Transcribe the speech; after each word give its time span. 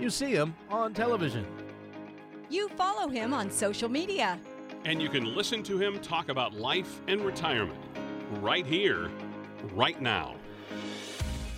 You 0.00 0.10
see 0.10 0.32
him 0.32 0.54
on 0.70 0.92
television. 0.92 1.46
You 2.50 2.68
follow 2.70 3.08
him 3.08 3.32
on 3.32 3.50
social 3.50 3.88
media. 3.88 4.38
And 4.84 5.00
you 5.00 5.08
can 5.08 5.24
listen 5.34 5.62
to 5.64 5.78
him 5.78 6.00
talk 6.00 6.28
about 6.28 6.52
life 6.52 7.00
and 7.08 7.20
retirement 7.20 7.78
right 8.40 8.66
here, 8.66 9.10
right 9.72 10.00
now. 10.00 10.34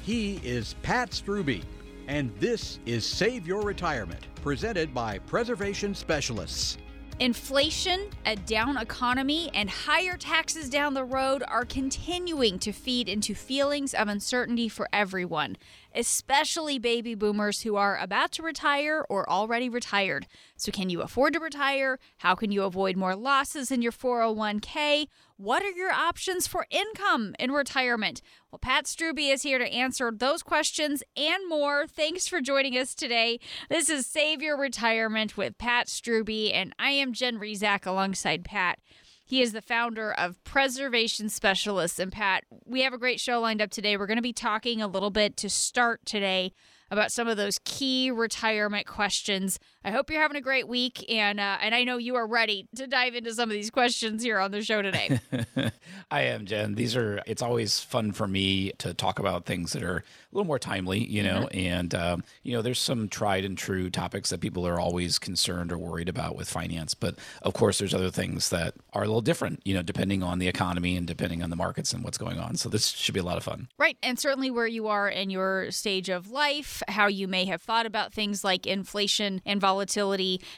He 0.03 0.37
is 0.45 0.75
Pat 0.83 1.11
Strubbe, 1.11 1.65
and 2.07 2.33
this 2.39 2.79
is 2.87 3.05
Save 3.05 3.47
Your 3.47 3.63
Retirement, 3.63 4.27
presented 4.43 4.95
by 4.95 5.19
Preservation 5.21 5.95
Specialists. 5.95 6.79
Inflation, 7.19 8.11
a 8.27 8.37
down 8.37 8.77
economy, 8.77 9.51
and 9.55 9.71
higher 9.71 10.19
taxes 10.19 10.69
down 10.69 10.93
the 10.93 11.03
road 11.03 11.43
are 11.49 11.65
continuing 11.65 12.59
to 12.59 12.73
feed 12.73 13.09
into 13.09 13.35
feelings 13.35 13.95
of 13.95 14.07
uncertainty 14.07 14.69
for 14.69 14.87
everyone, 14.93 15.57
especially 15.95 16.79
baby 16.79 17.15
boomers 17.15 17.63
who 17.63 17.75
are 17.75 17.97
about 17.97 18.33
to 18.33 18.43
retire 18.43 19.03
or 19.09 19.27
already 19.31 19.71
retired. 19.71 20.27
So, 20.59 20.71
can 20.71 20.91
you 20.91 21.01
afford 21.01 21.33
to 21.33 21.41
retire? 21.41 21.99
How 22.19 22.35
can 22.35 22.53
you 22.53 22.65
avoid 22.65 22.99
more 22.99 23.17
losses 23.17 23.71
in 23.71 23.81
your 23.81 23.93
401k? 23.93 25.07
What 25.39 25.63
are 25.63 25.71
your 25.71 25.93
options 25.93 26.47
for 26.47 26.67
income 26.71 27.35
in 27.39 27.53
retirement? 27.53 28.23
Well, 28.51 28.59
Pat 28.59 28.87
Strubbe 28.87 29.31
is 29.31 29.43
here 29.43 29.59
to 29.59 29.71
answer 29.71 30.11
those 30.11 30.43
questions 30.43 31.03
and 31.15 31.47
more. 31.47 31.87
Thanks 31.87 32.27
for 32.27 32.41
joining 32.41 32.79
us 32.79 32.95
today. 32.95 33.39
This 33.69 33.91
is 33.91 34.07
Save 34.07 34.41
Your 34.41 34.57
Retirement 34.57 35.37
with 35.37 35.59
Pat 35.59 35.89
Strubbe, 35.89 36.55
and 36.55 36.75
I 36.79 36.93
am 36.93 37.13
Jen 37.13 37.39
Rizak 37.39 37.85
alongside 37.85 38.47
Pat. 38.47 38.79
He 39.27 39.43
is 39.43 39.53
the 39.53 39.61
founder 39.61 40.11
of 40.11 40.43
Preservation 40.43 41.29
Specialists. 41.29 41.99
And 41.99 42.11
Pat, 42.13 42.45
we 42.65 42.81
have 42.81 42.95
a 42.95 42.99
great 42.99 43.21
show 43.21 43.39
lined 43.39 43.61
up 43.61 43.71
today. 43.71 43.99
We're 43.99 44.07
going 44.07 44.17
to 44.17 44.23
be 44.23 44.33
talking 44.33 44.81
a 44.81 44.89
little 44.89 45.11
bit 45.11 45.37
to 45.37 45.51
start 45.51 46.01
today 46.07 46.55
about 46.91 47.13
some 47.13 47.29
of 47.29 47.37
those 47.37 47.59
key 47.65 48.11
retirement 48.11 48.87
questions. 48.87 49.59
I 49.87 49.93
hope 49.93 50.11
you're 50.11 50.21
having 50.21 50.37
a 50.37 50.41
great 50.41 50.67
week, 50.67 51.05
and 51.09 51.39
uh, 51.39 51.59
and 51.61 51.73
I 51.73 51.85
know 51.85 51.97
you 51.97 52.17
are 52.17 52.27
ready 52.27 52.67
to 52.75 52.89
dive 52.89 53.15
into 53.15 53.33
some 53.33 53.49
of 53.49 53.55
these 53.55 53.71
questions 53.71 54.21
here 54.21 54.41
on 54.41 54.51
the 54.51 54.61
show 54.61 54.83
today. 54.83 55.21
I 56.11 56.23
am, 56.23 56.45
Jen. 56.45 56.75
These 56.75 56.97
are. 56.97 57.23
It's 57.25 57.41
always 57.41 57.79
fun 57.79 58.11
for 58.11 58.27
me 58.27 58.73
to 58.79 58.95
talk 58.95 59.21
about 59.21 59.47
things 59.47 59.75
that 59.75 59.85
are 59.85 59.99
a 59.99 60.03
little 60.33 60.45
more 60.45 60.59
timely, 60.59 61.05
you 61.05 61.23
know. 61.23 61.43
Mm-hmm. 61.43 61.59
And 61.59 61.95
um, 61.95 62.25
you 62.43 62.53
know, 62.53 62.63
there's 62.63 62.81
some 62.81 63.09
tried 63.09 63.45
and 63.45 63.57
true 63.57 63.89
topics 63.89 64.31
that 64.31 64.41
people 64.41 64.67
are 64.67 64.81
always 64.81 65.21
concerned 65.21 65.71
or 65.71 65.79
worried 65.79 66.09
about 66.09 66.35
with 66.35 66.51
finance, 66.51 66.95
but 66.95 67.15
of 67.43 67.55
course, 67.55 67.79
there's 67.79 67.95
other 67.95 68.11
things 68.11 68.49
that 68.49 68.75
are 68.93 69.05
a 69.05 69.07
little 69.07 69.21
different, 69.21 69.63
you 69.65 69.73
know, 69.73 69.83
depending 69.83 70.21
on 70.21 70.41
the 70.41 70.49
economy 70.49 70.97
and 70.97 71.07
depending 71.07 71.45
on 71.45 71.51
the 71.51 71.57
markets 71.57 71.93
and 71.93 72.03
what's 72.03 72.19
going 72.19 72.41
on. 72.41 72.57
So 72.57 72.69
this 72.69 72.89
should 72.89 73.15
be 73.15 73.21
a 73.21 73.25
lot 73.25 73.37
of 73.37 73.45
fun. 73.45 73.69
Right, 73.79 73.97
and 74.03 74.19
certainly 74.19 74.51
where 74.51 74.67
you 74.67 74.89
are 74.89 75.09
in 75.09 75.31
your 75.31 75.71
stage 75.71 76.09
of 76.09 76.29
life, 76.29 76.83
how 76.89 77.07
you 77.07 77.29
may 77.29 77.45
have 77.45 77.63
thought 77.63 77.87
about 77.87 78.13
things 78.13 78.43
like 78.43 78.67
inflation 78.67 79.41
and 79.47 79.61
volatility 79.61 79.76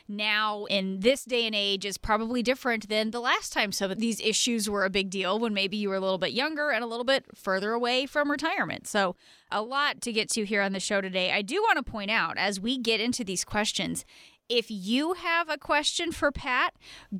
now 0.06 0.64
in 0.66 1.00
this 1.00 1.24
day 1.24 1.46
and 1.46 1.54
age 1.54 1.84
is 1.84 1.98
probably 1.98 2.42
different 2.42 2.88
than 2.88 3.10
the 3.10 3.20
last 3.20 3.52
time 3.52 3.72
some 3.72 3.90
of 3.90 3.98
these 3.98 4.20
issues 4.20 4.68
were 4.68 4.84
a 4.84 4.90
big 4.90 5.10
deal 5.10 5.38
when 5.38 5.54
maybe 5.54 5.76
you 5.76 5.88
were 5.88 5.96
a 5.96 6.00
little 6.00 6.18
bit 6.18 6.32
younger 6.32 6.70
and 6.70 6.84
a 6.84 6.86
little 6.86 7.04
bit 7.04 7.24
further 7.34 7.72
away 7.72 8.06
from 8.06 8.30
retirement. 8.30 8.86
So, 8.86 9.16
a 9.50 9.62
lot 9.62 10.02
to 10.02 10.12
get 10.12 10.28
to 10.30 10.44
here 10.44 10.60
on 10.60 10.72
the 10.72 10.80
show 10.80 11.00
today. 11.00 11.32
I 11.32 11.40
do 11.40 11.62
want 11.62 11.78
to 11.78 11.90
point 11.90 12.10
out 12.10 12.36
as 12.36 12.60
we 12.60 12.76
get 12.76 13.00
into 13.00 13.24
these 13.24 13.44
questions, 13.44 14.04
if 14.48 14.70
you 14.70 15.14
have 15.14 15.48
a 15.48 15.58
question 15.58 16.12
for 16.12 16.32
Pat, 16.32 16.74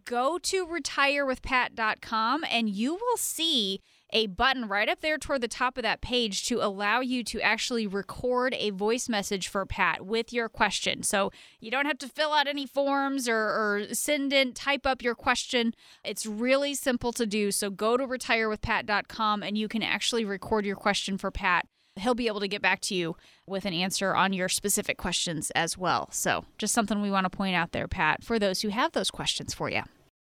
go 0.05 0.39
to 0.39 0.67
retirewithpat.com 0.67 2.45
and 2.51 2.71
you 2.71 2.95
will 2.95 3.17
see 3.17 3.81
a 4.11 4.27
button 4.27 4.69
right 4.69 4.89
up 4.89 5.01
there 5.01 5.19
toward 5.19 5.41
the 5.41 5.49
top 5.49 5.77
of 5.77 5.83
that 5.83 6.01
page 6.01 6.45
to 6.47 6.61
allow 6.63 7.01
you 7.01 7.23
to 7.25 7.41
actually 7.41 7.87
record 7.87 8.55
a 8.55 8.71
voice 8.71 9.09
message 9.09 9.49
for 9.49 9.67
Pat 9.67 10.07
with 10.07 10.33
your 10.33 10.49
question. 10.49 11.03
So 11.03 11.31
you 11.61 11.71
don't 11.71 11.87
have 11.87 11.99
to 11.99 12.09
fill 12.09 12.33
out 12.33 12.47
any 12.47 12.67
forms 12.67 13.29
or, 13.29 13.37
or 13.37 13.87
send 13.93 14.33
in, 14.33 14.53
type 14.53 14.87
up 14.87 15.03
your 15.03 15.15
question. 15.15 15.75
It's 16.05 16.27
really 16.27 16.75
simple 16.75 17.13
to 17.13 17.27
do. 17.27 17.51
So 17.51 17.71
go 17.71 17.97
to 17.97 18.07
retirewithpat.com 18.07 19.43
and 19.43 19.59
you 19.59 19.69
can 19.69 19.83
actually 19.83 20.25
record 20.25 20.65
your 20.65 20.77
question 20.77 21.19
for 21.19 21.31
Pat. 21.31 21.67
He'll 21.97 22.15
be 22.15 22.29
able 22.29 22.41
to 22.41 22.49
get 22.49 22.63
back 22.63 22.81
to 22.83 22.95
you 22.95 23.17
with 23.45 23.65
an 23.65 23.75
answer 23.75 24.15
on 24.15 24.33
your 24.33 24.49
specific 24.49 24.99
questions 24.99 25.51
as 25.57 25.77
well. 25.77 26.09
So, 26.13 26.45
just 26.57 26.73
something 26.73 27.03
we 27.03 27.11
want 27.11 27.25
to 27.25 27.37
point 27.37 27.57
out 27.57 27.73
there, 27.73 27.89
Pat, 27.89 28.23
for 28.23 28.39
those 28.39 28.63
who 28.63 28.69
have 28.69 28.93
those 28.93 29.11
questions 29.11 29.53
for 29.53 29.69
you. 29.69 29.83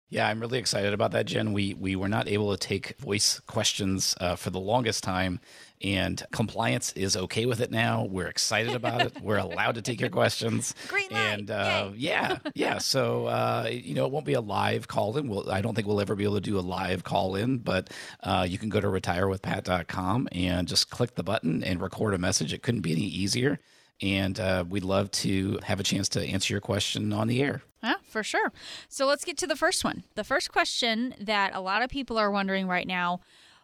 Yeah, 0.08 0.28
I'm 0.28 0.38
really 0.38 0.60
excited 0.60 0.94
about 0.94 1.10
that, 1.12 1.26
Jen. 1.26 1.52
We 1.52 1.74
we 1.74 1.96
were 1.96 2.08
not 2.08 2.28
able 2.28 2.56
to 2.56 2.58
take 2.58 2.96
voice 3.00 3.40
questions 3.40 4.14
uh, 4.20 4.36
for 4.36 4.50
the 4.50 4.60
longest 4.60 5.02
time, 5.02 5.40
and 5.82 6.24
compliance 6.30 6.92
is 6.92 7.16
okay 7.16 7.44
with 7.44 7.60
it 7.60 7.72
now. 7.72 8.04
We're 8.04 8.28
excited 8.28 8.74
about 8.74 9.02
it. 9.02 9.20
We're 9.20 9.38
allowed 9.38 9.74
to 9.74 9.82
take 9.82 10.00
your 10.00 10.10
questions. 10.10 10.76
Green 10.88 11.08
light. 11.10 11.18
And 11.18 11.50
uh, 11.50 11.90
yeah, 11.96 12.38
yeah. 12.54 12.78
So 12.78 13.26
uh, 13.26 13.68
you 13.72 13.94
know, 13.94 14.06
it 14.06 14.12
won't 14.12 14.26
be 14.26 14.34
a 14.34 14.40
live 14.40 14.86
call 14.86 15.16
in. 15.16 15.26
We'll, 15.26 15.50
I 15.50 15.60
don't 15.60 15.74
think 15.74 15.88
we'll 15.88 16.00
ever 16.00 16.14
be 16.14 16.22
able 16.22 16.36
to 16.36 16.40
do 16.40 16.56
a 16.56 16.60
live 16.60 17.02
call 17.02 17.34
in, 17.34 17.58
but 17.58 17.92
uh, 18.22 18.46
you 18.48 18.58
can 18.58 18.68
go 18.68 18.80
to 18.80 18.86
retirewithpat.com 18.86 20.28
and 20.30 20.68
just 20.68 20.88
click 20.88 21.16
the 21.16 21.24
button 21.24 21.64
and 21.64 21.80
record 21.80 22.14
a 22.14 22.18
message. 22.18 22.52
It 22.52 22.62
couldn't 22.62 22.82
be 22.82 22.92
any 22.92 23.02
easier 23.02 23.58
and 24.02 24.38
uh, 24.38 24.64
we'd 24.68 24.84
love 24.84 25.10
to 25.10 25.58
have 25.62 25.80
a 25.80 25.82
chance 25.82 26.10
to 26.10 26.22
answer 26.22 26.52
your 26.52 26.60
question 26.60 27.12
on 27.12 27.28
the 27.28 27.42
air. 27.42 27.62
Yeah, 27.86 27.94
for 28.02 28.24
sure. 28.24 28.52
So 28.88 29.06
let's 29.06 29.24
get 29.24 29.38
to 29.38 29.46
the 29.46 29.54
first 29.54 29.84
one. 29.84 30.02
The 30.16 30.24
first 30.24 30.50
question 30.50 31.14
that 31.20 31.54
a 31.54 31.60
lot 31.60 31.82
of 31.82 31.88
people 31.88 32.18
are 32.18 32.32
wondering 32.32 32.66
right 32.66 32.86
now 32.86 33.20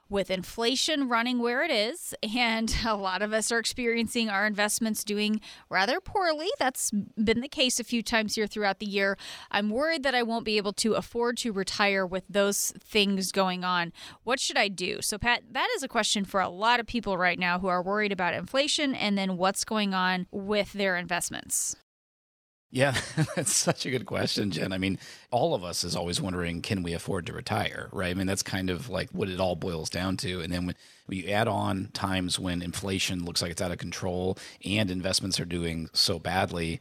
with 0.08 0.30
inflation 0.30 1.08
running 1.08 1.40
where 1.40 1.64
it 1.64 1.72
is, 1.72 2.14
and 2.22 2.72
a 2.86 2.94
lot 2.94 3.20
of 3.20 3.32
us 3.32 3.50
are 3.50 3.58
experiencing 3.58 4.28
our 4.28 4.46
investments 4.46 5.02
doing 5.02 5.40
rather 5.68 6.00
poorly. 6.00 6.48
That's 6.60 6.92
been 6.92 7.40
the 7.40 7.48
case 7.48 7.80
a 7.80 7.84
few 7.84 8.00
times 8.00 8.36
here 8.36 8.46
throughout 8.46 8.78
the 8.78 8.86
year. 8.86 9.18
I'm 9.50 9.70
worried 9.70 10.04
that 10.04 10.14
I 10.14 10.22
won't 10.22 10.44
be 10.44 10.56
able 10.56 10.74
to 10.74 10.92
afford 10.92 11.36
to 11.38 11.50
retire 11.50 12.06
with 12.06 12.24
those 12.28 12.72
things 12.78 13.32
going 13.32 13.64
on. 13.64 13.92
What 14.22 14.38
should 14.38 14.56
I 14.56 14.68
do? 14.68 15.02
So, 15.02 15.18
Pat, 15.18 15.42
that 15.50 15.68
is 15.74 15.82
a 15.82 15.88
question 15.88 16.24
for 16.24 16.40
a 16.40 16.48
lot 16.48 16.78
of 16.78 16.86
people 16.86 17.18
right 17.18 17.40
now 17.40 17.58
who 17.58 17.66
are 17.66 17.82
worried 17.82 18.12
about 18.12 18.34
inflation 18.34 18.94
and 18.94 19.18
then 19.18 19.36
what's 19.36 19.64
going 19.64 19.94
on 19.94 20.28
with 20.30 20.72
their 20.74 20.96
investments. 20.96 21.74
Yeah, 22.74 22.96
that's 23.36 23.54
such 23.54 23.84
a 23.84 23.90
good 23.90 24.06
question, 24.06 24.50
Jen. 24.50 24.72
I 24.72 24.78
mean, 24.78 24.98
all 25.30 25.54
of 25.54 25.62
us 25.62 25.84
is 25.84 25.94
always 25.94 26.22
wondering, 26.22 26.62
can 26.62 26.82
we 26.82 26.94
afford 26.94 27.26
to 27.26 27.34
retire, 27.34 27.90
right? 27.92 28.10
I 28.10 28.14
mean, 28.14 28.26
that's 28.26 28.42
kind 28.42 28.70
of 28.70 28.88
like 28.88 29.10
what 29.10 29.28
it 29.28 29.38
all 29.38 29.56
boils 29.56 29.90
down 29.90 30.16
to. 30.18 30.40
And 30.40 30.50
then 30.50 30.64
when, 30.64 30.74
when 31.04 31.18
you 31.18 31.28
add 31.28 31.48
on 31.48 31.90
times 31.92 32.38
when 32.38 32.62
inflation 32.62 33.26
looks 33.26 33.42
like 33.42 33.50
it's 33.50 33.60
out 33.60 33.72
of 33.72 33.78
control 33.78 34.38
and 34.64 34.90
investments 34.90 35.38
are 35.38 35.44
doing 35.44 35.90
so 35.92 36.18
badly, 36.18 36.80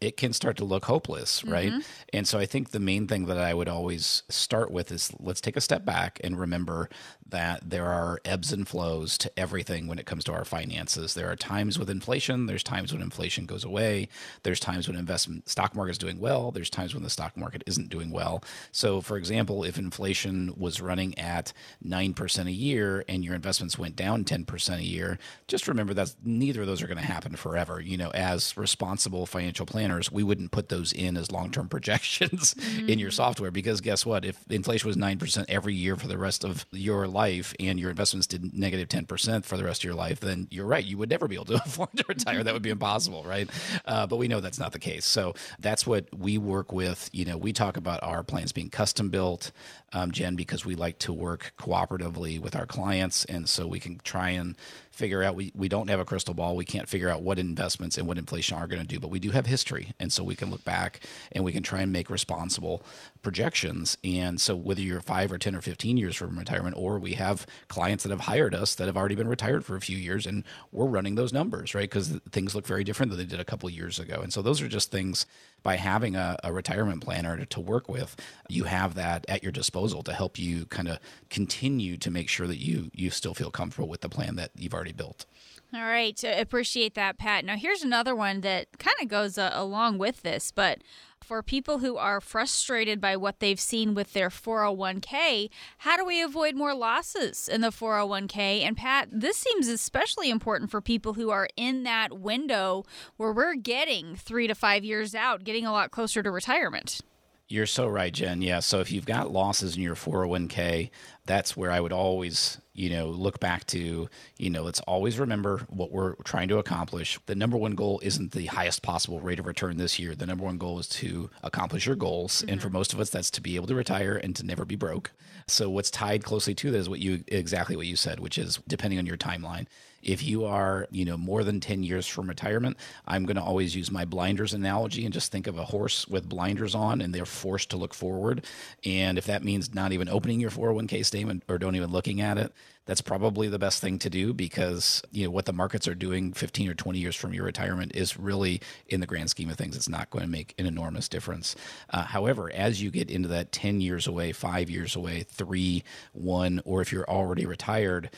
it 0.00 0.16
can 0.16 0.32
start 0.32 0.56
to 0.58 0.64
look 0.64 0.84
hopeless, 0.84 1.42
right? 1.44 1.72
Mm-hmm. 1.72 1.80
And 2.12 2.28
so 2.28 2.38
I 2.38 2.46
think 2.46 2.70
the 2.70 2.78
main 2.78 3.08
thing 3.08 3.26
that 3.26 3.38
I 3.38 3.54
would 3.54 3.68
always 3.68 4.22
start 4.28 4.70
with 4.70 4.92
is 4.92 5.10
let's 5.18 5.40
take 5.40 5.56
a 5.56 5.60
step 5.60 5.84
back 5.84 6.20
and 6.22 6.38
remember 6.38 6.88
that 7.34 7.68
there 7.68 7.86
are 7.86 8.20
ebbs 8.24 8.52
and 8.52 8.66
flows 8.68 9.18
to 9.18 9.28
everything 9.36 9.88
when 9.88 9.98
it 9.98 10.06
comes 10.06 10.22
to 10.22 10.32
our 10.32 10.44
finances. 10.44 11.14
There 11.14 11.28
are 11.28 11.34
times 11.34 11.80
with 11.80 11.90
inflation, 11.90 12.46
there's 12.46 12.62
times 12.62 12.92
when 12.92 13.02
inflation 13.02 13.44
goes 13.44 13.64
away, 13.64 14.08
there's 14.44 14.60
times 14.60 14.86
when 14.86 14.96
investment 14.96 15.48
stock 15.48 15.74
market 15.74 15.90
is 15.90 15.98
doing 15.98 16.20
well, 16.20 16.52
there's 16.52 16.70
times 16.70 16.94
when 16.94 17.02
the 17.02 17.10
stock 17.10 17.36
market 17.36 17.64
isn't 17.66 17.88
doing 17.88 18.12
well. 18.12 18.44
So 18.70 19.00
for 19.00 19.16
example, 19.16 19.64
if 19.64 19.76
inflation 19.76 20.54
was 20.56 20.80
running 20.80 21.18
at 21.18 21.52
9% 21.84 22.46
a 22.46 22.52
year 22.52 23.04
and 23.08 23.24
your 23.24 23.34
investments 23.34 23.76
went 23.76 23.96
down 23.96 24.22
10% 24.22 24.78
a 24.78 24.84
year, 24.84 25.18
just 25.48 25.66
remember 25.66 25.92
that 25.94 26.14
neither 26.22 26.60
of 26.60 26.68
those 26.68 26.82
are 26.82 26.86
going 26.86 26.98
to 26.98 27.04
happen 27.04 27.34
forever. 27.34 27.80
You 27.80 27.96
know, 27.96 28.10
as 28.10 28.56
responsible 28.56 29.26
financial 29.26 29.66
planners 29.66 30.08
we 30.12 30.22
wouldn't 30.22 30.52
put 30.52 30.68
those 30.68 30.92
in 30.92 31.16
as 31.16 31.32
long 31.32 31.50
term 31.50 31.68
projections 31.74 32.54
mm-hmm. 32.54 32.88
in 32.88 33.00
your 33.00 33.10
software 33.10 33.50
because 33.50 33.80
guess 33.80 34.06
what? 34.06 34.24
If 34.24 34.38
inflation 34.48 34.86
was 34.86 34.96
9% 34.96 35.46
every 35.48 35.74
year 35.74 35.96
for 35.96 36.06
the 36.06 36.16
rest 36.16 36.44
of 36.44 36.64
your 36.70 37.08
life 37.08 37.23
and 37.60 37.78
your 37.78 37.90
investments 37.90 38.26
did 38.26 38.54
negative 38.54 38.88
10% 38.88 39.44
for 39.44 39.56
the 39.56 39.64
rest 39.64 39.80
of 39.80 39.84
your 39.84 39.94
life, 39.94 40.20
then 40.20 40.48
you're 40.50 40.66
right. 40.66 40.84
You 40.84 40.98
would 40.98 41.10
never 41.10 41.28
be 41.28 41.34
able 41.34 41.46
to 41.46 41.54
afford 41.64 41.90
to 41.96 42.04
retire. 42.08 42.42
that 42.42 42.54
would 42.54 42.62
be 42.62 42.70
impossible, 42.70 43.24
right? 43.24 43.48
Uh, 43.84 44.06
but 44.06 44.16
we 44.16 44.28
know 44.28 44.40
that's 44.40 44.58
not 44.58 44.72
the 44.72 44.78
case. 44.78 45.04
So 45.04 45.34
that's 45.58 45.86
what 45.86 46.06
we 46.16 46.38
work 46.38 46.72
with. 46.72 47.10
You 47.12 47.24
know, 47.24 47.36
we 47.36 47.52
talk 47.52 47.76
about 47.76 48.02
our 48.02 48.22
plans 48.22 48.52
being 48.52 48.70
custom 48.70 49.10
built, 49.10 49.52
um, 49.92 50.10
Jen, 50.10 50.36
because 50.36 50.64
we 50.64 50.74
like 50.74 50.98
to 51.00 51.12
work 51.12 51.52
cooperatively 51.58 52.40
with 52.40 52.56
our 52.56 52.66
clients. 52.66 53.24
And 53.24 53.48
so 53.48 53.66
we 53.66 53.80
can 53.80 54.00
try 54.04 54.30
and 54.30 54.56
figure 54.94 55.24
out 55.24 55.34
we, 55.34 55.52
we 55.56 55.68
don't 55.68 55.88
have 55.88 55.98
a 55.98 56.04
crystal 56.04 56.34
ball 56.34 56.54
we 56.54 56.64
can't 56.64 56.88
figure 56.88 57.10
out 57.10 57.20
what 57.20 57.38
investments 57.38 57.98
and 57.98 58.06
what 58.06 58.16
inflation 58.16 58.56
are 58.56 58.68
going 58.68 58.80
to 58.80 58.86
do 58.86 59.00
but 59.00 59.10
we 59.10 59.18
do 59.18 59.30
have 59.30 59.44
history 59.44 59.92
and 59.98 60.12
so 60.12 60.22
we 60.22 60.36
can 60.36 60.50
look 60.50 60.64
back 60.64 61.00
and 61.32 61.42
we 61.44 61.50
can 61.50 61.64
try 61.64 61.80
and 61.80 61.92
make 61.92 62.08
responsible 62.08 62.80
projections 63.20 63.98
and 64.04 64.40
so 64.40 64.54
whether 64.54 64.80
you're 64.80 65.00
5 65.00 65.32
or 65.32 65.38
10 65.38 65.56
or 65.56 65.60
15 65.60 65.96
years 65.96 66.14
from 66.14 66.38
retirement 66.38 66.76
or 66.78 66.98
we 67.04 67.12
have 67.12 67.46
clients 67.68 68.02
that 68.02 68.10
have 68.10 68.22
hired 68.22 68.54
us 68.54 68.74
that 68.74 68.86
have 68.86 68.96
already 68.96 69.14
been 69.14 69.28
retired 69.28 69.64
for 69.64 69.76
a 69.76 69.80
few 69.80 69.96
years 69.96 70.26
and 70.26 70.42
we're 70.72 70.86
running 70.86 71.14
those 71.14 71.32
numbers 71.32 71.74
right 71.74 71.88
because 71.90 72.18
things 72.32 72.54
look 72.54 72.66
very 72.66 72.82
different 72.82 73.10
than 73.10 73.18
they 73.18 73.24
did 73.24 73.38
a 73.38 73.44
couple 73.44 73.70
years 73.70 73.98
ago 73.98 74.20
and 74.22 74.32
so 74.32 74.42
those 74.42 74.60
are 74.60 74.68
just 74.68 74.90
things 74.90 75.26
by 75.62 75.76
having 75.76 76.16
a, 76.16 76.36
a 76.42 76.52
retirement 76.52 77.02
planner 77.02 77.44
to 77.44 77.60
work 77.60 77.88
with 77.88 78.16
you 78.48 78.64
have 78.64 78.94
that 78.94 79.24
at 79.28 79.42
your 79.42 79.52
disposal 79.52 80.02
to 80.02 80.12
help 80.12 80.38
you 80.38 80.66
kind 80.66 80.88
of 80.88 80.98
continue 81.30 81.96
to 81.96 82.10
make 82.10 82.28
sure 82.28 82.46
that 82.46 82.58
you 82.58 82.90
you 82.92 83.10
still 83.10 83.34
feel 83.34 83.50
comfortable 83.50 83.88
with 83.88 84.00
the 84.00 84.08
plan 84.08 84.36
that 84.36 84.50
you've 84.56 84.74
already 84.74 84.92
built. 84.92 85.26
All 85.72 85.82
right, 85.82 86.22
appreciate 86.24 86.94
that, 86.94 87.18
Pat. 87.18 87.44
Now 87.44 87.56
here's 87.56 87.82
another 87.82 88.14
one 88.14 88.42
that 88.42 88.66
kind 88.78 88.96
of 89.00 89.08
goes 89.08 89.38
uh, 89.38 89.50
along 89.52 89.98
with 89.98 90.22
this, 90.22 90.52
but 90.52 90.82
for 91.24 91.42
people 91.42 91.78
who 91.78 91.96
are 91.96 92.20
frustrated 92.20 93.00
by 93.00 93.16
what 93.16 93.40
they've 93.40 93.58
seen 93.58 93.94
with 93.94 94.12
their 94.12 94.28
401k, 94.28 95.48
how 95.78 95.96
do 95.96 96.04
we 96.04 96.22
avoid 96.22 96.54
more 96.54 96.74
losses 96.74 97.48
in 97.48 97.60
the 97.60 97.70
401k? 97.70 98.62
And 98.62 98.76
Pat, 98.76 99.08
this 99.10 99.38
seems 99.38 99.66
especially 99.66 100.30
important 100.30 100.70
for 100.70 100.80
people 100.80 101.14
who 101.14 101.30
are 101.30 101.48
in 101.56 101.82
that 101.84 102.20
window 102.20 102.84
where 103.16 103.32
we're 103.32 103.54
getting 103.54 104.14
three 104.14 104.46
to 104.46 104.54
five 104.54 104.84
years 104.84 105.14
out, 105.14 105.44
getting 105.44 105.66
a 105.66 105.72
lot 105.72 105.90
closer 105.90 106.22
to 106.22 106.30
retirement. 106.30 107.00
You're 107.46 107.66
so 107.66 107.86
right, 107.86 108.12
Jen. 108.12 108.40
Yeah. 108.40 108.60
So 108.60 108.80
if 108.80 108.90
you've 108.90 109.04
got 109.04 109.30
losses 109.30 109.76
in 109.76 109.82
your 109.82 109.94
401k, 109.94 110.90
that's 111.26 111.54
where 111.54 111.70
I 111.70 111.78
would 111.78 111.92
always, 111.92 112.58
you 112.72 112.88
know, 112.88 113.08
look 113.08 113.38
back 113.38 113.66
to, 113.66 114.08
you 114.38 114.50
know, 114.50 114.62
let's 114.62 114.80
always 114.80 115.18
remember 115.18 115.66
what 115.68 115.92
we're 115.92 116.14
trying 116.24 116.48
to 116.48 116.58
accomplish. 116.58 117.18
The 117.26 117.34
number 117.34 117.58
one 117.58 117.74
goal 117.74 118.00
isn't 118.02 118.32
the 118.32 118.46
highest 118.46 118.82
possible 118.82 119.20
rate 119.20 119.38
of 119.38 119.46
return 119.46 119.76
this 119.76 119.98
year. 119.98 120.14
The 120.14 120.24
number 120.24 120.44
one 120.44 120.56
goal 120.56 120.78
is 120.78 120.88
to 120.88 121.28
accomplish 121.42 121.84
your 121.84 121.96
goals. 121.96 122.38
Mm-hmm. 122.38 122.48
And 122.50 122.62
for 122.62 122.70
most 122.70 122.94
of 122.94 123.00
us, 123.00 123.10
that's 123.10 123.30
to 123.32 123.42
be 123.42 123.56
able 123.56 123.66
to 123.66 123.74
retire 123.74 124.16
and 124.16 124.34
to 124.36 124.46
never 124.46 124.64
be 124.64 124.76
broke. 124.76 125.12
So 125.46 125.68
what's 125.68 125.90
tied 125.90 126.24
closely 126.24 126.54
to 126.54 126.70
that 126.70 126.78
is 126.78 126.88
what 126.88 127.00
you 127.00 127.24
exactly 127.28 127.76
what 127.76 127.86
you 127.86 127.96
said, 127.96 128.20
which 128.20 128.38
is 128.38 128.58
depending 128.66 128.98
on 128.98 129.04
your 129.04 129.18
timeline. 129.18 129.66
If 130.04 130.22
you 130.22 130.44
are, 130.44 130.86
you 130.90 131.04
know, 131.04 131.16
more 131.16 131.44
than 131.44 131.60
10 131.60 131.82
years 131.82 132.06
from 132.06 132.28
retirement, 132.28 132.76
I'm 133.06 133.24
going 133.24 133.36
to 133.36 133.42
always 133.42 133.74
use 133.74 133.90
my 133.90 134.04
blinders 134.04 134.54
analogy 134.54 135.04
and 135.04 135.12
just 135.12 135.32
think 135.32 135.46
of 135.46 135.58
a 135.58 135.64
horse 135.64 136.06
with 136.06 136.28
blinders 136.28 136.74
on 136.74 137.00
and 137.00 137.14
they're 137.14 137.24
forced 137.24 137.70
to 137.70 137.76
look 137.76 137.94
forward. 137.94 138.44
And 138.84 139.18
if 139.18 139.26
that 139.26 139.44
means 139.44 139.74
not 139.74 139.92
even 139.92 140.08
opening 140.08 140.40
your 140.40 140.50
401k 140.50 141.04
statement 141.04 141.42
or 141.48 141.58
don't 141.58 141.76
even 141.76 141.90
looking 141.90 142.20
at 142.20 142.38
it, 142.38 142.52
that's 142.86 143.00
probably 143.00 143.48
the 143.48 143.58
best 143.58 143.80
thing 143.80 143.98
to 143.98 144.10
do 144.10 144.32
because 144.32 145.02
you 145.10 145.24
know 145.24 145.30
what 145.30 145.46
the 145.46 145.52
markets 145.52 145.88
are 145.88 145.94
doing 145.94 146.32
15 146.32 146.68
or 146.68 146.74
20 146.74 146.98
years 146.98 147.16
from 147.16 147.32
your 147.32 147.44
retirement 147.44 147.92
is 147.94 148.18
really 148.18 148.60
in 148.88 149.00
the 149.00 149.06
grand 149.06 149.30
scheme 149.30 149.48
of 149.48 149.56
things 149.56 149.76
it's 149.76 149.88
not 149.88 150.10
going 150.10 150.24
to 150.24 150.30
make 150.30 150.54
an 150.58 150.66
enormous 150.66 151.08
difference 151.08 151.56
uh, 151.90 152.02
however 152.02 152.50
as 152.52 152.82
you 152.82 152.90
get 152.90 153.10
into 153.10 153.28
that 153.28 153.52
10 153.52 153.80
years 153.80 154.06
away 154.06 154.32
5 154.32 154.70
years 154.70 154.96
away 154.96 155.22
3 155.22 155.82
1 156.12 156.62
or 156.64 156.80
if 156.80 156.92
you're 156.92 157.08
already 157.08 157.46
retired 157.46 158.10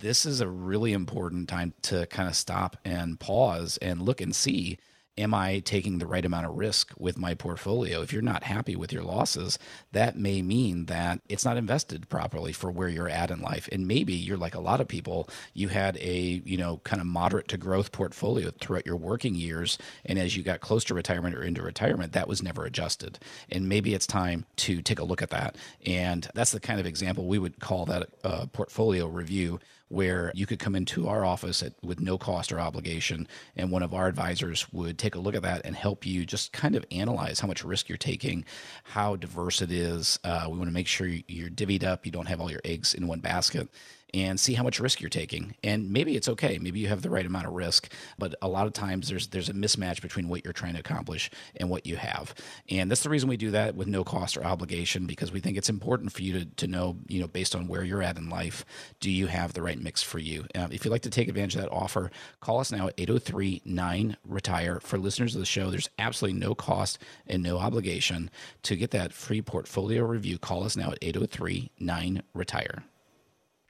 this 0.00 0.26
is 0.26 0.40
a 0.40 0.48
really 0.48 0.92
important 0.92 1.48
time 1.48 1.74
to 1.82 2.06
kind 2.06 2.28
of 2.28 2.36
stop 2.36 2.76
and 2.84 3.18
pause 3.20 3.78
and 3.78 4.02
look 4.02 4.20
and 4.20 4.34
see 4.34 4.78
am 5.16 5.34
I 5.34 5.60
taking 5.60 5.98
the 5.98 6.06
right 6.06 6.24
amount 6.24 6.46
of 6.46 6.56
risk 6.56 6.92
with 6.98 7.18
my 7.18 7.34
portfolio? 7.34 8.02
If 8.02 8.12
you're 8.12 8.22
not 8.22 8.44
happy 8.44 8.74
with 8.74 8.92
your 8.92 9.02
losses, 9.02 9.58
that 9.92 10.16
may 10.18 10.42
mean 10.42 10.86
that 10.86 11.20
it's 11.28 11.44
not 11.44 11.56
invested 11.56 12.08
properly 12.08 12.52
for 12.52 12.70
where 12.70 12.88
you're 12.88 13.08
at 13.08 13.30
in 13.30 13.40
life. 13.40 13.68
And 13.70 13.86
maybe 13.86 14.12
you're 14.12 14.36
like 14.36 14.54
a 14.54 14.60
lot 14.60 14.80
of 14.80 14.88
people, 14.88 15.28
you 15.52 15.68
had 15.68 15.96
a, 15.98 16.42
you 16.44 16.56
know, 16.56 16.78
kind 16.84 17.00
of 17.00 17.06
moderate 17.06 17.48
to 17.48 17.56
growth 17.56 17.92
portfolio 17.92 18.50
throughout 18.50 18.86
your 18.86 18.96
working 18.96 19.34
years. 19.34 19.78
And 20.04 20.18
as 20.18 20.36
you 20.36 20.42
got 20.42 20.60
close 20.60 20.84
to 20.84 20.94
retirement 20.94 21.36
or 21.36 21.42
into 21.42 21.62
retirement, 21.62 22.12
that 22.12 22.28
was 22.28 22.42
never 22.42 22.64
adjusted. 22.64 23.18
And 23.50 23.68
maybe 23.68 23.94
it's 23.94 24.06
time 24.06 24.46
to 24.56 24.82
take 24.82 24.98
a 24.98 25.04
look 25.04 25.22
at 25.22 25.30
that. 25.30 25.56
And 25.86 26.28
that's 26.34 26.52
the 26.52 26.60
kind 26.60 26.80
of 26.80 26.86
example 26.86 27.26
we 27.26 27.38
would 27.38 27.60
call 27.60 27.86
that 27.86 28.08
a 28.24 28.46
portfolio 28.46 29.06
review 29.06 29.60
where 29.94 30.32
you 30.34 30.46
could 30.46 30.58
come 30.58 30.74
into 30.74 31.08
our 31.08 31.24
office 31.24 31.62
at, 31.62 31.72
with 31.82 32.00
no 32.00 32.18
cost 32.18 32.52
or 32.52 32.60
obligation, 32.60 33.28
and 33.56 33.70
one 33.70 33.82
of 33.82 33.94
our 33.94 34.08
advisors 34.08 34.66
would 34.72 34.98
take 34.98 35.14
a 35.14 35.18
look 35.20 35.34
at 35.34 35.42
that 35.42 35.62
and 35.64 35.76
help 35.76 36.04
you 36.04 36.26
just 36.26 36.52
kind 36.52 36.74
of 36.74 36.84
analyze 36.90 37.40
how 37.40 37.46
much 37.46 37.64
risk 37.64 37.88
you're 37.88 37.96
taking, 37.96 38.44
how 38.82 39.16
diverse 39.16 39.62
it 39.62 39.70
is. 39.70 40.18
Uh, 40.24 40.46
we 40.50 40.58
want 40.58 40.68
to 40.68 40.74
make 40.74 40.86
sure 40.86 41.06
you're 41.06 41.48
divvied 41.48 41.84
up, 41.84 42.04
you 42.04 42.12
don't 42.12 42.26
have 42.26 42.40
all 42.40 42.50
your 42.50 42.60
eggs 42.64 42.94
in 42.94 43.06
one 43.06 43.20
basket 43.20 43.68
and 44.14 44.38
see 44.38 44.54
how 44.54 44.62
much 44.62 44.78
risk 44.78 45.00
you're 45.00 45.10
taking. 45.10 45.56
And 45.64 45.90
maybe 45.90 46.16
it's 46.16 46.28
okay. 46.28 46.58
Maybe 46.60 46.78
you 46.78 46.86
have 46.86 47.02
the 47.02 47.10
right 47.10 47.26
amount 47.26 47.46
of 47.46 47.52
risk, 47.52 47.92
but 48.16 48.36
a 48.40 48.48
lot 48.48 48.66
of 48.66 48.72
times 48.72 49.08
there's 49.08 49.26
there's 49.28 49.48
a 49.48 49.52
mismatch 49.52 50.00
between 50.00 50.28
what 50.28 50.44
you're 50.44 50.52
trying 50.52 50.74
to 50.74 50.80
accomplish 50.80 51.30
and 51.56 51.68
what 51.68 51.84
you 51.84 51.96
have. 51.96 52.32
And 52.70 52.90
that's 52.90 53.02
the 53.02 53.10
reason 53.10 53.28
we 53.28 53.36
do 53.36 53.50
that 53.50 53.74
with 53.74 53.88
no 53.88 54.04
cost 54.04 54.36
or 54.36 54.44
obligation 54.44 55.06
because 55.06 55.32
we 55.32 55.40
think 55.40 55.58
it's 55.58 55.68
important 55.68 56.12
for 56.12 56.22
you 56.22 56.32
to, 56.38 56.44
to 56.44 56.66
know, 56.68 56.96
you 57.08 57.20
know, 57.20 57.26
based 57.26 57.56
on 57.56 57.66
where 57.66 57.82
you're 57.82 58.02
at 58.02 58.16
in 58.16 58.30
life, 58.30 58.64
do 59.00 59.10
you 59.10 59.26
have 59.26 59.52
the 59.52 59.62
right 59.62 59.80
mix 59.80 60.00
for 60.00 60.20
you? 60.20 60.46
Um, 60.54 60.70
if 60.70 60.84
you'd 60.84 60.92
like 60.92 61.02
to 61.02 61.10
take 61.10 61.28
advantage 61.28 61.56
of 61.56 61.62
that 61.62 61.72
offer, 61.72 62.12
call 62.40 62.60
us 62.60 62.70
now 62.70 62.86
at 62.86 62.94
803 62.96 63.62
9 63.64 64.16
Retire. 64.24 64.78
For 64.80 64.96
listeners 64.96 65.34
of 65.34 65.40
the 65.40 65.46
show, 65.46 65.70
there's 65.70 65.90
absolutely 65.98 66.38
no 66.38 66.54
cost 66.54 66.98
and 67.26 67.42
no 67.42 67.58
obligation 67.58 68.30
to 68.62 68.76
get 68.76 68.92
that 68.92 69.12
free 69.12 69.42
portfolio 69.42 70.04
review. 70.04 70.38
Call 70.38 70.62
us 70.62 70.76
now 70.76 70.92
at 70.92 70.98
803 71.02 71.72
9 71.80 72.22
Retire. 72.32 72.84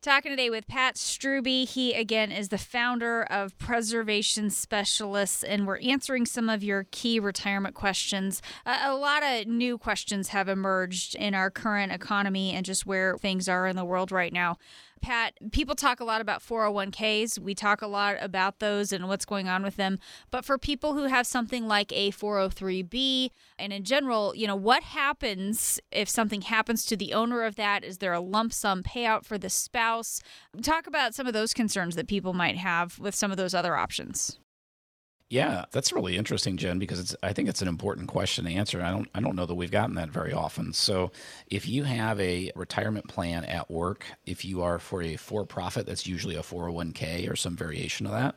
Talking 0.05 0.33
today 0.33 0.51
with 0.51 0.67
Pat 0.67 0.97
Strubbe. 0.97 1.67
He, 1.67 1.95
again, 1.95 2.31
is 2.31 2.51
the 2.51 2.59
founder 2.59 3.23
of 3.23 3.57
Preservation 3.57 4.51
Specialists, 4.51 5.43
and 5.43 5.67
we're 5.67 5.79
answering 5.79 6.27
some 6.27 6.51
of 6.51 6.63
your 6.63 6.85
key 6.91 7.19
retirement 7.19 7.75
questions. 7.75 8.43
A 8.67 8.95
lot 8.95 9.23
of 9.23 9.47
new 9.47 9.79
questions 9.79 10.29
have 10.29 10.47
emerged 10.47 11.15
in 11.15 11.35
our 11.35 11.51
current 11.51 11.91
economy 11.91 12.53
and 12.53 12.67
just 12.67 12.85
where 12.85 13.17
things 13.17 13.49
are 13.49 13.67
in 13.67 13.77
the 13.77 13.85
world 13.87 14.13
right 14.13 14.35
now. 14.35 14.59
Pat, 15.01 15.35
people 15.53 15.75
talk 15.75 16.01
a 16.01 16.05
lot 16.05 16.21
about 16.21 16.41
401ks. 16.41 17.39
We 17.39 17.55
talk 17.55 17.83
a 17.83 17.87
lot 17.87 18.17
about 18.21 18.59
those 18.59 18.93
and 18.93 19.09
what's 19.09 19.25
going 19.25 19.49
on 19.49 19.63
with 19.63 19.77
them. 19.77 19.99
But 20.31 20.45
for 20.45 20.57
people 20.57 20.95
who 20.95 21.05
have 21.05 21.27
something 21.27 21.69
like 21.69 21.93
a 21.93 22.11
403b, 22.11 23.31
and 23.59 23.73
in 23.73 23.85
general, 23.85 24.35
you 24.35 24.47
know, 24.47 24.57
what 24.57 24.83
happens 24.83 25.81
if 25.91 26.09
something 26.09 26.43
happens 26.43 26.87
to 26.87 26.97
the 26.97 27.13
owner 27.13 27.45
of 27.45 27.57
that? 27.57 27.85
Is 27.85 27.99
there 27.99 28.13
a 28.13 28.21
lump 28.21 28.53
sum 28.53 28.83
payout 28.83 29.25
for 29.25 29.37
the 29.37 29.51
spouse? 29.51 30.21
Talk 30.63 30.87
about 30.87 31.15
some 31.15 31.27
of 31.27 31.33
those 31.33 31.53
concerns 31.53 31.97
that 31.97 32.09
people 32.09 32.33
might 32.33 32.57
have 32.57 32.99
with 32.99 33.15
some 33.15 33.31
of 33.31 33.37
those 33.37 33.55
other 33.55 33.77
options. 33.77 34.39
Yeah, 35.31 35.65
that's 35.73 35.93
really 35.93 36.17
interesting, 36.17 36.57
Jen, 36.57 36.79
because 36.79 37.01
it's 37.01 37.17
I 37.23 37.33
think 37.33 37.49
it's 37.49 37.63
an 37.63 37.67
important 37.69 38.09
question 38.09 38.45
to 38.45 38.53
answer. 38.53 38.81
I 38.83 38.91
don't 38.91 39.09
I 39.15 39.21
don't 39.21 39.35
know 39.35 39.47
that 39.47 39.55
we've 39.55 39.71
gotten 39.71 39.95
that 39.97 40.11
very 40.11 40.33
often. 40.33 40.73
So 40.73 41.11
if 41.49 41.67
you 41.67 41.85
have 41.85 42.21
a 42.21 42.53
retirement 42.55 43.09
plan 43.09 43.45
at 43.45 43.71
work, 43.71 44.05
if 44.27 44.45
you 44.45 44.63
are 44.63 44.79
for 44.79 45.03
a 45.03 45.17
for 45.17 45.45
profit, 45.45 45.87
that's 45.87 46.07
usually 46.07 46.37
a 46.37 46.43
401k 46.43 47.29
or 47.31 47.37
some 47.37 47.57
variation 47.57 48.07
of 48.07 48.13
that. 48.13 48.37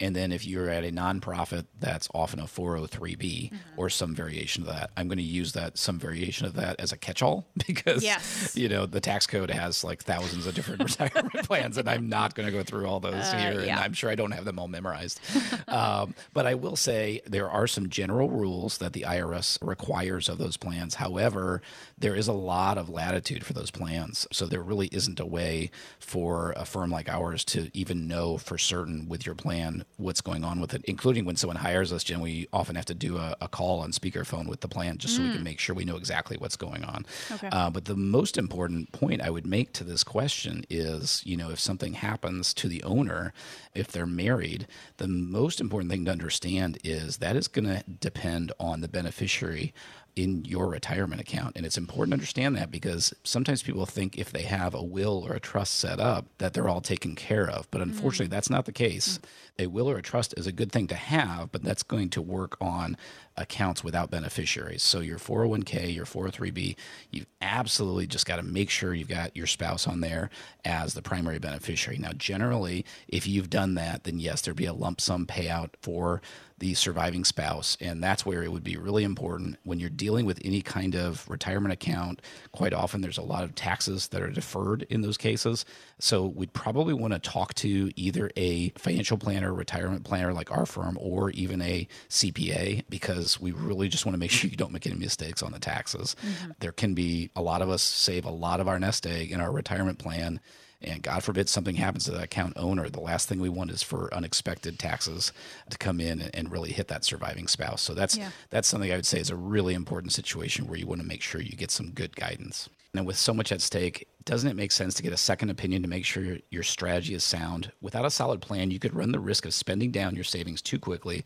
And 0.00 0.14
then 0.14 0.32
if 0.32 0.44
you're 0.44 0.68
at 0.68 0.84
a 0.84 0.90
nonprofit, 0.90 1.66
that's 1.78 2.08
often 2.12 2.40
a 2.40 2.44
403b 2.44 3.16
mm-hmm. 3.16 3.56
or 3.76 3.88
some 3.88 4.14
variation 4.14 4.64
of 4.64 4.68
that. 4.68 4.90
I'm 4.96 5.06
going 5.06 5.18
to 5.18 5.24
use 5.24 5.52
that 5.52 5.78
some 5.78 5.98
variation 5.98 6.46
of 6.46 6.54
that 6.54 6.80
as 6.80 6.90
a 6.92 6.96
catch-all 6.96 7.46
because 7.66 8.02
yes. 8.02 8.56
you 8.56 8.68
know 8.68 8.86
the 8.86 9.00
tax 9.00 9.26
code 9.26 9.50
has 9.50 9.84
like 9.84 10.02
thousands 10.02 10.46
of 10.46 10.54
different 10.54 10.82
retirement 10.98 11.46
plans, 11.46 11.78
and 11.78 11.88
I'm 11.88 12.08
not 12.08 12.34
going 12.34 12.46
to 12.46 12.52
go 12.52 12.62
through 12.62 12.86
all 12.86 13.00
those 13.00 13.14
uh, 13.14 13.36
here, 13.36 13.64
yeah. 13.64 13.72
and 13.72 13.80
I'm 13.80 13.92
sure 13.92 14.10
I 14.10 14.14
don't 14.14 14.32
have 14.32 14.44
them 14.44 14.58
all 14.58 14.68
memorized. 14.68 15.20
um, 15.68 16.14
but 16.32 16.46
I 16.46 16.54
will 16.54 16.76
say 16.76 17.20
there 17.26 17.48
are 17.48 17.66
some 17.66 17.88
general 17.88 18.28
rules 18.28 18.78
that 18.78 18.94
the 18.94 19.02
IRS 19.02 19.58
requires 19.62 20.28
of 20.28 20.38
those 20.38 20.56
plans. 20.56 20.96
However, 20.96 21.62
there 21.96 22.16
is 22.16 22.26
a 22.26 22.32
lot 22.32 22.78
of 22.78 22.88
latitude 22.88 23.44
for 23.44 23.52
those 23.52 23.70
plans, 23.70 24.26
so 24.32 24.46
there 24.46 24.62
really 24.62 24.88
isn't 24.88 25.20
a 25.20 25.26
way 25.26 25.70
for 26.00 26.52
a 26.56 26.64
firm 26.64 26.90
like 26.90 27.08
ours 27.08 27.44
to 27.44 27.70
even 27.72 28.08
know 28.08 28.38
for 28.38 28.58
certain 28.58 29.08
with 29.08 29.24
your 29.24 29.34
plan 29.34 29.83
what's 29.96 30.20
going 30.20 30.44
on 30.44 30.60
with 30.60 30.74
it, 30.74 30.84
including 30.84 31.24
when 31.24 31.36
someone 31.36 31.56
hires 31.56 31.92
us, 31.92 32.04
Jen, 32.04 32.20
we 32.20 32.48
often 32.52 32.76
have 32.76 32.84
to 32.86 32.94
do 32.94 33.16
a, 33.16 33.36
a 33.40 33.48
call 33.48 33.80
on 33.80 33.92
speakerphone 33.92 34.48
with 34.48 34.60
the 34.60 34.68
plan 34.68 34.98
just 34.98 35.16
so 35.16 35.22
we 35.22 35.30
can 35.30 35.40
mm. 35.40 35.44
make 35.44 35.58
sure 35.58 35.74
we 35.74 35.84
know 35.84 35.96
exactly 35.96 36.36
what's 36.36 36.56
going 36.56 36.84
on. 36.84 37.06
Okay. 37.32 37.48
Uh, 37.50 37.70
but 37.70 37.84
the 37.86 37.96
most 37.96 38.36
important 38.36 38.92
point 38.92 39.22
I 39.22 39.30
would 39.30 39.46
make 39.46 39.72
to 39.74 39.84
this 39.84 40.04
question 40.04 40.64
is, 40.68 41.22
you 41.24 41.36
know, 41.36 41.50
if 41.50 41.60
something 41.60 41.94
happens 41.94 42.52
to 42.54 42.68
the 42.68 42.82
owner, 42.82 43.32
if 43.74 43.90
they're 43.90 44.06
married, 44.06 44.66
the 44.96 45.08
most 45.08 45.60
important 45.60 45.90
thing 45.90 46.04
to 46.04 46.10
understand 46.10 46.78
is 46.84 47.18
that 47.18 47.36
is 47.36 47.48
going 47.48 47.66
to 47.66 47.84
depend 48.00 48.52
on 48.58 48.80
the 48.80 48.88
beneficiary 48.88 49.72
in 50.16 50.44
your 50.44 50.68
retirement 50.68 51.20
account. 51.20 51.56
And 51.56 51.66
it's 51.66 51.76
important 51.76 52.12
to 52.12 52.14
understand 52.14 52.56
that 52.56 52.70
because 52.70 53.12
sometimes 53.24 53.62
people 53.62 53.86
think 53.86 54.16
if 54.16 54.30
they 54.30 54.42
have 54.42 54.74
a 54.74 54.82
will 54.82 55.24
or 55.26 55.34
a 55.34 55.40
trust 55.40 55.74
set 55.74 55.98
up 55.98 56.26
that 56.38 56.54
they're 56.54 56.68
all 56.68 56.80
taken 56.80 57.14
care 57.14 57.48
of. 57.48 57.68
But 57.70 57.80
unfortunately, 57.80 58.28
mm. 58.28 58.30
that's 58.30 58.50
not 58.50 58.64
the 58.64 58.72
case. 58.72 59.18
Mm. 59.18 59.24
A 59.58 59.68
will 59.68 59.88
or 59.88 59.98
a 59.98 60.02
trust 60.02 60.34
is 60.36 60.46
a 60.46 60.52
good 60.52 60.72
thing 60.72 60.86
to 60.88 60.94
have, 60.94 61.52
but 61.52 61.62
that's 61.62 61.82
going 61.82 62.10
to 62.10 62.22
work 62.22 62.56
on 62.60 62.96
accounts 63.36 63.84
without 63.84 64.10
beneficiaries. 64.10 64.82
So 64.82 65.00
your 65.00 65.18
401k, 65.18 65.94
your 65.94 66.06
403b, 66.06 66.76
you've 67.10 67.26
absolutely 67.40 68.06
just 68.06 68.26
got 68.26 68.36
to 68.36 68.42
make 68.42 68.70
sure 68.70 68.94
you've 68.94 69.08
got 69.08 69.36
your 69.36 69.46
spouse 69.46 69.86
on 69.86 70.00
there 70.00 70.30
as 70.64 70.94
the 70.94 71.02
primary 71.02 71.38
beneficiary. 71.38 71.98
Now, 71.98 72.12
generally, 72.12 72.84
if 73.08 73.26
you've 73.26 73.50
done 73.50 73.74
that, 73.74 74.04
then 74.04 74.18
yes, 74.18 74.40
there'd 74.40 74.56
be 74.56 74.66
a 74.66 74.72
lump 74.72 75.00
sum 75.00 75.26
payout 75.26 75.70
for 75.80 76.20
the 76.58 76.74
surviving 76.74 77.24
spouse. 77.24 77.76
And 77.80 78.02
that's 78.02 78.24
where 78.24 78.42
it 78.42 78.52
would 78.52 78.62
be 78.62 78.76
really 78.76 79.02
important 79.02 79.58
when 79.64 79.80
you're 79.80 79.90
dealing 79.90 80.24
with 80.24 80.40
any 80.44 80.62
kind 80.62 80.94
of 80.94 81.28
retirement 81.28 81.72
account. 81.72 82.22
Quite 82.52 82.72
often, 82.72 83.00
there's 83.00 83.18
a 83.18 83.22
lot 83.22 83.44
of 83.44 83.54
taxes 83.54 84.08
that 84.08 84.22
are 84.22 84.30
deferred 84.30 84.86
in 84.88 85.00
those 85.02 85.18
cases. 85.18 85.64
So 86.04 86.26
we'd 86.26 86.52
probably 86.52 86.92
want 86.92 87.14
to 87.14 87.18
talk 87.18 87.54
to 87.54 87.90
either 87.96 88.30
a 88.36 88.68
financial 88.76 89.16
planner, 89.16 89.54
retirement 89.54 90.04
planner 90.04 90.34
like 90.34 90.50
our 90.50 90.66
firm, 90.66 90.98
or 91.00 91.30
even 91.30 91.62
a 91.62 91.88
CPA 92.10 92.84
because 92.90 93.40
we 93.40 93.52
really 93.52 93.88
just 93.88 94.04
want 94.04 94.12
to 94.12 94.18
make 94.18 94.30
sure 94.30 94.50
you 94.50 94.56
don't 94.58 94.70
make 94.70 94.86
any 94.86 94.96
mistakes 94.96 95.42
on 95.42 95.52
the 95.52 95.58
taxes. 95.58 96.14
Mm-hmm. 96.20 96.50
There 96.60 96.72
can 96.72 96.92
be 96.92 97.30
a 97.34 97.40
lot 97.40 97.62
of 97.62 97.70
us 97.70 97.82
save 97.82 98.26
a 98.26 98.30
lot 98.30 98.60
of 98.60 98.68
our 98.68 98.78
nest 98.78 99.06
egg 99.06 99.32
in 99.32 99.40
our 99.40 99.50
retirement 99.50 99.98
plan 99.98 100.40
and 100.82 101.02
God 101.02 101.24
forbid 101.24 101.48
something 101.48 101.76
happens 101.76 102.04
to 102.04 102.10
the 102.10 102.24
account 102.24 102.52
owner, 102.58 102.90
the 102.90 103.00
last 103.00 103.26
thing 103.26 103.40
we 103.40 103.48
want 103.48 103.70
is 103.70 103.82
for 103.82 104.12
unexpected 104.12 104.78
taxes 104.78 105.32
to 105.70 105.78
come 105.78 105.98
in 105.98 106.20
and, 106.20 106.34
and 106.34 106.52
really 106.52 106.72
hit 106.72 106.88
that 106.88 107.06
surviving 107.06 107.48
spouse. 107.48 107.80
So 107.80 107.94
that's 107.94 108.18
Yeah. 108.18 108.32
that's 108.50 108.68
something 108.68 108.92
I 108.92 108.96
would 108.96 109.06
say 109.06 109.18
is 109.18 109.30
a 109.30 109.36
really 109.36 109.72
important 109.72 110.12
situation 110.12 110.66
where 110.66 110.78
you 110.78 110.86
want 110.86 111.00
to 111.00 111.06
make 111.06 111.22
sure 111.22 111.40
you 111.40 111.56
get 111.56 111.70
some 111.70 111.92
good 111.92 112.14
guidance. 112.14 112.68
And 112.94 113.06
with 113.06 113.16
so 113.16 113.34
much 113.34 113.50
at 113.50 113.60
stake, 113.60 114.06
doesn't 114.24 114.48
it 114.48 114.56
make 114.56 114.70
sense 114.70 114.94
to 114.94 115.02
get 115.02 115.12
a 115.12 115.16
second 115.16 115.50
opinion 115.50 115.82
to 115.82 115.88
make 115.88 116.04
sure 116.04 116.38
your, 116.50 116.62
strategy 116.62 117.14
is 117.14 117.24
sound? 117.24 117.72
Without 117.80 118.04
a 118.04 118.10
solid 118.10 118.40
plan, 118.40 118.70
you 118.70 118.78
could 118.78 118.94
run 118.94 119.10
the 119.10 119.18
risk 119.18 119.44
of 119.44 119.52
spending 119.52 119.90
down 119.90 120.14
your 120.14 120.24
savings 120.24 120.62
too 120.62 120.78
quickly, 120.78 121.24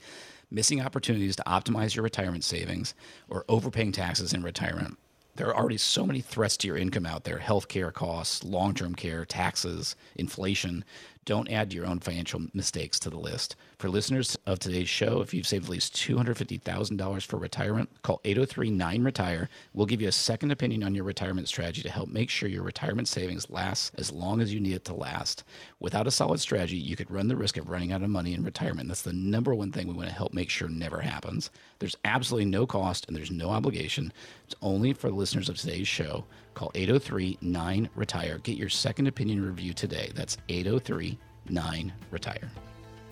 missing 0.51 0.81
opportunities 0.81 1.37
to 1.37 1.43
optimize 1.47 1.95
your 1.95 2.03
retirement 2.03 2.45
savings, 2.45 2.95
or 3.29 3.45
overpaying 3.49 3.93
taxes 3.93 4.33
in 4.33 4.43
retirement 4.43 4.97
there 5.39 5.47
are 5.47 5.57
already 5.57 5.79
so 5.79 6.05
many 6.05 6.21
threats 6.21 6.57
to 6.57 6.67
your 6.67 6.77
income 6.77 7.07
out 7.07 7.23
there 7.23 7.39
healthcare 7.39 7.93
costs, 7.93 8.43
long 8.43 8.75
term 8.75 8.95
care, 8.95 9.25
taxes, 9.25 9.95
inflation. 10.17 10.85
Don't 11.25 11.51
add 11.51 11.73
your 11.73 11.87
own 11.87 12.01
financial 12.01 12.47
mistakes 12.53 12.99
to 13.01 13.11
the 13.11 13.19
list. 13.19 13.55
For 13.79 13.89
listeners 13.89 14.37
of 14.45 14.59
today's 14.59 14.89
show, 14.89 15.21
if 15.21 15.33
you've 15.33 15.47
saved 15.47 15.67
at 15.67 15.71
least 15.71 15.95
$250,000 15.95 17.23
for 17.23 17.37
retirement, 17.37 17.89
call 18.03 18.21
803 18.25 18.71
9 18.73 19.05
Retire. 19.05 19.49
We'll 19.73 19.87
give 19.87 20.03
you 20.03 20.09
a 20.09 20.13
second 20.13 20.51
opinion 20.51 20.83
on 20.83 20.97
your 20.97 21.05
retirement 21.05 21.47
strategy 21.47 21.83
to 21.83 21.91
help 21.91 22.09
make 22.09 22.29
sure 22.29 22.49
your 22.49 22.65
retirement 22.65 23.07
savings 23.07 23.49
lasts 23.51 23.93
as 23.95 24.11
long 24.11 24.41
as 24.41 24.53
you 24.53 24.59
need 24.59 24.73
it 24.73 24.85
to 24.87 24.95
last. 24.95 25.45
Without 25.79 26.09
a 26.09 26.11
solid 26.11 26.41
strategy, 26.41 26.77
you 26.77 26.97
could 26.97 27.09
run 27.09 27.29
the 27.29 27.37
risk 27.37 27.57
of 27.57 27.71
running 27.71 27.93
out 27.93 28.03
of 28.03 28.11
money 28.11 28.35
in 28.35 28.43
retirement. 28.43 28.89
That's 28.89 29.03
the 29.03 29.13
number 29.13 29.55
one 29.55 29.71
thing 29.71 29.87
we 29.87 29.95
want 29.95 30.09
to 30.09 30.15
help 30.15 30.35
make 30.35 30.51
sure 30.51 30.69
never 30.69 31.01
happens. 31.01 31.51
There's 31.79 31.97
absolutely 32.05 32.51
no 32.51 32.67
cost 32.67 33.07
and 33.07 33.17
there's 33.17 33.31
no 33.31 33.51
obligation. 33.51 34.13
It's 34.45 34.57
only 34.61 34.93
for 34.93 35.09
listeners 35.09 35.49
of 35.49 35.57
today's 35.57 35.87
show. 35.87 36.25
Call 36.55 36.73
803 36.75 37.39
9 37.43 37.91
Retire. 37.95 38.39
Get 38.39 38.59
your 38.59 38.71
second 38.71 39.07
opinion 39.07 39.47
review 39.47 39.73
today. 39.73 40.11
That's 40.17 40.37
803 40.49 41.17
9 41.49 41.93
Retire. 42.11 42.51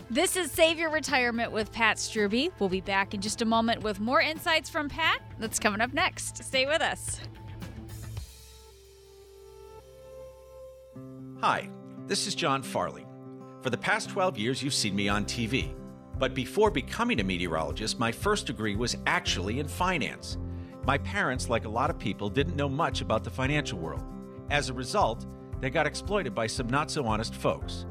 This 0.09 0.37
is 0.37 0.53
Save 0.53 0.79
Your 0.79 0.91
Retirement 0.91 1.51
with 1.51 1.73
Pat 1.73 1.97
Strubbe. 1.97 2.53
We'll 2.61 2.69
be 2.69 2.81
back 2.81 3.13
in 3.13 3.21
just 3.21 3.43
a 3.43 3.45
moment 3.45 3.83
with 3.83 3.99
more 3.99 4.21
insights 4.21 4.71
from 4.71 4.89
Pat. 4.89 5.21
That's 5.41 5.59
coming 5.59 5.81
up 5.81 5.93
next. 5.93 6.45
Stay 6.45 6.65
with 6.65 6.81
us. 6.81 7.19
Hi, 11.41 11.69
this 12.07 12.29
is 12.29 12.37
John 12.37 12.63
Farley. 12.63 13.05
For 13.63 13.71
the 13.71 13.77
past 13.77 14.09
12 14.11 14.39
years, 14.39 14.63
you've 14.63 14.75
seen 14.75 14.95
me 14.95 15.09
on 15.09 15.25
TV. 15.25 15.75
But 16.21 16.35
before 16.35 16.71
becoming 16.71 17.19
a 17.19 17.25
meteorologist, 17.25 17.99
my 17.99 18.13
first 18.13 18.47
degree 18.47 18.77
was 18.77 18.97
actually 19.09 19.59
in 19.59 19.67
finance. 19.67 20.39
My 20.85 20.99
parents, 20.99 21.49
like 21.49 21.65
a 21.65 21.69
lot 21.69 21.91
of 21.91 21.99
people, 21.99 22.31
didn't 22.31 22.55
know 22.55 22.69
much 22.69 23.01
about 23.01 23.25
the 23.25 23.31
financial 23.31 23.81
world. 23.81 24.05
As 24.51 24.69
a 24.69 24.73
result, 24.73 25.27
they 25.61 25.69
got 25.69 25.85
exploited 25.85 26.33
by 26.33 26.47
some 26.47 26.69
not 26.69 26.93
so 26.93 27.07
honest 27.07 27.35
folks. 27.35 27.87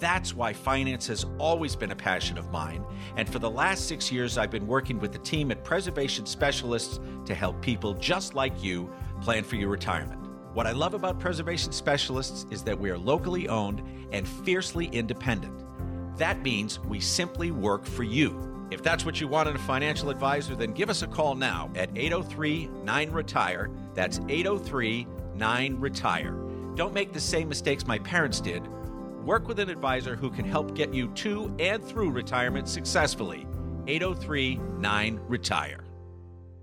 That's 0.00 0.34
why 0.34 0.52
finance 0.52 1.06
has 1.06 1.24
always 1.38 1.76
been 1.76 1.92
a 1.92 1.96
passion 1.96 2.36
of 2.36 2.50
mine, 2.50 2.84
and 3.16 3.28
for 3.28 3.38
the 3.38 3.50
last 3.50 3.86
six 3.86 4.10
years, 4.10 4.36
I've 4.36 4.50
been 4.50 4.66
working 4.66 4.98
with 4.98 5.12
the 5.12 5.18
team 5.18 5.50
at 5.50 5.62
Preservation 5.64 6.26
Specialists 6.26 6.98
to 7.26 7.34
help 7.34 7.60
people 7.60 7.94
just 7.94 8.34
like 8.34 8.62
you 8.62 8.90
plan 9.20 9.44
for 9.44 9.56
your 9.56 9.68
retirement. 9.68 10.20
What 10.52 10.66
I 10.66 10.72
love 10.72 10.94
about 10.94 11.18
Preservation 11.20 11.72
Specialists 11.72 12.46
is 12.50 12.62
that 12.64 12.78
we 12.78 12.90
are 12.90 12.98
locally 12.98 13.48
owned 13.48 13.82
and 14.12 14.26
fiercely 14.26 14.86
independent. 14.86 15.64
That 16.16 16.42
means 16.42 16.80
we 16.80 17.00
simply 17.00 17.50
work 17.50 17.84
for 17.84 18.04
you. 18.04 18.66
If 18.70 18.82
that's 18.82 19.04
what 19.04 19.20
you 19.20 19.28
want 19.28 19.48
in 19.48 19.56
a 19.56 19.60
financial 19.60 20.10
advisor, 20.10 20.54
then 20.54 20.72
give 20.72 20.90
us 20.90 21.02
a 21.02 21.06
call 21.06 21.34
now 21.34 21.70
at 21.74 21.90
803 21.96 22.70
9 22.84 23.10
Retire. 23.10 23.70
That's 23.94 24.20
803 24.28 25.06
9 25.34 25.80
Retire. 25.80 26.36
Don't 26.74 26.94
make 26.94 27.12
the 27.12 27.20
same 27.20 27.48
mistakes 27.48 27.86
my 27.86 27.98
parents 27.98 28.40
did. 28.40 28.62
Work 29.24 29.48
with 29.48 29.58
an 29.58 29.70
advisor 29.70 30.16
who 30.16 30.30
can 30.30 30.44
help 30.44 30.74
get 30.74 30.92
you 30.92 31.08
to 31.14 31.54
and 31.58 31.82
through 31.82 32.10
retirement 32.10 32.68
successfully. 32.68 33.46
803 33.86 34.60
9 34.78 35.20
Retire. 35.26 35.84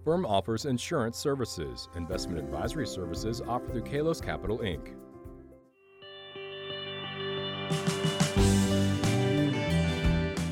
Firm 0.04 0.26
offers 0.26 0.66
insurance 0.66 1.18
services. 1.18 1.90
Investment 1.96 2.40
advisory 2.40 2.88
services 2.88 3.42
offered 3.48 3.72
through 3.72 3.84
Kalos 3.84 4.24
Capital 4.24 4.60
Inc. 4.60 4.96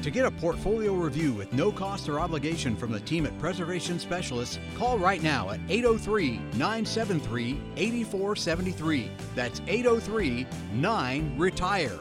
To 0.10 0.14
get 0.14 0.26
a 0.26 0.32
portfolio 0.32 0.94
review 0.94 1.34
with 1.34 1.54
no 1.54 1.72
cost 1.72 2.10
or 2.10 2.20
obligation 2.20 2.76
from 2.76 2.92
the 2.92 3.00
team 3.00 3.28
at 3.28 3.38
Preservation 3.38 4.00
Specialists, 4.00 4.58
call 4.76 4.98
right 4.98 5.22
now 5.22 5.52
at 5.52 5.60
803 5.70 6.38
973 6.58 7.62
8473. 7.78 9.12
That's 9.36 9.62
803 9.68 10.48
9 10.74 11.38
Retire. 11.38 12.00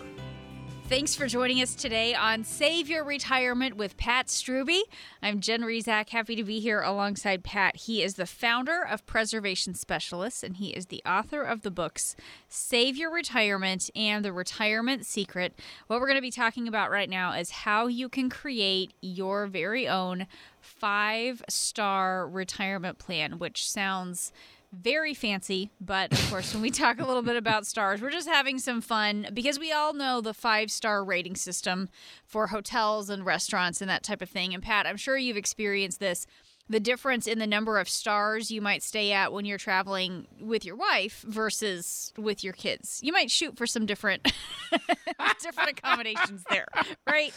Thanks 0.89 1.15
for 1.15 1.27
joining 1.27 1.61
us 1.61 1.75
today 1.75 2.15
on 2.15 2.45
Save 2.45 2.89
Your 2.89 3.05
Retirement 3.05 3.77
with 3.77 3.99
Pat 3.99 4.29
Strubbe. 4.29 4.85
I'm 5.23 5.41
Jen 5.41 5.61
Rizak, 5.61 6.09
happy 6.09 6.35
to 6.35 6.43
be 6.43 6.61
here 6.61 6.81
alongside 6.81 7.45
Pat. 7.45 7.77
He 7.77 8.03
is 8.03 8.15
the 8.15 8.25
founder 8.25 8.87
of 8.87 9.05
Preservation 9.05 9.75
Specialists, 9.75 10.43
and 10.43 10.57
he 10.57 10.69
is 10.71 10.87
the 10.87 11.03
author 11.05 11.43
of 11.43 11.61
the 11.61 11.71
books 11.71 12.17
Save 12.49 12.97
Your 12.97 13.13
Retirement 13.13 13.91
and 13.95 14.25
The 14.25 14.33
Retirement 14.33 15.05
Secret. 15.05 15.53
What 15.89 16.01
we're 16.01 16.07
going 16.07 16.17
to 16.17 16.23
be 16.23 16.31
talking 16.31 16.67
about 16.67 16.91
right 16.91 17.11
now 17.11 17.35
is 17.35 17.51
how 17.51 17.87
you 17.87 18.09
can 18.09 18.31
create 18.31 18.95
your 19.03 19.47
very 19.47 19.87
own 19.87 20.27
five 20.63 21.43
star 21.51 22.27
retirement 22.27 22.99
plan, 22.99 23.39
which 23.39 23.71
sounds 23.71 24.33
very 24.73 25.15
fancy, 25.15 25.71
but 25.81 26.13
of 26.13 26.31
course, 26.31 26.53
when 26.53 26.63
we 26.63 26.71
talk 26.71 27.01
a 27.01 27.07
little 27.07 27.23
bit 27.23 27.37
about 27.37 27.67
stars, 27.67 28.03
we're 28.03 28.11
just 28.11 28.29
having 28.29 28.59
some 28.59 28.81
fun 28.81 29.29
because 29.33 29.59
we 29.59 29.73
all 29.73 29.95
know 29.95 30.21
the 30.21 30.35
five 30.35 30.71
star 30.71 31.03
rating 31.03 31.37
system 31.37 31.89
for 32.27 32.49
hotels 32.49 33.09
and 33.09 33.25
restaurants 33.25 33.81
and 33.81 33.89
that 33.89 34.03
type 34.03 34.21
of 34.21 34.29
thing. 34.29 34.53
And 34.53 34.63
Pat, 34.63 34.87
I'm 34.87 34.97
sure 34.97 35.17
you've 35.17 35.37
experienced 35.37 36.01
this 36.01 36.27
the 36.69 36.81
difference 36.81 37.27
in 37.27 37.39
the 37.39 37.47
number 37.47 37.79
of 37.79 37.89
stars 37.89 38.51
you 38.51 38.61
might 38.61 38.83
stay 38.83 39.13
at 39.13 39.33
when 39.33 39.45
you're 39.45 39.59
traveling 39.59 40.27
with 40.41 40.65
your 40.65 40.77
wife 40.77 41.25
versus 41.27 42.13
with 42.17 42.45
your 42.45 42.53
kids. 42.53 43.01
You 43.03 43.13
might 43.13 43.31
shoot 43.31 43.57
for 43.57 43.67
some 43.67 43.87
different 43.87 44.33
different 45.43 45.71
accommodations 45.71 46.45
there, 46.51 46.67
right? 47.09 47.33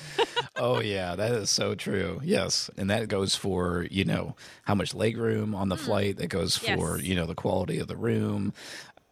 oh 0.55 0.79
yeah, 0.79 1.15
that 1.15 1.31
is 1.31 1.49
so 1.49 1.75
true. 1.75 2.19
Yes, 2.23 2.69
and 2.77 2.89
that 2.89 3.07
goes 3.07 3.35
for 3.35 3.87
you 3.89 4.05
know 4.05 4.35
how 4.63 4.75
much 4.75 4.93
leg 4.93 5.17
room 5.17 5.55
on 5.55 5.69
the 5.69 5.75
hmm. 5.77 5.85
flight. 5.85 6.17
That 6.17 6.27
goes 6.27 6.57
for 6.57 6.97
Yes. 6.97 7.03
you 7.03 7.15
know 7.15 7.25
the 7.25 7.35
quality 7.35 7.79
of 7.79 7.87
the 7.87 7.97
room. 7.97 8.53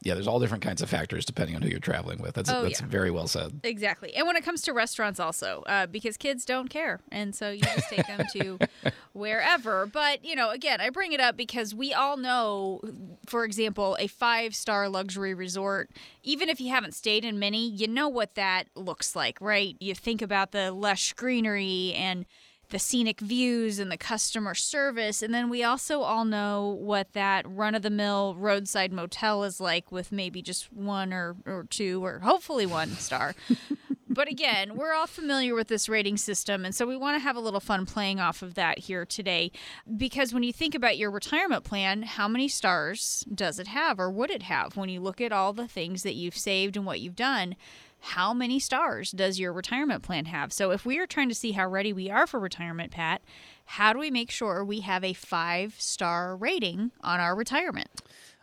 Yeah, 0.01 0.13
there's 0.13 0.27
all 0.27 0.39
different 0.39 0.63
kinds 0.63 0.82
of 0.82 0.89
factors 0.89 1.25
depending 1.25 1.58
on 1.58 1.62
who 1.62 1.68
you're 1.68 1.79
traveling 1.79 2.22
with. 2.22 2.34
That's 2.36 2.50
Oh, 2.50 2.63
that's 2.63 2.79
yeah. 2.79 2.88
very 2.88 3.12
well 3.12 3.27
said. 3.27 3.60
Exactly. 3.63 4.15
And 4.15 4.25
when 4.25 4.38
it 4.38 4.46
comes 4.46 4.62
to 4.62 4.74
restaurants, 4.74 5.20
also, 5.20 5.63
uh, 5.68 5.88
because 5.88 6.15
kids 6.15 6.46
don't 6.46 6.70
care. 6.70 7.01
And 7.12 7.36
so 7.36 7.50
you 7.51 7.62
just 7.62 7.89
take 7.89 8.08
them 8.08 8.25
to 8.34 8.60
wherever. 9.13 9.86
But, 9.86 10.24
you 10.24 10.36
know, 10.36 10.51
again, 10.51 10.79
I 10.79 10.89
bring 10.89 11.12
it 11.12 11.20
up 11.20 11.36
because 11.36 11.75
we 11.75 11.94
all 11.94 12.15
know, 12.15 12.79
for 13.25 13.44
example, 13.44 13.98
a 14.00 14.08
five 14.08 14.56
star 14.56 14.88
luxury 14.88 15.34
resort, 15.34 15.89
even 16.24 16.48
if 16.48 16.62
you 16.62 16.70
haven't 16.70 16.94
stayed 16.94 17.25
in 17.25 17.38
many, 17.38 17.68
you 17.68 17.88
know 17.88 18.08
what 18.08 18.36
that 18.36 18.65
looks 18.75 19.15
like, 19.18 19.39
right? 19.41 19.75
You 19.82 19.94
think 19.96 20.22
about 20.22 20.51
the 20.51 20.72
lush 20.72 21.12
greenery 21.13 21.94
and 21.94 22.25
the 22.70 22.80
scenic 22.80 23.20
views 23.20 23.80
and 23.80 23.92
the 23.92 23.98
customer 23.98 24.54
service. 24.54 25.22
And 25.22 25.34
then 25.34 25.50
we 25.50 25.64
also 25.64 26.02
all 26.02 26.26
know 26.26 26.78
what 26.80 27.14
that 27.14 27.46
run 27.50 27.76
of 27.76 27.82
the 27.82 27.90
mill 27.90 28.36
roadside 28.36 28.94
motel 28.94 29.44
is 29.44 29.60
like 29.60 29.92
with 29.92 30.12
maybe 30.12 30.42
just 30.42 30.72
one 30.72 31.12
or, 31.12 31.36
or 31.46 31.66
two 31.70 32.04
or 32.06 32.20
hopefully 32.20 32.66
one 32.66 32.92
star. 32.92 33.36
but 34.10 34.28
again, 34.28 34.76
we're 34.76 34.94
all 34.94 35.08
familiar 35.08 35.56
with 35.56 35.68
this 35.68 35.90
rating 35.90 36.18
system. 36.18 36.64
And 36.64 36.76
so 36.76 36.86
we 36.86 36.96
want 36.96 37.16
to 37.16 37.24
have 37.24 37.36
a 37.36 37.42
little 37.42 37.60
fun 37.60 37.86
playing 37.86 38.20
off 38.20 38.42
of 38.42 38.54
that 38.54 38.80
here 38.80 39.06
today. 39.06 39.52
Because 39.98 40.34
when 40.34 40.44
you 40.44 40.54
think 40.54 40.76
about 40.76 40.98
your 40.98 41.10
retirement 41.10 41.64
plan, 41.64 42.04
how 42.04 42.28
many 42.28 42.48
stars 42.48 43.26
does 43.34 43.60
it 43.60 43.68
have 43.68 44.00
or 44.00 44.12
would 44.12 44.30
it 44.30 44.44
have 44.44 44.78
when 44.78 44.90
you 44.90 45.00
look 45.00 45.20
at 45.20 45.32
all 45.32 45.54
the 45.54 45.68
things 45.68 46.04
that 46.04 46.16
you've 46.16 46.38
saved 46.38 46.78
and 46.78 46.86
what 46.86 47.00
you've 47.00 47.16
done? 47.16 47.56
How 48.00 48.34
many 48.34 48.60
stars 48.60 49.12
does 49.12 49.39
your 49.39 49.53
retirement 49.53 50.03
plan 50.03 50.25
have? 50.25 50.53
So, 50.53 50.72
if 50.72 50.86
we 50.86 51.00
are 51.00 51.08
trying 51.08 51.29
to 51.29 51.36
see 51.36 51.51
how 51.51 51.68
ready 51.68 51.94
we 51.94 52.10
are 52.10 52.27
for 52.27 52.39
retirement, 52.39 52.91
Pat, 52.91 53.22
how 53.65 53.94
do 53.94 54.00
we 54.00 54.10
make 54.12 54.32
sure 54.32 54.63
we 54.63 54.82
have 54.82 55.03
a 55.03 55.13
five 55.13 55.75
star 55.77 56.36
rating 56.36 56.91
on 57.01 57.20
our 57.20 57.36
retirement? 57.36 57.89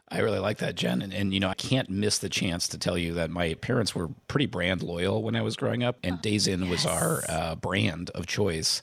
I 0.08 0.20
really 0.20 0.38
like 0.38 0.58
that, 0.58 0.76
Jen. 0.76 1.02
And, 1.02 1.12
and, 1.12 1.34
you 1.34 1.40
know, 1.40 1.48
I 1.48 1.54
can't 1.54 1.90
miss 1.90 2.18
the 2.18 2.28
chance 2.28 2.68
to 2.68 2.78
tell 2.78 2.96
you 2.96 3.14
that 3.14 3.28
my 3.28 3.54
parents 3.54 3.92
were 3.92 4.08
pretty 4.28 4.46
brand 4.46 4.82
loyal 4.82 5.22
when 5.22 5.34
I 5.34 5.42
was 5.42 5.56
growing 5.56 5.82
up, 5.82 5.98
and 6.04 6.22
Days 6.22 6.46
Inn 6.46 6.68
was 6.68 6.86
our 6.86 7.24
uh, 7.28 7.56
brand 7.56 8.10
of 8.10 8.26
choice. 8.26 8.82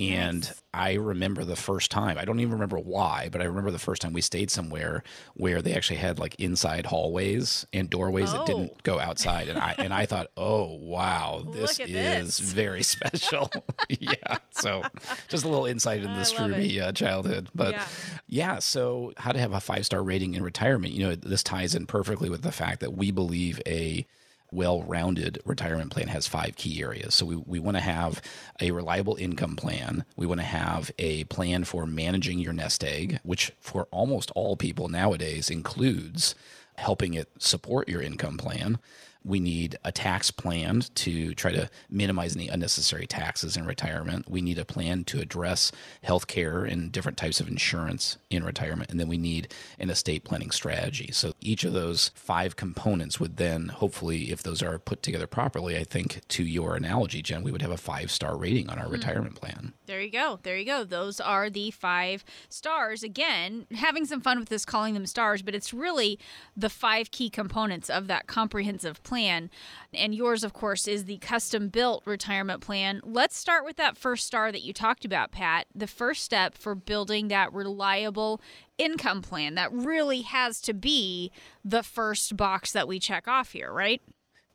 And 0.00 0.52
I 0.72 0.94
remember 0.94 1.44
the 1.44 1.56
first 1.56 1.90
time, 1.90 2.16
I 2.16 2.24
don't 2.24 2.40
even 2.40 2.52
remember 2.52 2.78
why, 2.78 3.28
but 3.30 3.40
I 3.40 3.44
remember 3.44 3.70
the 3.70 3.78
first 3.78 4.00
time 4.02 4.12
we 4.12 4.20
stayed 4.20 4.50
somewhere 4.50 5.02
where 5.34 5.60
they 5.60 5.74
actually 5.74 5.96
had 5.96 6.18
like 6.18 6.34
inside 6.36 6.86
hallways 6.86 7.66
and 7.72 7.90
doorways 7.90 8.32
that 8.32 8.40
Oh. 8.42 8.44
didn't 8.46 8.82
go 8.82 8.98
outside. 8.98 9.48
And 9.48 9.58
I 9.58 9.74
and 9.78 9.92
I 9.92 10.06
thought, 10.06 10.28
oh 10.36 10.74
wow, 10.76 11.44
this 11.52 11.78
is 11.80 12.38
this. 12.38 12.38
very 12.40 12.82
special. 12.82 13.50
yeah. 13.88 14.38
So 14.52 14.84
just 15.28 15.44
a 15.44 15.48
little 15.48 15.66
insight 15.66 16.02
into 16.02 16.14
this 16.16 16.38
Ruby 16.38 16.80
uh, 16.80 16.92
childhood. 16.92 17.48
But 17.54 17.72
Yeah. 17.74 17.84
yeah, 18.28 18.58
so 18.60 19.12
how 19.16 19.32
to 19.32 19.38
have 19.38 19.52
a 19.52 19.60
five 19.60 19.84
star 19.86 20.02
rating 20.02 20.34
in 20.34 20.42
retirement? 20.42 20.94
You 20.94 21.08
know, 21.08 21.14
this 21.14 21.42
ties 21.42 21.74
in 21.74 21.86
perfectly 21.86 22.30
with 22.30 22.42
the 22.42 22.52
fact 22.52 22.80
that 22.80 22.94
we 22.96 23.10
believe 23.10 23.60
a 23.66 24.06
well 24.52 24.82
rounded 24.82 25.40
retirement 25.44 25.90
plan 25.90 26.08
has 26.08 26.26
five 26.26 26.56
key 26.56 26.82
areas. 26.82 27.14
So 27.14 27.26
we, 27.26 27.36
we 27.36 27.58
want 27.58 27.76
to 27.76 27.82
have 27.82 28.20
a 28.60 28.70
reliable 28.70 29.16
income 29.16 29.56
plan. 29.56 30.04
We 30.16 30.26
want 30.26 30.40
to 30.40 30.46
have 30.46 30.90
a 30.98 31.24
plan 31.24 31.64
for 31.64 31.86
managing 31.86 32.38
your 32.38 32.52
nest 32.52 32.84
egg, 32.84 33.20
which 33.22 33.52
for 33.60 33.86
almost 33.90 34.30
all 34.34 34.56
people 34.56 34.88
nowadays 34.88 35.50
includes 35.50 36.34
helping 36.76 37.14
it 37.14 37.28
support 37.38 37.88
your 37.88 38.02
income 38.02 38.38
plan. 38.38 38.78
We 39.24 39.40
need 39.40 39.76
a 39.84 39.92
tax 39.92 40.30
plan 40.30 40.82
to 40.96 41.34
try 41.34 41.52
to 41.52 41.70
minimize 41.88 42.34
any 42.34 42.48
unnecessary 42.48 43.06
taxes 43.06 43.56
in 43.56 43.66
retirement. 43.66 44.30
We 44.30 44.40
need 44.40 44.58
a 44.58 44.64
plan 44.64 45.04
to 45.04 45.20
address 45.20 45.72
health 46.02 46.26
care 46.26 46.64
and 46.64 46.90
different 46.90 47.18
types 47.18 47.40
of 47.40 47.48
insurance 47.48 48.16
in 48.30 48.44
retirement. 48.44 48.90
And 48.90 48.98
then 48.98 49.08
we 49.08 49.18
need 49.18 49.52
an 49.78 49.90
estate 49.90 50.24
planning 50.24 50.50
strategy. 50.50 51.10
So 51.12 51.32
each 51.40 51.64
of 51.64 51.72
those 51.72 52.10
five 52.14 52.56
components 52.56 53.20
would 53.20 53.36
then, 53.36 53.68
hopefully, 53.68 54.30
if 54.30 54.42
those 54.42 54.62
are 54.62 54.78
put 54.78 55.02
together 55.02 55.26
properly, 55.26 55.76
I 55.76 55.84
think 55.84 56.20
to 56.28 56.44
your 56.44 56.76
analogy, 56.76 57.22
Jen, 57.22 57.42
we 57.42 57.52
would 57.52 57.62
have 57.62 57.70
a 57.70 57.76
five 57.76 58.10
star 58.10 58.36
rating 58.36 58.70
on 58.70 58.78
our 58.78 58.86
hmm. 58.86 58.92
retirement 58.92 59.34
plan. 59.34 59.74
There 59.86 60.00
you 60.00 60.10
go. 60.10 60.38
There 60.42 60.56
you 60.56 60.64
go. 60.64 60.84
Those 60.84 61.20
are 61.20 61.50
the 61.50 61.70
five 61.70 62.24
stars. 62.48 63.02
Again, 63.02 63.66
having 63.74 64.04
some 64.06 64.20
fun 64.20 64.38
with 64.38 64.48
this, 64.48 64.64
calling 64.64 64.94
them 64.94 65.06
stars, 65.06 65.42
but 65.42 65.54
it's 65.54 65.74
really 65.74 66.18
the 66.56 66.70
five 66.70 67.10
key 67.10 67.28
components 67.28 67.90
of 67.90 68.06
that 68.06 68.26
comprehensive 68.26 69.02
plan. 69.02 69.09
And 69.12 70.14
yours, 70.14 70.44
of 70.44 70.52
course, 70.52 70.86
is 70.86 71.04
the 71.04 71.18
custom 71.18 71.68
built 71.68 72.02
retirement 72.06 72.60
plan. 72.60 73.00
Let's 73.04 73.36
start 73.36 73.64
with 73.64 73.76
that 73.76 73.96
first 73.96 74.26
star 74.26 74.52
that 74.52 74.62
you 74.62 74.72
talked 74.72 75.04
about, 75.04 75.32
Pat. 75.32 75.66
The 75.74 75.86
first 75.86 76.22
step 76.22 76.56
for 76.56 76.74
building 76.74 77.28
that 77.28 77.52
reliable 77.52 78.40
income 78.78 79.22
plan 79.22 79.56
that 79.56 79.72
really 79.72 80.22
has 80.22 80.60
to 80.62 80.72
be 80.72 81.32
the 81.64 81.82
first 81.82 82.36
box 82.36 82.72
that 82.72 82.88
we 82.88 82.98
check 82.98 83.26
off 83.28 83.52
here, 83.52 83.72
right? 83.72 84.00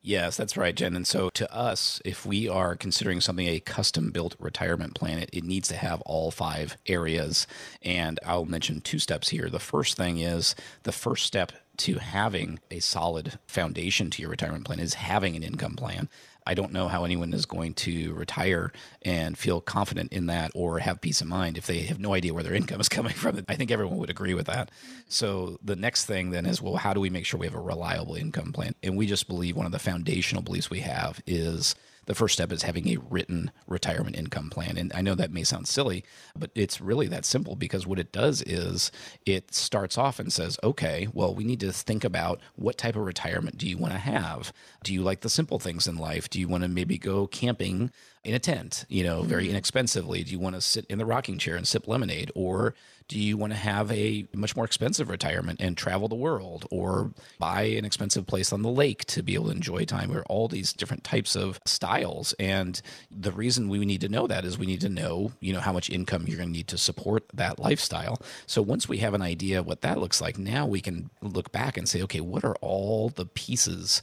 Yes, 0.01 0.37
that's 0.37 0.55
right, 0.55 0.75
Jen. 0.75 0.95
And 0.95 1.07
so 1.07 1.31
to 1.31 1.51
us, 1.51 1.99
if 2.05 2.27
we 2.27 2.47
are 2.47 2.75
considering 2.75 3.21
something 3.21 3.47
a 3.47 3.59
custom 3.59 4.11
built 4.11 4.35
retirement 4.39 4.93
plan, 4.93 5.17
it, 5.17 5.31
it 5.33 5.43
needs 5.43 5.67
to 5.69 5.75
have 5.75 5.99
all 6.01 6.29
five 6.29 6.77
areas. 6.85 7.47
And 7.81 8.19
I'll 8.23 8.45
mention 8.45 8.81
two 8.81 8.99
steps 8.99 9.29
here. 9.29 9.49
The 9.49 9.57
first 9.57 9.97
thing 9.97 10.19
is 10.19 10.53
the 10.83 10.91
first 10.91 11.25
step 11.25 11.53
to 11.79 11.99
having 11.99 12.59
a 12.71 12.79
solid 12.79 13.39
foundation 13.47 14.09
to 14.11 14.21
your 14.21 14.31
retirement 14.31 14.65
plan 14.65 14.79
is 14.79 14.95
having 14.95 15.35
an 15.35 15.43
income 15.43 15.75
plan. 15.75 16.09
I 16.47 16.53
don't 16.53 16.73
know 16.73 16.87
how 16.87 17.05
anyone 17.05 17.33
is 17.33 17.45
going 17.45 17.73
to 17.73 18.13
retire 18.13 18.71
and 19.01 19.35
feel 19.37 19.61
confident 19.61 20.13
in 20.13 20.27
that 20.27 20.51
or 20.53 20.77
have 20.79 21.01
peace 21.01 21.21
of 21.21 21.27
mind 21.27 21.57
if 21.57 21.65
they 21.65 21.79
have 21.81 21.99
no 21.99 22.13
idea 22.13 22.33
where 22.33 22.43
their 22.43 22.53
income 22.53 22.79
is 22.79 22.89
coming 22.89 23.13
from. 23.13 23.43
I 23.47 23.55
think 23.55 23.71
everyone 23.71 23.97
would 23.97 24.11
agree 24.11 24.35
with 24.35 24.45
that. 24.45 24.69
So 25.07 25.57
the 25.63 25.75
next 25.75 26.05
thing 26.05 26.29
then 26.29 26.45
is 26.45 26.61
well, 26.61 26.75
how 26.75 26.93
do 26.93 26.99
we 26.99 27.09
make 27.09 27.25
sure 27.25 27.39
we 27.39 27.47
have 27.47 27.55
a 27.55 27.59
reliable 27.59 28.15
income 28.15 28.53
plan? 28.53 28.75
And 28.83 28.95
we 28.95 29.07
just 29.07 29.27
believe 29.27 29.55
one 29.55 29.65
of 29.65 29.71
the 29.71 29.79
foundational 29.79 30.43
beliefs 30.43 30.69
we 30.69 30.81
have 30.81 31.21
is 31.25 31.75
the 32.05 32.15
first 32.15 32.33
step 32.33 32.51
is 32.51 32.63
having 32.63 32.87
a 32.87 32.97
written 33.09 33.51
retirement 33.67 34.15
income 34.15 34.49
plan. 34.49 34.77
And 34.77 34.91
I 34.93 35.01
know 35.01 35.15
that 35.15 35.31
may 35.31 35.43
sound 35.43 35.67
silly, 35.67 36.03
but 36.37 36.51
it's 36.55 36.81
really 36.81 37.07
that 37.07 37.25
simple 37.25 37.55
because 37.55 37.87
what 37.87 37.99
it 37.99 38.11
does 38.11 38.41
is 38.43 38.91
it 39.25 39.53
starts 39.53 39.97
off 39.97 40.19
and 40.19 40.31
says, 40.31 40.59
okay, 40.63 41.07
well, 41.13 41.33
we 41.33 41.43
need 41.43 41.59
to 41.61 41.71
think 41.71 42.03
about 42.03 42.39
what 42.55 42.77
type 42.77 42.95
of 42.95 43.05
retirement 43.05 43.57
do 43.57 43.67
you 43.67 43.77
want 43.77 43.93
to 43.93 43.99
have? 43.99 44.53
Do 44.83 44.93
you 44.93 45.01
like 45.01 45.21
the 45.21 45.29
simple 45.29 45.59
things 45.59 45.87
in 45.87 45.97
life? 45.97 46.29
Do 46.29 46.39
you 46.39 46.47
want 46.47 46.63
to 46.63 46.69
maybe 46.69 46.97
go 46.97 47.27
camping 47.27 47.91
in 48.23 48.33
a 48.33 48.39
tent, 48.39 48.85
you 48.89 49.03
know, 49.03 49.21
very 49.21 49.43
mm-hmm. 49.43 49.51
inexpensively? 49.51 50.23
Do 50.23 50.31
you 50.31 50.39
want 50.39 50.55
to 50.55 50.61
sit 50.61 50.85
in 50.87 50.97
the 50.97 51.05
rocking 51.05 51.37
chair 51.37 51.55
and 51.55 51.67
sip 51.67 51.87
lemonade? 51.87 52.31
Or 52.35 52.73
do 53.07 53.19
you 53.19 53.37
want 53.37 53.53
to 53.53 53.59
have 53.59 53.91
a 53.91 54.27
much 54.33 54.55
more 54.55 54.65
expensive 54.65 55.09
retirement 55.09 55.61
and 55.61 55.77
travel 55.77 56.07
the 56.07 56.15
world? 56.15 56.65
Or 56.71 57.11
buy 57.37 57.63
an 57.63 57.85
expensive 57.85 58.25
place 58.25 58.51
on 58.51 58.61
the 58.61 58.69
lake 58.69 59.05
to 59.05 59.21
be 59.21 59.35
able 59.35 59.45
to 59.45 59.51
enjoy 59.51 59.85
time? 59.85 60.11
Or 60.11 60.23
all 60.23 60.47
these 60.47 60.73
different 60.73 61.03
types 61.03 61.35
of 61.35 61.59
styles. 61.65 62.33
And 62.39 62.81
the 63.11 63.31
reason 63.31 63.69
we 63.69 63.85
need 63.85 64.01
to 64.01 64.09
know 64.09 64.27
that 64.27 64.45
is 64.45 64.57
we 64.57 64.65
need 64.65 64.81
to 64.81 64.89
know 64.89 65.31
you 65.39 65.53
know 65.53 65.59
how 65.59 65.73
much 65.73 65.89
income 65.89 66.25
you're 66.27 66.37
going 66.37 66.49
to 66.49 66.53
need 66.53 66.67
to 66.69 66.77
support 66.77 67.25
that 67.33 67.59
lifestyle. 67.59 68.21
So 68.47 68.61
once 68.61 68.89
we 68.89 68.97
have 68.99 69.13
an 69.13 69.21
idea 69.21 69.63
what 69.63 69.81
that 69.81 69.99
looks 69.99 70.21
like 70.21 70.37
now 70.37 70.65
we 70.65 70.81
can 70.81 71.09
look 71.21 71.51
back 71.51 71.77
and 71.77 71.87
say 71.87 72.01
okay 72.03 72.21
what 72.21 72.43
are 72.43 72.55
all 72.61 73.09
the 73.09 73.25
pieces 73.25 74.01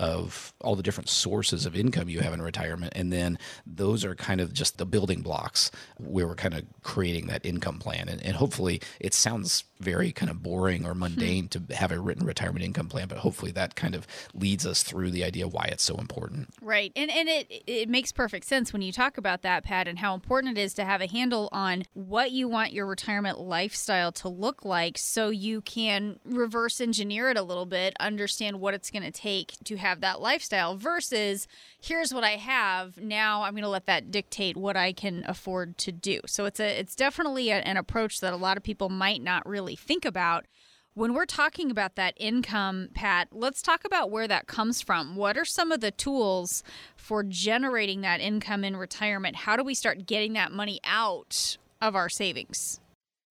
of 0.00 0.52
all 0.60 0.74
the 0.74 0.82
different 0.82 1.08
sources 1.08 1.66
of 1.66 1.76
income 1.76 2.08
you 2.08 2.20
have 2.20 2.32
in 2.32 2.42
retirement. 2.42 2.92
And 2.96 3.12
then 3.12 3.38
those 3.66 4.04
are 4.04 4.14
kind 4.14 4.40
of 4.40 4.52
just 4.52 4.78
the 4.78 4.86
building 4.86 5.22
blocks 5.22 5.70
where 5.98 6.26
we're 6.26 6.34
kind 6.34 6.54
of 6.54 6.64
creating 6.82 7.26
that 7.28 7.44
income 7.46 7.78
plan. 7.78 8.08
And, 8.08 8.22
and 8.24 8.36
hopefully 8.36 8.80
it 9.00 9.14
sounds 9.14 9.64
very 9.80 10.12
kind 10.12 10.30
of 10.30 10.42
boring 10.42 10.86
or 10.86 10.92
hmm. 10.92 11.00
mundane 11.00 11.48
to 11.48 11.62
have 11.74 11.92
a 11.92 12.00
written 12.00 12.26
retirement 12.26 12.64
income 12.64 12.88
plan, 12.88 13.08
but 13.08 13.18
hopefully 13.18 13.52
that 13.52 13.74
kind 13.74 13.94
of 13.94 14.06
leads 14.34 14.66
us 14.66 14.82
through 14.82 15.10
the 15.10 15.24
idea 15.24 15.48
why 15.48 15.64
it's 15.64 15.82
so 15.82 15.96
important. 15.96 16.48
Right. 16.60 16.92
And 16.96 17.10
and 17.10 17.28
it 17.28 17.62
it 17.66 17.88
makes 17.88 18.12
perfect 18.12 18.46
sense 18.46 18.72
when 18.72 18.82
you 18.82 18.92
talk 18.92 19.18
about 19.18 19.42
that, 19.42 19.64
Pat, 19.64 19.88
and 19.88 19.98
how 19.98 20.14
important 20.14 20.56
it 20.58 20.60
is 20.60 20.74
to 20.74 20.84
have 20.84 21.00
a 21.00 21.06
handle 21.06 21.48
on 21.52 21.84
what 21.92 22.32
you 22.32 22.48
want 22.48 22.72
your 22.72 22.86
retirement 22.86 23.38
lifestyle 23.40 24.12
to 24.12 24.28
look 24.28 24.64
like 24.64 24.98
so 24.98 25.30
you 25.30 25.60
can 25.60 26.18
reverse 26.24 26.80
engineer 26.80 27.30
it 27.30 27.36
a 27.36 27.42
little 27.42 27.66
bit, 27.66 27.94
understand 28.00 28.60
what 28.60 28.74
it's 28.74 28.90
going 28.90 29.02
to 29.02 29.10
take 29.10 29.54
to 29.64 29.76
have 29.76 30.00
that 30.00 30.20
lifestyle 30.20 30.76
versus 30.76 31.46
here's 31.80 32.12
what 32.14 32.24
I 32.24 32.36
have, 32.36 32.98
now 32.98 33.42
I'm 33.42 33.52
going 33.52 33.62
to 33.62 33.68
let 33.68 33.86
that 33.86 34.10
dictate 34.10 34.56
what 34.56 34.76
I 34.76 34.92
can 34.92 35.24
afford 35.26 35.76
to 35.78 35.92
do. 35.92 36.20
So 36.26 36.44
it's 36.46 36.60
a 36.60 36.78
it's 36.78 36.94
definitely 36.94 37.50
a, 37.50 37.56
an 37.56 37.76
approach 37.76 38.20
that 38.20 38.32
a 38.32 38.36
lot 38.36 38.56
of 38.56 38.62
people 38.62 38.88
might 38.88 39.22
not 39.22 39.46
really 39.46 39.73
think 39.76 40.04
about 40.04 40.46
when 40.94 41.12
we're 41.12 41.26
talking 41.26 41.72
about 41.72 41.96
that 41.96 42.14
income, 42.16 42.88
Pat, 42.94 43.28
let's 43.32 43.62
talk 43.62 43.84
about 43.84 44.12
where 44.12 44.28
that 44.28 44.46
comes 44.46 44.80
from. 44.80 45.16
What 45.16 45.36
are 45.36 45.44
some 45.44 45.72
of 45.72 45.80
the 45.80 45.90
tools 45.90 46.62
for 46.96 47.24
generating 47.24 48.02
that 48.02 48.20
income 48.20 48.62
in 48.62 48.76
retirement? 48.76 49.34
How 49.34 49.56
do 49.56 49.64
we 49.64 49.74
start 49.74 50.06
getting 50.06 50.34
that 50.34 50.52
money 50.52 50.78
out 50.84 51.56
of 51.80 51.96
our 51.96 52.08
savings? 52.08 52.78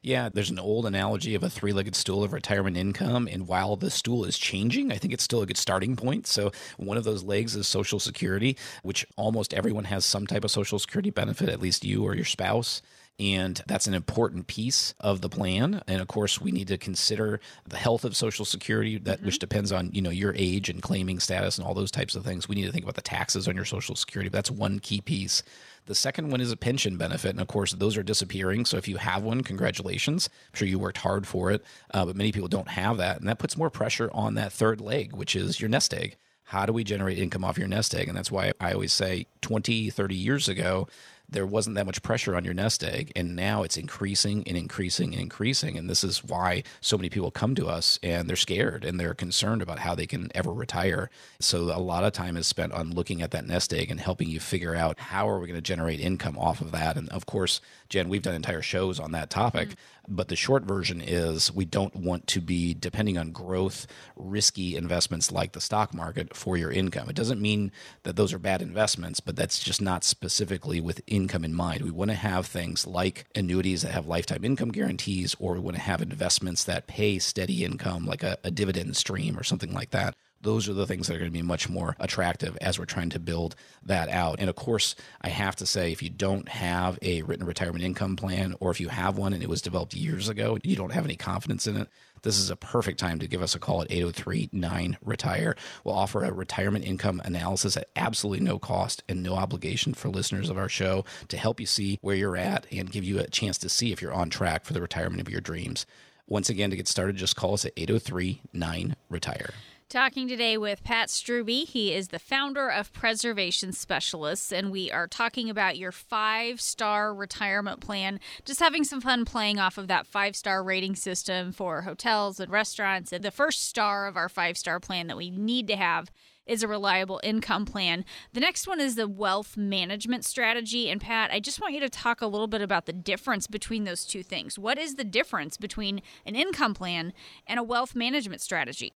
Yeah, 0.02 0.28
there's 0.28 0.50
an 0.50 0.60
old 0.60 0.86
analogy 0.86 1.34
of 1.34 1.44
a 1.44 1.50
three 1.50 1.72
legged 1.72 1.96
stool 1.96 2.26
of 2.26 2.34
retirement 2.34 2.76
income. 2.76 3.30
And 3.32 3.48
while 3.48 3.78
the 3.78 3.90
stool 3.90 4.26
is 4.26 4.38
changing, 4.38 4.92
I 4.92 4.98
think 4.98 5.14
it's 5.14 5.24
still 5.24 5.42
a 5.42 5.46
good 5.46 5.56
starting 5.56 5.96
point. 5.96 6.28
So, 6.28 6.52
one 6.76 6.98
of 6.98 7.06
those 7.06 7.24
legs 7.24 7.56
is 7.56 7.70
Social 7.70 8.02
Security, 8.02 8.58
which 8.82 9.06
almost 9.16 9.54
everyone 9.54 9.86
has 9.86 10.04
some 10.04 10.28
type 10.28 10.44
of 10.44 10.52
Social 10.52 10.78
Security 10.78 11.10
benefit, 11.10 11.48
at 11.48 11.62
least 11.62 11.86
you 11.86 12.04
or 12.04 12.14
your 12.14 12.26
spouse. 12.26 12.82
And 13.20 13.62
that's 13.68 13.86
an 13.86 13.94
important 13.94 14.48
piece 14.48 14.96
of 15.00 15.22
the 15.22 15.30
plan. 15.30 15.84
And 15.88 16.02
of 16.02 16.08
course, 16.08 16.42
we 16.42 16.52
need 16.52 16.68
to 16.70 16.78
consider 16.78 17.40
the 17.68 17.78
health 17.78 18.04
of 18.04 18.16
Social 18.16 18.44
Security, 18.44 18.98
that 18.98 19.22
which 19.22 19.38
depends 19.38 19.72
on 19.72 19.92
you 19.94 20.02
know 20.02 20.10
your 20.10 20.34
age 20.36 20.70
and 20.70 20.82
claiming 20.82 21.20
status 21.20 21.58
and 21.58 21.68
all 21.68 21.76
those 21.76 21.92
types 21.92 22.16
of 22.16 22.26
things. 22.26 22.50
We 22.50 22.56
need 22.56 22.66
to 22.66 22.72
think 22.72 22.86
about 22.86 22.96
the 22.96 23.02
taxes 23.02 23.48
on 23.48 23.56
your 23.56 23.66
Social 23.66 23.96
Security. 23.96 24.30
That's 24.30 24.50
one 24.50 24.80
key 24.80 25.00
piece. 25.00 25.44
The 25.86 25.96
second 25.96 26.32
one 26.32 26.42
is 26.42 26.52
a 26.52 26.58
pension 26.58 26.98
benefit. 26.98 27.32
And 27.32 27.42
of 27.42 27.48
course, 27.48 27.74
those 27.74 27.98
are 27.98 28.04
disappearing. 28.04 28.66
So 28.66 28.78
if 28.78 28.88
you 28.88 28.98
have 28.98 29.24
one, 29.24 29.42
congratulations. 29.42 30.30
I'm 30.32 30.58
sure 30.58 30.68
you 30.68 30.80
worked 30.80 31.00
hard 31.00 31.28
for 31.28 31.52
it. 31.52 31.64
Uh, 31.94 32.06
but 32.06 32.16
many 32.16 32.32
people 32.32 32.48
don't 32.48 32.70
have 32.70 32.98
that. 32.98 33.20
And 33.20 33.28
that 33.28 33.40
puts 33.40 33.58
more 33.58 33.70
pressure 33.70 34.10
on 34.14 34.36
that 34.36 34.54
third 34.54 34.80
leg, 34.80 35.14
which 35.14 35.36
is 35.36 35.60
your 35.60 35.70
nest 35.70 35.94
egg. 35.94 36.16
How 36.46 36.66
do 36.66 36.74
we 36.74 36.84
generate 36.84 37.18
income 37.18 37.44
off 37.44 37.58
your 37.58 37.68
nest 37.68 37.96
egg? 37.96 38.08
And 38.08 38.18
that's 38.18 38.32
why 38.32 38.54
I 38.60 38.74
always 38.74 38.94
say 38.94 39.28
20, 39.42 39.90
30 39.90 40.16
years 40.16 40.48
ago, 40.48 40.88
there 41.30 41.46
wasn't 41.46 41.76
that 41.76 41.86
much 41.86 42.02
pressure 42.04 42.36
on 42.36 42.46
your 42.46 42.54
nest 42.54 42.84
egg. 42.84 43.12
And 43.16 43.36
now 43.36 43.64
it's 43.64 43.78
increasing 43.78 44.44
and 44.48 44.56
increasing 44.56 45.14
and 45.14 45.22
increasing. 45.22 45.78
And 45.78 45.90
this 45.90 46.04
is 46.04 46.24
why 46.24 46.64
so 46.82 46.98
many 46.98 47.10
people 47.10 47.32
come 47.32 47.56
to 47.56 47.68
us 47.68 48.00
and 48.04 48.30
they're 48.30 48.36
scared 48.36 48.86
and 48.86 49.00
they're 49.00 49.14
concerned 49.14 49.62
about 49.62 49.80
how 49.80 49.96
they 49.96 50.06
can 50.06 50.30
ever 50.36 50.54
retire. 50.54 51.10
So 51.40 51.76
a 51.76 51.80
lot 51.80 52.04
of 52.04 52.14
time 52.14 52.38
is 52.38 52.48
spent 52.48 52.74
on 52.74 52.92
looking 52.92 53.22
at 53.22 53.32
that 53.32 53.48
nest 53.48 53.74
egg 53.74 53.90
and 53.90 54.00
helping 54.00 54.30
you 54.30 54.40
figure 54.40 54.76
out 54.76 55.00
how 55.00 55.28
are 55.28 55.40
we 55.40 55.48
going 55.48 55.58
to 55.58 55.62
generate 55.62 56.00
income 56.00 56.38
off 56.38 56.62
of 56.62 56.72
that. 56.72 56.98
And 56.98 57.10
of 57.10 57.26
course, 57.26 57.62
Jen, 57.94 58.10
we've 58.10 58.24
done 58.24 58.34
entire 58.34 58.64
shows 58.64 59.00
on 59.00 59.12
that 59.12 59.30
topic. 59.30 59.70
Mm. 59.70 59.76
But 60.08 60.28
the 60.28 60.36
short 60.36 60.64
version 60.64 61.00
is 61.00 61.54
we 61.54 61.64
don't 61.64 61.96
want 61.96 62.26
to 62.26 62.42
be 62.42 62.74
depending 62.74 63.20
on 63.20 63.30
growth, 63.30 63.86
risky 64.16 64.76
investments 64.76 65.32
like 65.32 65.52
the 65.52 65.62
stock 65.62 65.94
market 65.94 66.36
for 66.36 66.58
your 66.58 66.72
income. 66.72 67.08
It 67.08 67.16
doesn't 67.16 67.40
mean 67.40 67.72
that 68.02 68.16
those 68.16 68.34
are 68.34 68.40
bad 68.40 68.64
investments, 68.64 69.20
but 69.20 69.36
that's 69.36 69.60
just 69.60 69.80
not 69.80 70.04
specifically 70.04 70.82
with 70.82 71.02
income 71.06 71.46
in 71.46 71.54
mind. 71.54 71.84
We 71.84 71.92
want 71.92 72.10
to 72.10 72.16
have 72.16 72.48
things 72.48 72.88
like 72.88 73.28
annuities 73.36 73.84
that 73.84 73.92
have 73.92 74.08
lifetime 74.08 74.44
income 74.44 74.72
guarantees, 74.72 75.36
or 75.38 75.54
we 75.54 75.60
want 75.60 75.76
to 75.76 75.84
have 75.84 76.02
investments 76.02 76.64
that 76.64 76.88
pay 76.88 77.20
steady 77.20 77.64
income, 77.64 78.08
like 78.08 78.24
a, 78.24 78.40
a 78.44 78.50
dividend 78.50 78.98
stream 78.98 79.38
or 79.38 79.44
something 79.44 79.72
like 79.72 79.92
that 79.92 80.16
those 80.44 80.70
are 80.70 80.74
the 80.74 80.86
things 80.86 81.08
that 81.08 81.16
are 81.16 81.20
going 81.20 81.32
to 81.32 81.38
be 81.38 81.42
much 81.42 81.70
more 81.70 81.96
attractive 82.00 82.58
as 82.62 82.78
we're 82.78 82.86
trying 82.86 83.10
to 83.10 83.20
build 83.20 83.56
that 83.84 84.10
out. 84.10 84.40
And 84.40 84.50
of 84.50 84.56
course, 84.56 84.96
I 85.22 85.30
have 85.30 85.56
to 85.58 85.66
say, 85.66 85.92
if 85.92 86.04
you 86.04 86.10
don't 86.10 86.48
have 86.50 87.00
a 87.02 87.22
written 87.24 87.46
retirement 87.46 87.84
income 87.84 88.16
plan, 88.16 88.56
or 88.60 88.70
if 88.70 88.80
you 88.80 88.90
have 88.90 89.18
one 89.18 89.34
and 89.34 89.42
it 89.42 89.50
was 89.50 89.62
developed 89.62 89.94
years 89.94 90.30
ago, 90.30 90.58
you 90.64 90.76
don't 90.76 90.92
have 90.92 91.06
any 91.06 91.16
confidence 91.16 91.66
in 91.66 91.78
it, 91.78 91.88
this 92.24 92.38
is 92.38 92.50
a 92.50 92.56
perfect 92.56 93.00
time 93.00 93.20
to 93.20 93.28
give 93.28 93.42
us 93.42 93.54
a 93.54 93.60
call 93.60 93.82
at 93.82 93.92
803 93.92 94.50
9 94.52 94.98
Retire. 95.04 95.56
We'll 95.84 95.96
offer 95.96 96.24
a 96.24 96.32
retirement 96.32 96.86
income 96.86 97.22
analysis 97.24 97.76
at 97.76 97.90
absolutely 97.96 98.46
no 98.46 98.60
cost 98.60 99.04
and 99.10 99.22
no 99.22 99.36
obligation 99.36 99.94
for 99.94 100.10
listeners 100.10 100.50
of 100.50 100.58
our 100.58 100.70
show 100.70 101.04
to 101.28 101.38
help 101.38 101.60
you 101.60 101.66
see 101.66 102.00
where 102.02 102.16
you're 102.16 102.38
at 102.38 102.66
and 102.72 102.92
give 102.92 103.04
you 103.04 103.20
a 103.20 103.28
chance 103.28 103.58
to 103.60 103.70
see 103.70 103.92
if 103.92 104.02
you're 104.02 104.14
on 104.14 104.30
track 104.30 104.64
for 104.64 104.74
the 104.74 104.82
retirement 104.82 105.22
of 105.22 105.30
your 105.30 105.42
dreams. 105.42 105.86
Once 106.26 106.50
again, 106.50 106.70
to 106.70 106.78
get 106.78 106.88
started, 106.88 107.18
just 107.18 107.36
call 107.36 107.54
us 107.54 107.66
at 107.66 107.74
803 107.76 108.42
9 108.54 108.96
Retire. 109.10 109.54
Talking 109.94 110.28
today 110.28 110.58
with 110.58 110.84
Pat 110.84 111.10
Strubbe. 111.10 111.68
He 111.68 111.94
is 111.94 112.08
the 112.08 112.18
founder 112.18 112.68
of 112.68 112.92
Preservation 112.94 113.72
Specialists, 113.74 114.52
and 114.52 114.72
we 114.72 114.90
are 114.90 115.06
talking 115.06 115.52
about 115.52 115.78
your 115.78 115.92
five 115.92 116.60
star 116.60 117.14
retirement 117.14 117.80
plan. 117.80 118.20
Just 118.44 118.60
having 118.60 118.84
some 118.84 119.02
fun 119.02 119.24
playing 119.24 119.60
off 119.60 119.78
of 119.78 119.88
that 119.90 120.08
five 120.08 120.36
star 120.36 120.64
rating 120.64 120.96
system 120.96 121.52
for 121.52 121.84
hotels 121.84 122.40
and 122.40 122.52
restaurants. 122.52 123.14
And 123.14 123.24
the 123.24 123.30
first 123.30 123.68
star 123.68 124.08
of 124.08 124.18
our 124.18 124.30
five 124.30 124.58
star 124.58 124.80
plan 124.80 125.06
that 125.06 125.16
we 125.16 125.30
need 125.30 125.68
to 125.68 125.76
have 125.76 126.10
is 126.48 126.64
a 126.64 126.68
reliable 126.68 127.22
income 127.24 127.68
plan. 127.68 128.04
The 128.34 128.40
next 128.40 128.68
one 128.68 128.80
is 128.80 128.96
the 128.96 129.08
wealth 129.08 129.56
management 129.56 130.26
strategy. 130.26 130.90
And 130.90 131.02
Pat, 131.02 131.30
I 131.30 131.40
just 131.40 131.62
want 131.62 131.76
you 131.76 131.80
to 131.82 131.90
talk 131.90 132.20
a 132.20 132.26
little 132.26 132.48
bit 132.48 132.64
about 132.64 132.88
the 132.88 132.94
difference 132.94 133.46
between 133.46 133.84
those 133.84 134.06
two 134.06 134.24
things. 134.24 134.58
What 134.58 134.80
is 134.80 134.96
the 134.96 135.04
difference 135.04 135.56
between 135.56 136.02
an 136.26 136.34
income 136.34 136.74
plan 136.74 137.14
and 137.46 137.60
a 137.60 137.64
wealth 137.64 137.94
management 137.94 138.42
strategy? 138.42 138.92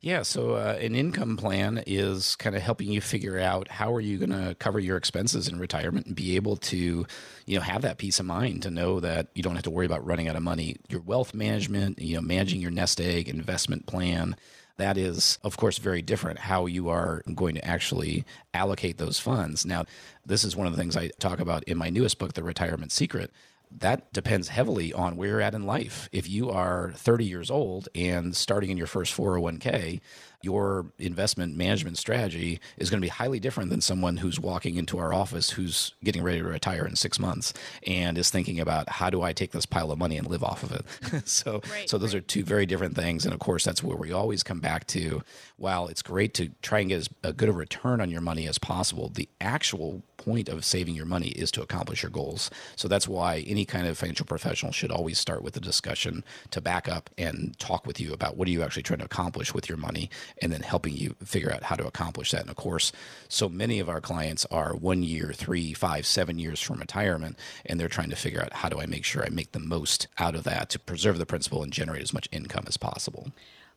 Yeah, 0.00 0.22
so 0.22 0.54
uh, 0.54 0.78
an 0.80 0.94
income 0.94 1.36
plan 1.36 1.82
is 1.86 2.36
kind 2.36 2.54
of 2.54 2.62
helping 2.62 2.90
you 2.90 3.00
figure 3.00 3.40
out 3.40 3.68
how 3.68 3.92
are 3.94 4.00
you 4.00 4.18
going 4.18 4.30
to 4.30 4.54
cover 4.56 4.78
your 4.78 4.96
expenses 4.96 5.48
in 5.48 5.58
retirement 5.58 6.06
and 6.06 6.14
be 6.14 6.36
able 6.36 6.56
to, 6.58 7.06
you 7.46 7.56
know, 7.56 7.62
have 7.62 7.82
that 7.82 7.98
peace 7.98 8.20
of 8.20 8.26
mind 8.26 8.62
to 8.62 8.70
know 8.70 9.00
that 9.00 9.28
you 9.34 9.42
don't 9.42 9.54
have 9.54 9.64
to 9.64 9.70
worry 9.70 9.86
about 9.86 10.06
running 10.06 10.28
out 10.28 10.36
of 10.36 10.42
money. 10.42 10.76
Your 10.88 11.00
wealth 11.00 11.34
management, 11.34 11.98
you 11.98 12.14
know, 12.14 12.20
managing 12.20 12.60
your 12.60 12.70
nest 12.70 13.00
egg 13.00 13.28
investment 13.28 13.86
plan, 13.86 14.36
that 14.76 14.98
is, 14.98 15.38
of 15.42 15.56
course, 15.56 15.78
very 15.78 16.02
different 16.02 16.40
how 16.40 16.66
you 16.66 16.90
are 16.90 17.22
going 17.34 17.54
to 17.54 17.64
actually 17.64 18.26
allocate 18.52 18.98
those 18.98 19.18
funds. 19.18 19.64
Now, 19.64 19.86
this 20.26 20.44
is 20.44 20.54
one 20.54 20.66
of 20.66 20.74
the 20.74 20.78
things 20.78 20.96
I 20.96 21.08
talk 21.18 21.40
about 21.40 21.64
in 21.64 21.78
my 21.78 21.88
newest 21.88 22.18
book, 22.18 22.34
The 22.34 22.44
Retirement 22.44 22.92
Secret 22.92 23.32
that 23.70 24.12
depends 24.12 24.48
heavily 24.48 24.92
on 24.92 25.16
where 25.16 25.28
you're 25.28 25.40
at 25.40 25.54
in 25.54 25.66
life. 25.66 26.08
If 26.12 26.28
you 26.28 26.50
are 26.50 26.92
30 26.94 27.24
years 27.24 27.50
old 27.50 27.88
and 27.94 28.34
starting 28.34 28.70
in 28.70 28.76
your 28.76 28.86
first 28.86 29.16
401k, 29.16 30.00
your 30.42 30.86
investment 30.98 31.56
management 31.56 31.98
strategy 31.98 32.60
is 32.76 32.88
going 32.88 33.00
to 33.00 33.04
be 33.04 33.08
highly 33.08 33.40
different 33.40 33.70
than 33.70 33.80
someone 33.80 34.18
who's 34.18 34.38
walking 34.38 34.76
into 34.76 34.98
our 34.98 35.12
office 35.12 35.50
who's 35.50 35.94
getting 36.04 36.22
ready 36.22 36.38
to 36.38 36.44
retire 36.44 36.86
in 36.86 36.94
six 36.94 37.18
months 37.18 37.52
and 37.86 38.16
is 38.16 38.30
thinking 38.30 38.60
about 38.60 38.88
how 38.88 39.10
do 39.10 39.22
I 39.22 39.32
take 39.32 39.52
this 39.52 39.66
pile 39.66 39.90
of 39.90 39.98
money 39.98 40.16
and 40.16 40.28
live 40.28 40.44
off 40.44 40.62
of 40.62 40.72
it. 40.72 41.28
so, 41.28 41.60
Right, 41.70 41.88
so 41.88 41.98
those 41.98 42.14
are 42.14 42.20
two 42.20 42.44
very 42.44 42.64
different 42.64 42.94
things. 42.94 43.24
And 43.24 43.34
of 43.34 43.40
course, 43.40 43.64
that's 43.64 43.82
where 43.82 43.96
we 43.96 44.12
always 44.12 44.42
come 44.42 44.60
back 44.60 44.86
to. 44.88 45.22
While 45.56 45.88
it's 45.88 46.02
great 46.02 46.34
to 46.34 46.50
try 46.62 46.80
and 46.80 46.88
get 46.90 46.98
as 46.98 47.08
a 47.24 47.32
good 47.32 47.48
a 47.48 47.52
return 47.52 48.00
on 48.00 48.10
your 48.10 48.20
money 48.20 48.46
as 48.46 48.58
possible, 48.58 49.08
the 49.08 49.28
actual 49.40 50.02
point 50.16 50.48
of 50.48 50.64
saving 50.64 50.94
your 50.94 51.06
money 51.06 51.28
is 51.28 51.50
to 51.52 51.62
accomplish 51.62 52.02
your 52.02 52.10
goals. 52.10 52.50
So 52.76 52.88
that's 52.88 53.08
why 53.08 53.44
any 53.46 53.64
kind 53.64 53.86
of 53.86 53.98
financial 53.98 54.26
professional 54.26 54.72
should 54.72 54.90
always 54.90 55.18
start 55.18 55.42
with 55.42 55.56
a 55.56 55.60
discussion 55.60 56.24
to 56.50 56.60
back 56.60 56.88
up 56.88 57.10
and 57.16 57.58
talk 57.58 57.86
with 57.86 58.00
you 58.00 58.12
about 58.12 58.36
what 58.36 58.48
are 58.48 58.50
you 58.50 58.62
actually 58.62 58.82
trying 58.82 58.98
to 59.00 59.04
accomplish 59.04 59.54
with 59.54 59.68
your 59.68 59.78
money 59.78 60.10
and 60.42 60.52
then 60.52 60.62
helping 60.62 60.96
you 60.96 61.14
figure 61.24 61.52
out 61.52 61.64
how 61.64 61.76
to 61.76 61.86
accomplish 61.86 62.30
that. 62.30 62.42
And 62.42 62.50
of 62.50 62.56
course, 62.56 62.92
so 63.28 63.48
many 63.48 63.80
of 63.80 63.88
our 63.88 64.00
clients 64.00 64.46
are 64.46 64.74
one 64.74 65.02
year, 65.02 65.32
three, 65.32 65.72
five, 65.72 66.06
seven 66.06 66.38
years 66.38 66.60
from 66.60 66.78
retirement, 66.78 67.38
and 67.64 67.78
they're 67.78 67.88
trying 67.88 68.10
to 68.10 68.16
figure 68.16 68.42
out 68.42 68.52
how 68.52 68.68
do 68.68 68.80
I 68.80 68.86
make 68.86 69.04
sure 69.04 69.24
I 69.24 69.28
make 69.28 69.52
the 69.52 69.58
most 69.58 70.06
out 70.18 70.34
of 70.34 70.44
that 70.44 70.70
to 70.70 70.78
preserve 70.78 71.18
the 71.18 71.26
principal 71.26 71.62
and 71.62 71.72
generate 71.72 72.02
as 72.02 72.12
much 72.12 72.28
income 72.32 72.64
as 72.66 72.76
possible. 72.76 73.30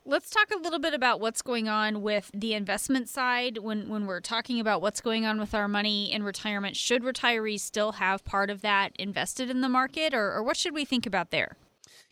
Let's 0.06 0.30
talk 0.30 0.50
a 0.50 0.56
little 0.56 0.78
bit 0.78 0.94
about 0.94 1.20
what's 1.20 1.42
going 1.42 1.68
on 1.68 2.00
with 2.00 2.30
the 2.32 2.54
investment 2.54 3.10
side 3.10 3.58
when 3.58 3.90
when 3.90 4.06
we're 4.06 4.20
talking 4.20 4.58
about 4.58 4.80
what's 4.80 5.02
going 5.02 5.26
on 5.26 5.38
with 5.38 5.54
our 5.54 5.68
money 5.68 6.10
in 6.10 6.22
retirement. 6.22 6.74
Should 6.74 7.02
retirees 7.02 7.60
still 7.60 7.92
have 7.92 8.24
part 8.24 8.48
of 8.48 8.62
that 8.62 8.92
invested 8.98 9.50
in 9.50 9.60
the 9.60 9.68
market 9.68 10.14
or, 10.14 10.32
or 10.32 10.42
what 10.42 10.56
should 10.56 10.72
we 10.72 10.86
think 10.86 11.04
about 11.04 11.30
there? 11.30 11.54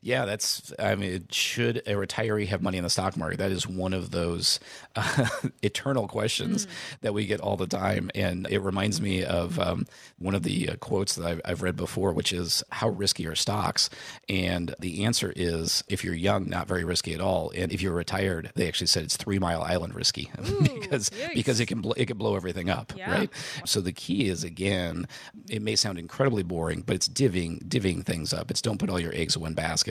Yeah, 0.01 0.27
that's. 0.27 0.73
I 0.79 0.95
mean, 0.95 1.27
should 1.31 1.79
a 1.79 1.95
retiree 1.95 2.47
have 2.47 2.63
money 2.63 2.79
in 2.79 2.85
the 2.85 2.91
stock 2.91 3.17
market? 3.17 3.39
That 3.39 3.51
is 3.51 3.67
one 3.67 3.93
of 3.93 4.13
those 4.13 4.61
uh, 4.95 5.27
eternal 5.63 6.07
questions 6.07 6.69
that 7.01 7.13
we 7.15 7.27
get 7.27 7.41
all 7.41 7.57
the 7.57 7.67
time, 7.67 8.09
and 8.15 8.47
it 8.49 8.61
reminds 8.61 9.01
me 9.01 9.25
of 9.25 9.59
um, 9.59 9.87
one 10.19 10.37
of 10.37 10.45
the 10.45 10.69
uh, 10.71 10.77
quotes 10.77 11.17
that 11.17 11.27
I've, 11.27 11.41
I've 11.45 11.63
read 11.63 11.75
before, 11.75 12.13
which 12.13 12.33
is 12.33 12.63
"How 12.71 12.91
risky 12.91 13.27
are 13.27 13.35
stocks?" 13.35 13.91
And 14.29 14.73
the 14.79 15.05
answer 15.05 15.33
is, 15.35 15.83
if 15.89 16.05
you're 16.05 16.15
young, 16.15 16.49
not 16.49 16.69
very 16.69 16.85
risky 16.85 17.13
at 17.13 17.21
all, 17.21 17.51
and 17.57 17.73
if 17.73 17.83
you're 17.83 17.93
retired, 17.93 18.53
they 18.55 18.69
actually 18.69 18.87
said 18.87 19.03
it's 19.03 19.17
Three 19.17 19.41
Mile 19.41 19.63
Island 19.63 19.97
risky 19.97 20.31
because 20.63 21.11
because 21.35 21.59
it 21.59 21.67
can 21.67 21.81
bl- 21.81 21.95
it 21.97 22.07
can 22.07 22.17
blow 22.19 22.37
everything 22.37 22.71
up, 22.71 22.93
Yeah. 22.97 23.11
right? 23.11 23.31
So 23.67 23.81
the 23.81 23.93
key 23.93 24.29
is 24.29 24.45
again, 24.45 25.09
it 25.51 25.61
may 25.61 25.75
sound 25.75 25.99
incredibly 25.99 26.45
boring, 26.45 26.83
but 26.87 26.95
it's 26.95 27.09
divvying 27.09 27.65
divvying 27.65 28.05
things 28.07 28.33
up. 28.33 28.53
It's 28.53 28.63
don't 28.63 28.79
put 28.79 28.91
all 28.91 29.01
your 29.01 29.13
eggs 29.15 29.35
in 29.35 29.43
one 29.43 29.55
basket. 29.55 29.88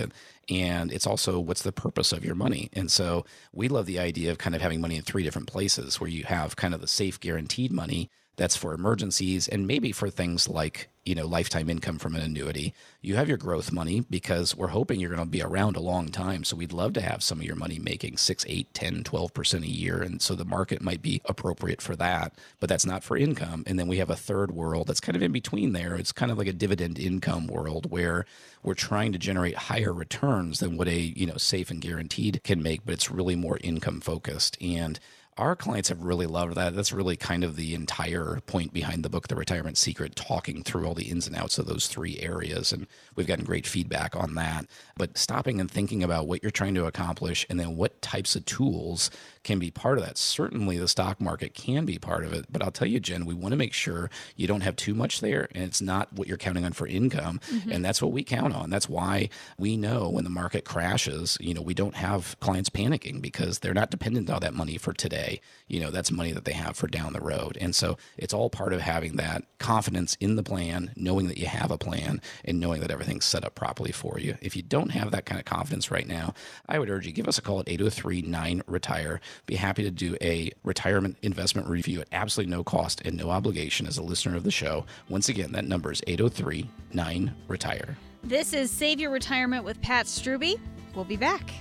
And 0.49 0.91
it's 0.91 1.07
also 1.07 1.39
what's 1.39 1.63
the 1.63 1.71
purpose 1.71 2.11
of 2.11 2.23
your 2.23 2.35
money. 2.35 2.69
And 2.73 2.89
so 2.91 3.25
we 3.51 3.67
love 3.67 3.85
the 3.85 3.99
idea 3.99 4.31
of 4.31 4.37
kind 4.37 4.55
of 4.55 4.61
having 4.61 4.79
money 4.81 4.95
in 4.95 5.03
three 5.03 5.23
different 5.23 5.47
places 5.47 5.99
where 5.99 6.09
you 6.09 6.23
have 6.23 6.55
kind 6.55 6.73
of 6.73 6.81
the 6.81 6.87
safe 6.87 7.19
guaranteed 7.19 7.71
money 7.71 8.09
that's 8.37 8.55
for 8.55 8.73
emergencies 8.73 9.47
and 9.47 9.67
maybe 9.67 9.91
for 9.91 10.09
things 10.09 10.47
like 10.47 10.89
you 11.05 11.15
know 11.15 11.27
lifetime 11.27 11.69
income 11.69 11.99
from 11.99 12.15
an 12.15 12.21
annuity. 12.21 12.73
You 13.01 13.15
have 13.15 13.27
your 13.27 13.37
growth 13.37 13.71
money 13.71 14.05
because 14.09 14.55
we're 14.55 14.67
hoping 14.67 14.99
you're 14.99 15.13
going 15.13 15.25
to 15.25 15.29
be 15.29 15.41
around 15.41 15.75
a 15.75 15.81
long 15.81 16.09
time. 16.09 16.43
So 16.43 16.55
we'd 16.55 16.73
love 16.73 16.93
to 16.93 17.01
have 17.01 17.23
some 17.23 17.39
of 17.39 17.45
your 17.45 17.55
money 17.55 17.79
making 17.79 18.17
6 18.17 18.45
8 18.47 18.73
10 18.73 19.03
12% 19.03 19.63
a 19.63 19.67
year. 19.67 20.01
And 20.01 20.21
so 20.21 20.35
the 20.35 20.45
market 20.45 20.81
might 20.81 21.01
be 21.01 21.21
appropriate 21.25 21.81
for 21.81 21.95
that 21.97 22.33
but 22.59 22.69
that's 22.69 22.85
not 22.85 23.03
for 23.03 23.17
income. 23.17 23.63
And 23.67 23.77
then 23.79 23.87
we 23.87 23.97
have 23.97 24.09
a 24.09 24.15
third 24.15 24.51
world 24.51 24.87
that's 24.87 24.99
kind 24.99 25.15
of 25.15 25.21
in 25.21 25.31
between 25.31 25.73
there. 25.73 25.95
It's 25.95 26.11
kind 26.11 26.31
of 26.31 26.37
like 26.37 26.47
a 26.47 26.53
dividend 26.53 26.99
income 26.99 27.47
world 27.47 27.91
where 27.91 28.25
we're 28.63 28.73
trying 28.73 29.11
to 29.13 29.19
generate 29.19 29.55
higher 29.55 29.93
returns 29.93 30.59
than 30.59 30.77
what 30.77 30.87
a 30.87 30.99
you 30.99 31.25
know 31.25 31.37
safe 31.37 31.69
and 31.71 31.81
guaranteed 31.81 32.41
can 32.43 32.61
make 32.63 32.85
but 32.85 32.93
it's 32.93 33.11
really 33.11 33.35
more 33.35 33.59
income 33.63 34.01
focused. 34.01 34.57
And 34.61 34.99
our 35.37 35.55
clients 35.55 35.89
have 35.89 36.01
really 36.01 36.25
loved 36.25 36.55
that. 36.55 36.75
That's 36.75 36.91
really 36.91 37.15
kind 37.15 37.43
of 37.43 37.55
the 37.55 37.73
entire 37.73 38.39
point 38.45 38.73
behind 38.73 39.03
the 39.03 39.09
book, 39.09 39.27
The 39.27 39.35
Retirement 39.35 39.77
Secret, 39.77 40.15
talking 40.15 40.63
through 40.63 40.85
all 40.85 40.93
the 40.93 41.09
ins 41.09 41.27
and 41.27 41.35
outs 41.35 41.57
of 41.57 41.67
those 41.67 41.87
three 41.87 42.19
areas. 42.19 42.73
And 42.73 42.87
we've 43.15 43.27
gotten 43.27 43.45
great 43.45 43.67
feedback 43.67 44.15
on 44.15 44.35
that. 44.35 44.65
But 44.95 45.17
stopping 45.17 45.59
and 45.59 45.69
thinking 45.69 46.03
about 46.03 46.27
what 46.27 46.41
you're 46.41 46.51
trying 46.51 46.75
to 46.75 46.85
accomplish 46.85 47.45
and 47.49 47.59
then 47.59 47.75
what 47.75 48.01
types 48.01 48.35
of 48.35 48.45
tools 48.45 49.11
can 49.47 49.59
be 49.59 49.71
part 49.71 49.97
of 49.97 50.03
that. 50.03 50.17
Certainly, 50.17 50.77
the 50.77 50.89
stock 50.89 51.21
market 51.21 51.53
can 51.53 51.85
be 51.85 51.97
part 51.97 52.25
of 52.25 52.33
it. 52.33 52.47
But 52.51 52.61
I'll 52.61 52.69
tell 52.69 52.87
you, 52.87 52.99
Jen, 52.99 53.25
we 53.25 53.33
want 53.33 53.53
to 53.53 53.57
make 53.57 53.71
sure 53.71 54.09
you 54.35 54.45
don't 54.45 54.59
have 54.59 54.75
too 54.75 54.93
much 54.93 55.21
there 55.21 55.47
and 55.55 55.63
it's 55.63 55.81
not 55.81 56.11
what 56.11 56.27
you're 56.27 56.37
counting 56.37 56.65
on 56.65 56.73
for 56.73 56.85
income. 56.85 57.39
Mm-hmm. 57.49 57.71
And 57.71 57.85
that's 57.85 58.01
what 58.01 58.11
we 58.11 58.25
count 58.25 58.53
on. 58.53 58.69
That's 58.69 58.89
why 58.89 59.29
we 59.57 59.77
know 59.77 60.09
when 60.09 60.25
the 60.25 60.29
market 60.29 60.65
crashes, 60.65 61.37
you 61.39 61.53
know, 61.53 61.61
we 61.61 61.73
don't 61.73 61.95
have 61.95 62.37
clients 62.41 62.69
panicking 62.69 63.21
because 63.21 63.59
they're 63.59 63.73
not 63.73 63.89
dependent 63.89 64.29
on 64.29 64.41
that 64.41 64.53
money 64.53 64.77
for 64.77 64.91
today. 64.91 65.39
You 65.69 65.79
know, 65.79 65.91
that's 65.91 66.11
money 66.11 66.33
that 66.33 66.43
they 66.43 66.51
have 66.51 66.75
for 66.75 66.87
down 66.87 67.13
the 67.13 67.21
road. 67.21 67.57
And 67.61 67.73
so 67.73 67.97
it's 68.17 68.33
all 68.33 68.49
part 68.49 68.73
of 68.73 68.81
having 68.81 69.15
that 69.15 69.45
confidence 69.59 70.17
in 70.19 70.35
the 70.35 70.43
plan, 70.43 70.91
knowing 70.97 71.29
that 71.29 71.37
you 71.37 71.45
have 71.45 71.71
a 71.71 71.77
plan 71.77 72.21
and 72.43 72.59
knowing 72.59 72.81
that 72.81 72.91
everything's 72.91 73.23
set 73.23 73.45
up 73.45 73.55
properly 73.55 73.93
for 73.93 74.19
you. 74.19 74.37
If 74.41 74.57
you 74.57 74.61
don't 74.61 74.89
have 74.89 75.11
that 75.11 75.25
kind 75.25 75.39
of 75.39 75.45
confidence 75.45 75.89
right 75.89 76.07
now, 76.07 76.33
I 76.67 76.79
would 76.79 76.89
urge 76.89 77.07
you 77.07 77.13
give 77.13 77.29
us 77.29 77.37
a 77.37 77.41
call 77.41 77.61
at 77.61 77.69
803 77.69 78.23
9 78.23 78.63
retire 78.67 79.21
be 79.45 79.55
happy 79.55 79.83
to 79.83 79.91
do 79.91 80.17
a 80.21 80.51
retirement 80.63 81.17
investment 81.21 81.67
review 81.67 82.01
at 82.01 82.07
absolutely 82.11 82.51
no 82.51 82.63
cost 82.63 83.01
and 83.01 83.15
no 83.15 83.29
obligation 83.29 83.87
as 83.87 83.97
a 83.97 84.03
listener 84.03 84.35
of 84.35 84.43
the 84.43 84.51
show. 84.51 84.85
Once 85.09 85.29
again, 85.29 85.51
that 85.51 85.65
number 85.65 85.91
is 85.91 86.01
803 86.07 86.69
9 86.93 87.35
Retire. 87.47 87.97
This 88.23 88.53
is 88.53 88.71
Save 88.71 88.99
Your 88.99 89.11
Retirement 89.11 89.63
with 89.63 89.81
Pat 89.81 90.05
Strubbe. 90.05 90.59
We'll 90.95 91.05
be 91.05 91.17
back. 91.17 91.51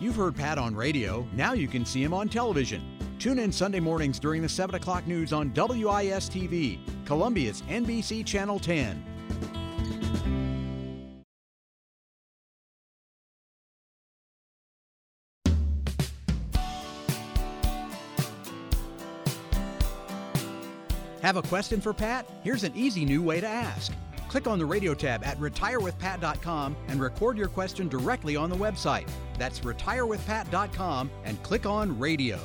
You've 0.00 0.16
heard 0.16 0.34
Pat 0.34 0.56
on 0.56 0.74
radio. 0.74 1.28
Now 1.34 1.52
you 1.52 1.68
can 1.68 1.84
see 1.84 2.02
him 2.02 2.14
on 2.14 2.28
television. 2.28 2.82
Tune 3.18 3.38
in 3.38 3.52
Sunday 3.52 3.80
mornings 3.80 4.18
during 4.18 4.40
the 4.40 4.48
7 4.48 4.74
o'clock 4.74 5.06
news 5.06 5.34
on 5.34 5.52
WIS 5.54 6.30
TV, 6.30 6.78
Columbia's 7.04 7.60
NBC 7.62 8.24
Channel 8.24 8.58
10. 8.58 10.49
Have 21.22 21.36
a 21.36 21.42
question 21.42 21.80
for 21.80 21.92
Pat? 21.92 22.26
Here's 22.42 22.64
an 22.64 22.72
easy 22.74 23.04
new 23.04 23.22
way 23.22 23.40
to 23.40 23.46
ask. 23.46 23.92
Click 24.28 24.46
on 24.46 24.58
the 24.58 24.64
radio 24.64 24.94
tab 24.94 25.22
at 25.24 25.38
retirewithpat.com 25.38 26.76
and 26.88 27.00
record 27.00 27.36
your 27.36 27.48
question 27.48 27.88
directly 27.88 28.36
on 28.36 28.48
the 28.48 28.56
website. 28.56 29.08
That's 29.38 29.60
retirewithpat.com 29.60 31.10
and 31.24 31.42
click 31.42 31.66
on 31.66 31.98
radio. 31.98 32.38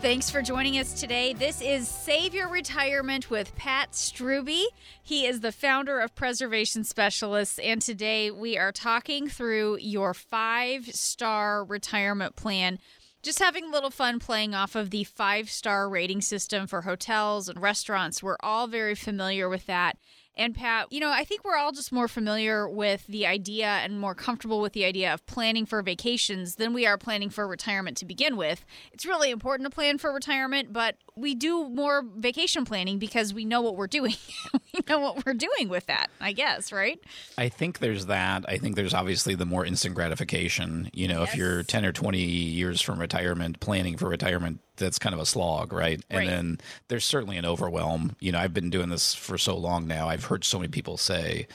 Thanks 0.00 0.30
for 0.30 0.42
joining 0.42 0.78
us 0.78 0.98
today. 0.98 1.32
This 1.32 1.60
is 1.60 1.86
Save 1.86 2.34
Your 2.34 2.48
Retirement 2.48 3.30
with 3.30 3.54
Pat 3.54 3.92
Strubbe. 3.92 4.64
He 5.00 5.26
is 5.26 5.42
the 5.42 5.52
founder 5.52 6.00
of 6.00 6.12
Preservation 6.16 6.82
Specialists, 6.82 7.60
and 7.60 7.80
today 7.80 8.32
we 8.32 8.58
are 8.58 8.72
talking 8.72 9.28
through 9.28 9.78
your 9.80 10.12
five 10.12 10.86
star 10.86 11.62
retirement 11.62 12.34
plan 12.34 12.80
just 13.22 13.38
having 13.38 13.66
a 13.66 13.70
little 13.70 13.90
fun 13.90 14.18
playing 14.18 14.54
off 14.54 14.74
of 14.74 14.90
the 14.90 15.04
five 15.04 15.50
star 15.50 15.88
rating 15.88 16.20
system 16.20 16.66
for 16.66 16.82
hotels 16.82 17.48
and 17.48 17.60
restaurants. 17.60 18.22
We're 18.22 18.36
all 18.40 18.66
very 18.66 18.94
familiar 18.94 19.48
with 19.48 19.66
that. 19.66 19.96
And 20.34 20.54
Pat, 20.54 20.90
you 20.90 20.98
know, 20.98 21.10
I 21.10 21.24
think 21.24 21.44
we're 21.44 21.58
all 21.58 21.72
just 21.72 21.92
more 21.92 22.08
familiar 22.08 22.66
with 22.66 23.06
the 23.06 23.26
idea 23.26 23.66
and 23.66 24.00
more 24.00 24.14
comfortable 24.14 24.62
with 24.62 24.72
the 24.72 24.84
idea 24.84 25.12
of 25.12 25.26
planning 25.26 25.66
for 25.66 25.82
vacations 25.82 26.54
than 26.54 26.72
we 26.72 26.86
are 26.86 26.96
planning 26.96 27.28
for 27.28 27.46
retirement 27.46 27.98
to 27.98 28.06
begin 28.06 28.36
with. 28.36 28.64
It's 28.92 29.04
really 29.04 29.30
important 29.30 29.70
to 29.70 29.74
plan 29.74 29.98
for 29.98 30.12
retirement, 30.12 30.72
but 30.72 30.96
we 31.14 31.34
do 31.34 31.68
more 31.68 32.04
vacation 32.16 32.64
planning 32.64 32.98
because 32.98 33.34
we 33.34 33.44
know 33.44 33.60
what 33.60 33.76
we're 33.76 33.86
doing. 33.86 34.14
we 34.72 34.80
know 34.88 34.98
what 34.98 35.26
we're 35.26 35.34
doing 35.34 35.68
with 35.68 35.86
that, 35.86 36.08
I 36.20 36.32
guess, 36.32 36.72
right? 36.72 36.98
I 37.36 37.48
think 37.48 37.80
there's 37.80 38.06
that. 38.06 38.44
I 38.48 38.56
think 38.56 38.76
there's 38.76 38.94
obviously 38.94 39.34
the 39.34 39.44
more 39.44 39.66
instant 39.66 39.94
gratification. 39.94 40.90
You 40.92 41.08
know, 41.08 41.20
yes. 41.20 41.30
if 41.32 41.36
you're 41.36 41.62
10 41.62 41.84
or 41.84 41.92
20 41.92 42.18
years 42.18 42.80
from 42.80 42.98
retirement, 42.98 43.60
planning 43.60 43.98
for 43.98 44.08
retirement, 44.08 44.60
that's 44.76 44.98
kind 44.98 45.14
of 45.14 45.20
a 45.20 45.26
slog, 45.26 45.72
right? 45.72 46.02
right? 46.10 46.20
And 46.20 46.28
then 46.28 46.58
there's 46.88 47.04
certainly 47.04 47.36
an 47.36 47.44
overwhelm. 47.44 48.16
You 48.20 48.32
know, 48.32 48.38
I've 48.38 48.54
been 48.54 48.70
doing 48.70 48.88
this 48.88 49.14
for 49.14 49.36
so 49.36 49.56
long 49.56 49.86
now. 49.86 50.08
I've 50.08 50.24
heard 50.24 50.44
so 50.44 50.58
many 50.58 50.70
people 50.70 50.96
say, 50.96 51.46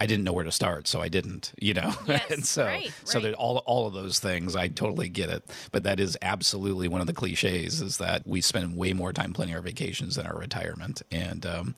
I 0.00 0.06
didn't 0.06 0.24
know 0.24 0.32
where 0.32 0.44
to 0.44 0.52
start, 0.52 0.88
so 0.88 1.02
I 1.02 1.08
didn't, 1.08 1.52
you 1.60 1.74
know. 1.74 1.92
Yes, 2.06 2.30
and 2.30 2.44
so 2.44 2.64
right, 2.64 2.92
so 3.04 3.20
that 3.20 3.34
all 3.34 3.58
all 3.58 3.86
of 3.86 3.92
those 3.92 4.18
things, 4.18 4.56
I 4.56 4.68
totally 4.68 5.08
get 5.08 5.28
it. 5.28 5.44
But 5.70 5.84
that 5.84 6.00
is 6.00 6.16
absolutely 6.22 6.88
one 6.88 7.00
of 7.00 7.06
the 7.06 7.12
cliches 7.12 7.80
is 7.80 7.98
that 7.98 8.26
we 8.26 8.40
spend 8.40 8.76
way 8.76 8.92
more 8.94 9.12
time 9.12 9.32
planning 9.32 9.54
our 9.54 9.60
vacations 9.60 10.16
than 10.16 10.26
our 10.26 10.36
retirement. 10.36 11.02
And 11.12 11.46
um, 11.46 11.76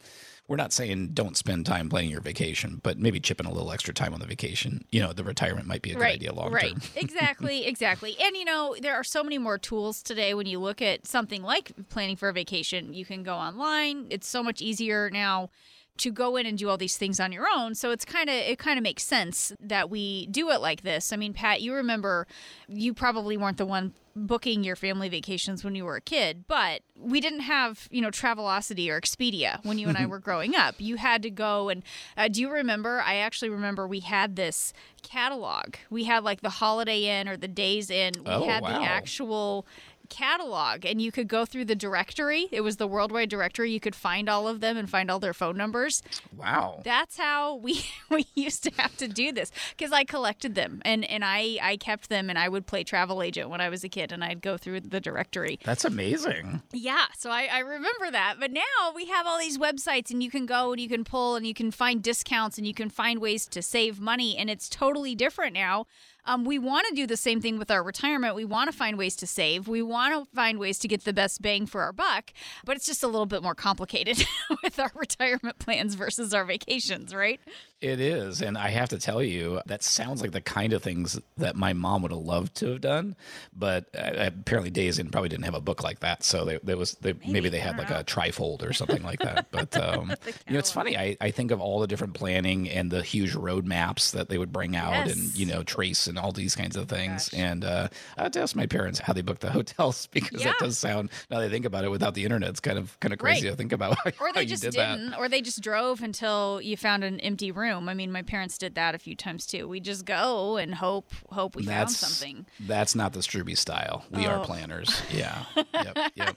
we're 0.49 0.57
not 0.57 0.73
saying 0.73 1.09
don't 1.15 1.37
spend 1.37 1.67
time 1.67 1.89
planning 1.89 2.11
your 2.11 2.21
vacation, 2.21 2.81
but 2.83 2.99
maybe 2.99 3.21
chipping 3.21 3.47
a 3.47 3.53
little 3.53 3.73
extra 3.73 3.93
time 3.93 4.15
on 4.15 4.21
the 4.21 4.27
vacation. 4.27 4.85
You 4.91 5.01
know, 5.01 5.13
the 5.13 5.25
retirement 5.25 5.67
might 5.67 5.83
be 5.83 5.91
a 5.91 5.95
good 5.95 6.03
right, 6.03 6.15
idea 6.15 6.33
long 6.33 6.47
term. 6.47 6.55
right. 6.55 6.75
exactly, 6.97 7.67
exactly. 7.67 8.17
And 8.21 8.37
you 8.37 8.45
know, 8.45 8.77
there 8.81 8.95
are 8.95 9.05
so 9.05 9.23
many 9.23 9.39
more 9.39 9.59
tools 9.59 10.03
today 10.03 10.35
when 10.35 10.47
you 10.47 10.59
look 10.59 10.81
at 10.81 11.07
something 11.07 11.43
like 11.43 11.73
planning 11.91 12.17
for 12.17 12.29
a 12.29 12.33
vacation. 12.33 12.95
You 12.95 13.05
can 13.05 13.23
go 13.23 13.35
online. 13.35 14.07
It's 14.11 14.29
so 14.29 14.43
much 14.43 14.63
easier 14.63 15.11
now 15.11 15.51
to 15.99 16.11
go 16.11 16.37
in 16.37 16.47
and 16.47 16.57
do 16.57 16.69
all 16.69 16.79
these 16.79 16.97
things 16.97 17.21
on 17.21 17.33
your 17.33 17.47
own. 17.55 17.75
So 17.75 17.91
it's 17.91 18.05
kind 18.05 18.29
of 18.29 18.35
it 18.35 18.59
kind 18.59 18.79
of 18.79 18.83
makes 18.83 19.03
sense 19.03 19.53
that 19.61 19.91
we 19.91 20.27
do 20.27 20.51
it 20.51 20.61
like 20.61 20.83
this. 20.83 21.13
I 21.13 21.17
mean, 21.17 21.33
Pat, 21.33 21.61
you 21.61 21.75
remember 21.75 22.27
you 22.69 22.95
probably 22.95 23.37
weren't 23.37 23.59
the 23.59 23.67
one 23.67 23.93
booking 24.15 24.63
your 24.63 24.77
family 24.77 25.09
vacations 25.09 25.65
when 25.65 25.75
you 25.75 25.85
were 25.85 25.97
a 25.97 26.01
kid, 26.01 26.45
but 26.47 26.83
we 26.99 27.21
didn't 27.21 27.41
have, 27.41 27.89
you 27.91 28.01
know, 28.03 28.11
Travelocity 28.11 28.89
or 28.91 29.01
Expedia 29.01 29.65
when 29.65 29.79
you 29.79 29.89
and 29.89 29.97
I 29.97 30.07
were 30.13 30.19
growing 30.19 30.55
up. 30.55 30.75
You 30.79 30.97
had 30.97 31.23
to 31.23 31.31
go 31.31 31.69
and 31.69 31.83
uh, 32.17 32.29
do 32.29 32.41
you 32.41 32.51
remember? 32.51 33.03
I 33.05 33.17
actually 33.17 33.51
remember 33.51 33.87
we 33.87 34.01
had 34.01 34.37
this 34.37 34.73
catalog. 35.03 35.77
We 35.91 36.05
had 36.05 36.25
like 36.25 36.41
the 36.41 36.51
Holiday 36.51 37.21
Inn 37.21 37.29
or 37.29 37.37
the 37.37 37.49
Days 37.49 37.91
Inn. 37.91 38.15
We 38.19 38.33
oh, 38.33 38.47
had 38.47 38.63
wow. 38.63 38.79
the 38.79 38.85
actual 38.85 39.67
catalog 40.13 40.85
and 40.85 41.01
you 41.01 41.11
could 41.11 41.27
go 41.27 41.47
through 41.47 41.65
the 41.65 41.75
directory. 41.75 42.47
It 42.53 42.61
was 42.61 42.77
the 42.77 42.87
worldwide 42.87 43.31
directory. 43.31 43.73
You 43.73 43.81
could 43.81 43.95
find 43.95 44.29
all 44.29 44.47
of 44.47 44.61
them 44.61 44.77
and 44.77 44.89
find 44.89 45.11
all 45.11 45.19
their 45.19 45.33
phone 45.33 45.57
numbers. 45.57 46.03
Wow. 46.37 46.83
That's 46.85 47.17
how 47.17 47.55
we 47.67 47.85
we 48.11 48.27
used 48.35 48.63
to 48.65 48.71
have 48.77 48.97
to 48.99 49.09
do 49.09 49.33
this 49.33 49.51
cuz 49.79 49.91
I 49.91 50.05
collected 50.05 50.55
them 50.55 50.83
and 50.85 51.05
and 51.05 51.25
I 51.25 51.59
I 51.63 51.77
kept 51.79 52.11
them 52.11 52.29
and 52.29 52.39
I 52.39 52.49
would 52.49 52.67
play 52.67 52.85
travel 52.85 53.23
agent 53.23 53.49
when 53.49 53.61
I 53.61 53.71
was 53.71 53.83
a 53.85 53.89
kid 53.89 54.13
and 54.13 54.23
I'd 54.23 54.43
go 54.43 54.57
through 54.59 54.81
the 54.81 55.01
directory. 55.01 55.59
That's 55.65 55.85
amazing. 55.85 56.63
Yeah, 56.73 57.07
so 57.17 57.31
I, 57.31 57.49
I 57.51 57.59
remember 57.61 58.11
that. 58.11 58.37
But 58.39 58.53
now 58.53 58.93
we 58.95 59.07
have 59.07 59.27
all 59.27 59.39
these 59.39 59.59
websites 59.59 60.11
and 60.11 60.23
you 60.23 60.31
can 60.31 60.45
go 60.45 60.73
and 60.73 60.81
you 60.81 60.89
can 60.89 61.05
pull 61.05 61.37
and 61.37 61.47
you 61.47 61.55
can 61.55 61.71
find 61.71 62.03
discounts 62.03 62.59
and 62.59 62.67
you 62.67 62.75
can 62.75 62.91
find 62.91 63.19
ways 63.21 63.47
to 63.47 63.63
save 63.63 63.99
money 63.99 64.37
and 64.37 64.51
it's 64.51 64.69
totally 64.69 65.15
different 65.15 65.55
now 65.55 65.87
um, 66.25 66.45
we 66.45 66.59
want 66.59 66.87
to 66.89 66.95
do 66.95 67.07
the 67.07 67.17
same 67.17 67.41
thing 67.41 67.59
with 67.59 67.71
our 67.71 67.83
retirement. 67.83 68.35
We 68.35 68.45
want 68.45 68.71
to 68.71 68.77
find 68.77 68.97
ways 68.97 69.17
to 69.17 69.27
save. 69.27 69.69
We 69.69 69.83
want 69.83 70.15
to 70.15 70.35
find 70.35 70.59
ways 70.59 70.79
to 70.81 70.89
get 70.89 71.05
the 71.05 71.13
best 71.13 71.43
bang 71.43 71.67
for 71.67 71.83
our 71.83 71.93
buck, 71.93 72.33
but 72.65 72.77
it's 72.77 72.87
just 72.87 73.03
a 73.03 73.09
little 73.09 73.27
bit 73.27 73.43
more 73.43 73.55
complicated 73.55 74.25
with 74.63 74.79
our 74.79 74.93
retirement 74.95 75.59
plans 75.59 75.95
versus 75.95 76.33
our 76.33 76.45
vacations, 76.45 77.15
right? 77.15 77.41
It 77.83 77.99
is. 78.01 78.41
And 78.41 78.57
I 78.57 78.69
have 78.69 78.91
to 78.91 78.99
tell 78.99 79.21
you, 79.21 79.61
that 79.67 79.83
sounds 79.83 80.23
like 80.23 80.31
the 80.31 80.41
kind 80.41 80.73
of 80.73 80.85
things 80.85 81.19
that 81.39 81.57
my 81.57 81.73
mom 81.73 82.03
would 82.03 82.13
have 82.13 82.21
loved 82.21 82.55
to 82.57 82.69
have 82.69 82.81
done. 82.81 83.17
But 83.53 83.87
uh, 83.93 84.13
apparently, 84.17 84.71
Days 84.71 85.01
Inn 85.01 85.11
probably 85.11 85.31
didn't 85.31 85.47
have 85.47 85.57
a 85.57 85.61
book 85.61 85.83
like 85.83 85.99
that. 85.99 86.23
So 86.23 86.45
they, 86.45 86.61
there 86.63 86.77
was 86.77 86.95
they, 87.01 87.15
maybe, 87.15 87.33
maybe, 87.33 87.49
they 87.49 87.59
had 87.59 87.77
like 87.77 87.91
know. 87.91 87.97
a 87.97 88.05
trifold 88.05 88.63
or 88.63 88.73
something 88.73 89.03
like 89.03 89.19
that. 89.19 89.49
But, 89.51 89.77
um, 89.83 90.15
you 90.47 90.53
know, 90.53 90.61
it's 90.61 90.71
funny. 90.71 90.97
I, 90.97 91.17
I 91.21 91.33
think 91.33 91.51
of 91.51 91.61
all 91.61 91.81
the 91.81 91.89
different 91.89 92.15
planning 92.15 92.71
and 92.71 92.89
the 92.89 93.03
huge 93.03 93.35
roadmaps 93.35 94.13
that 94.13 94.29
they 94.29 94.39
would 94.39 94.53
bring 94.53 94.77
out 94.77 95.07
yes. 95.07 95.17
and, 95.17 95.35
you 95.37 95.47
know, 95.47 95.65
trace 95.65 96.07
and 96.13 96.19
all 96.19 96.31
these 96.33 96.55
kinds 96.55 96.77
of 96.77 96.89
things. 96.89 97.31
Gosh. 97.31 97.41
And 97.41 97.65
uh, 97.65 97.89
I 98.19 98.25
had 98.25 98.33
to 98.35 98.43
ask 98.43 98.55
my 98.55 98.67
parents 98.67 98.99
how 98.99 99.13
they 99.13 99.23
booked 99.23 99.41
the 99.41 99.51
hotels 99.59 100.07
because 100.09 100.41
yeah. 100.41 100.49
that 100.49 100.59
does 100.59 100.79
sound, 100.79 101.11
now 101.31 101.39
that 101.41 101.47
I 101.47 101.49
think 101.49 101.65
about 101.65 101.85
it, 101.85 101.91
without 101.91 102.15
the 102.15 102.25
internet, 102.25 102.51
it's 102.51 102.61
kind 102.61 102.79
of, 102.79 102.99
kind 103.01 103.13
of 103.13 103.19
crazy 103.19 103.47
right. 103.47 103.53
to 103.53 103.57
think 103.57 103.73
about 103.73 103.97
how, 104.05 104.11
or 104.21 104.33
they 104.33 104.45
just 104.47 104.63
did 104.63 104.73
didn't, 104.73 105.11
that. 105.11 105.19
or 105.19 105.29
they 105.29 105.41
just 105.41 105.61
drove 105.63 106.03
until 106.03 106.61
you 106.63 106.77
found 106.77 107.03
an 107.05 107.19
empty 107.21 107.51
room. 107.51 107.89
I 107.89 107.95
mean, 107.95 108.13
my 108.13 108.23
parents 108.23 108.59
did 108.59 108.75
that 108.75 108.95
a 108.95 108.99
few 108.99 109.17
times 109.17 109.47
too. 109.47 109.67
We 109.67 109.81
just 109.81 110.05
go 110.05 110.57
and 110.59 110.75
hope 110.75 111.11
hope 111.31 111.57
we 111.57 111.65
that's, 111.65 111.97
found 111.99 112.13
something. 112.13 112.47
That's 112.61 112.95
not 112.95 113.13
the 113.15 113.21
Strubbe 113.21 113.57
style. 113.57 114.05
We 114.11 114.27
Oh. 114.27 114.31
are 114.33 114.45
planners. 114.45 115.01
Yeah. 115.11 115.45
yep. 115.75 115.97
Yep. 116.15 116.37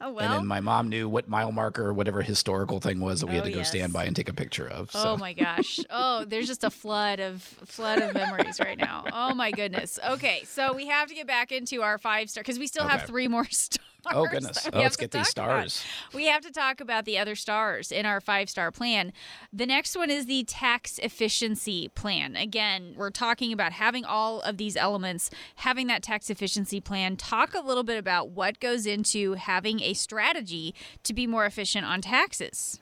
well, 0.00 0.18
and 0.18 0.32
then 0.32 0.46
my 0.46 0.60
mom 0.60 0.88
knew 0.88 1.08
what 1.08 1.28
mile 1.28 1.50
marker, 1.52 1.92
whatever 1.92 2.22
historical 2.22 2.80
thing 2.80 3.00
was 3.00 3.20
that 3.20 3.26
we 3.26 3.34
had 3.34 3.42
Oh, 3.44 3.46
to 3.46 3.52
go 3.52 3.58
yes. 3.58 3.68
stand 3.68 3.92
by 3.92 4.04
and 4.04 4.14
take 4.14 4.28
a 4.28 4.32
picture 4.34 4.68
of. 4.68 4.90
So. 4.90 5.12
Oh 5.12 5.16
my 5.16 5.32
gosh. 5.32 5.80
Oh, 5.90 6.24
there's 6.24 6.46
just 6.46 6.64
a 6.64 6.70
flood 6.70 7.20
of 7.20 7.42
flood 7.42 8.00
of 8.00 8.14
memories 8.14 8.60
right 8.60 8.78
now. 8.78 9.04
Oh 9.16 9.32
my 9.32 9.52
goodness. 9.52 10.00
Okay, 10.04 10.42
so 10.44 10.74
we 10.74 10.88
have 10.88 11.08
to 11.08 11.14
get 11.14 11.28
back 11.28 11.52
into 11.52 11.82
our 11.82 11.98
five 11.98 12.28
star 12.28 12.42
because 12.42 12.58
we 12.58 12.66
still 12.66 12.88
have 12.88 13.02
three 13.02 13.28
more 13.28 13.44
stars. 13.50 13.78
Oh, 14.12 14.26
goodness. 14.26 14.68
Oh, 14.70 14.78
let's 14.78 14.96
get 14.96 15.12
these 15.12 15.32
talk 15.32 15.46
about. 15.46 15.70
stars. 15.70 15.84
We 16.12 16.26
have 16.26 16.42
to 16.42 16.50
talk 16.50 16.80
about 16.80 17.04
the 17.06 17.16
other 17.16 17.34
stars 17.34 17.90
in 17.90 18.04
our 18.04 18.20
five 18.20 18.50
star 18.50 18.70
plan. 18.70 19.12
The 19.52 19.66
next 19.66 19.96
one 19.96 20.10
is 20.10 20.26
the 20.26 20.44
tax 20.44 20.98
efficiency 20.98 21.88
plan. 21.88 22.36
Again, 22.36 22.94
we're 22.96 23.10
talking 23.10 23.52
about 23.52 23.72
having 23.72 24.04
all 24.04 24.40
of 24.40 24.56
these 24.56 24.76
elements, 24.76 25.30
having 25.56 25.86
that 25.86 26.02
tax 26.02 26.28
efficiency 26.28 26.80
plan. 26.80 27.16
Talk 27.16 27.54
a 27.54 27.60
little 27.60 27.84
bit 27.84 27.96
about 27.96 28.30
what 28.30 28.60
goes 28.60 28.84
into 28.84 29.34
having 29.34 29.80
a 29.80 29.94
strategy 29.94 30.74
to 31.04 31.14
be 31.14 31.26
more 31.26 31.46
efficient 31.46 31.86
on 31.86 32.02
taxes. 32.02 32.80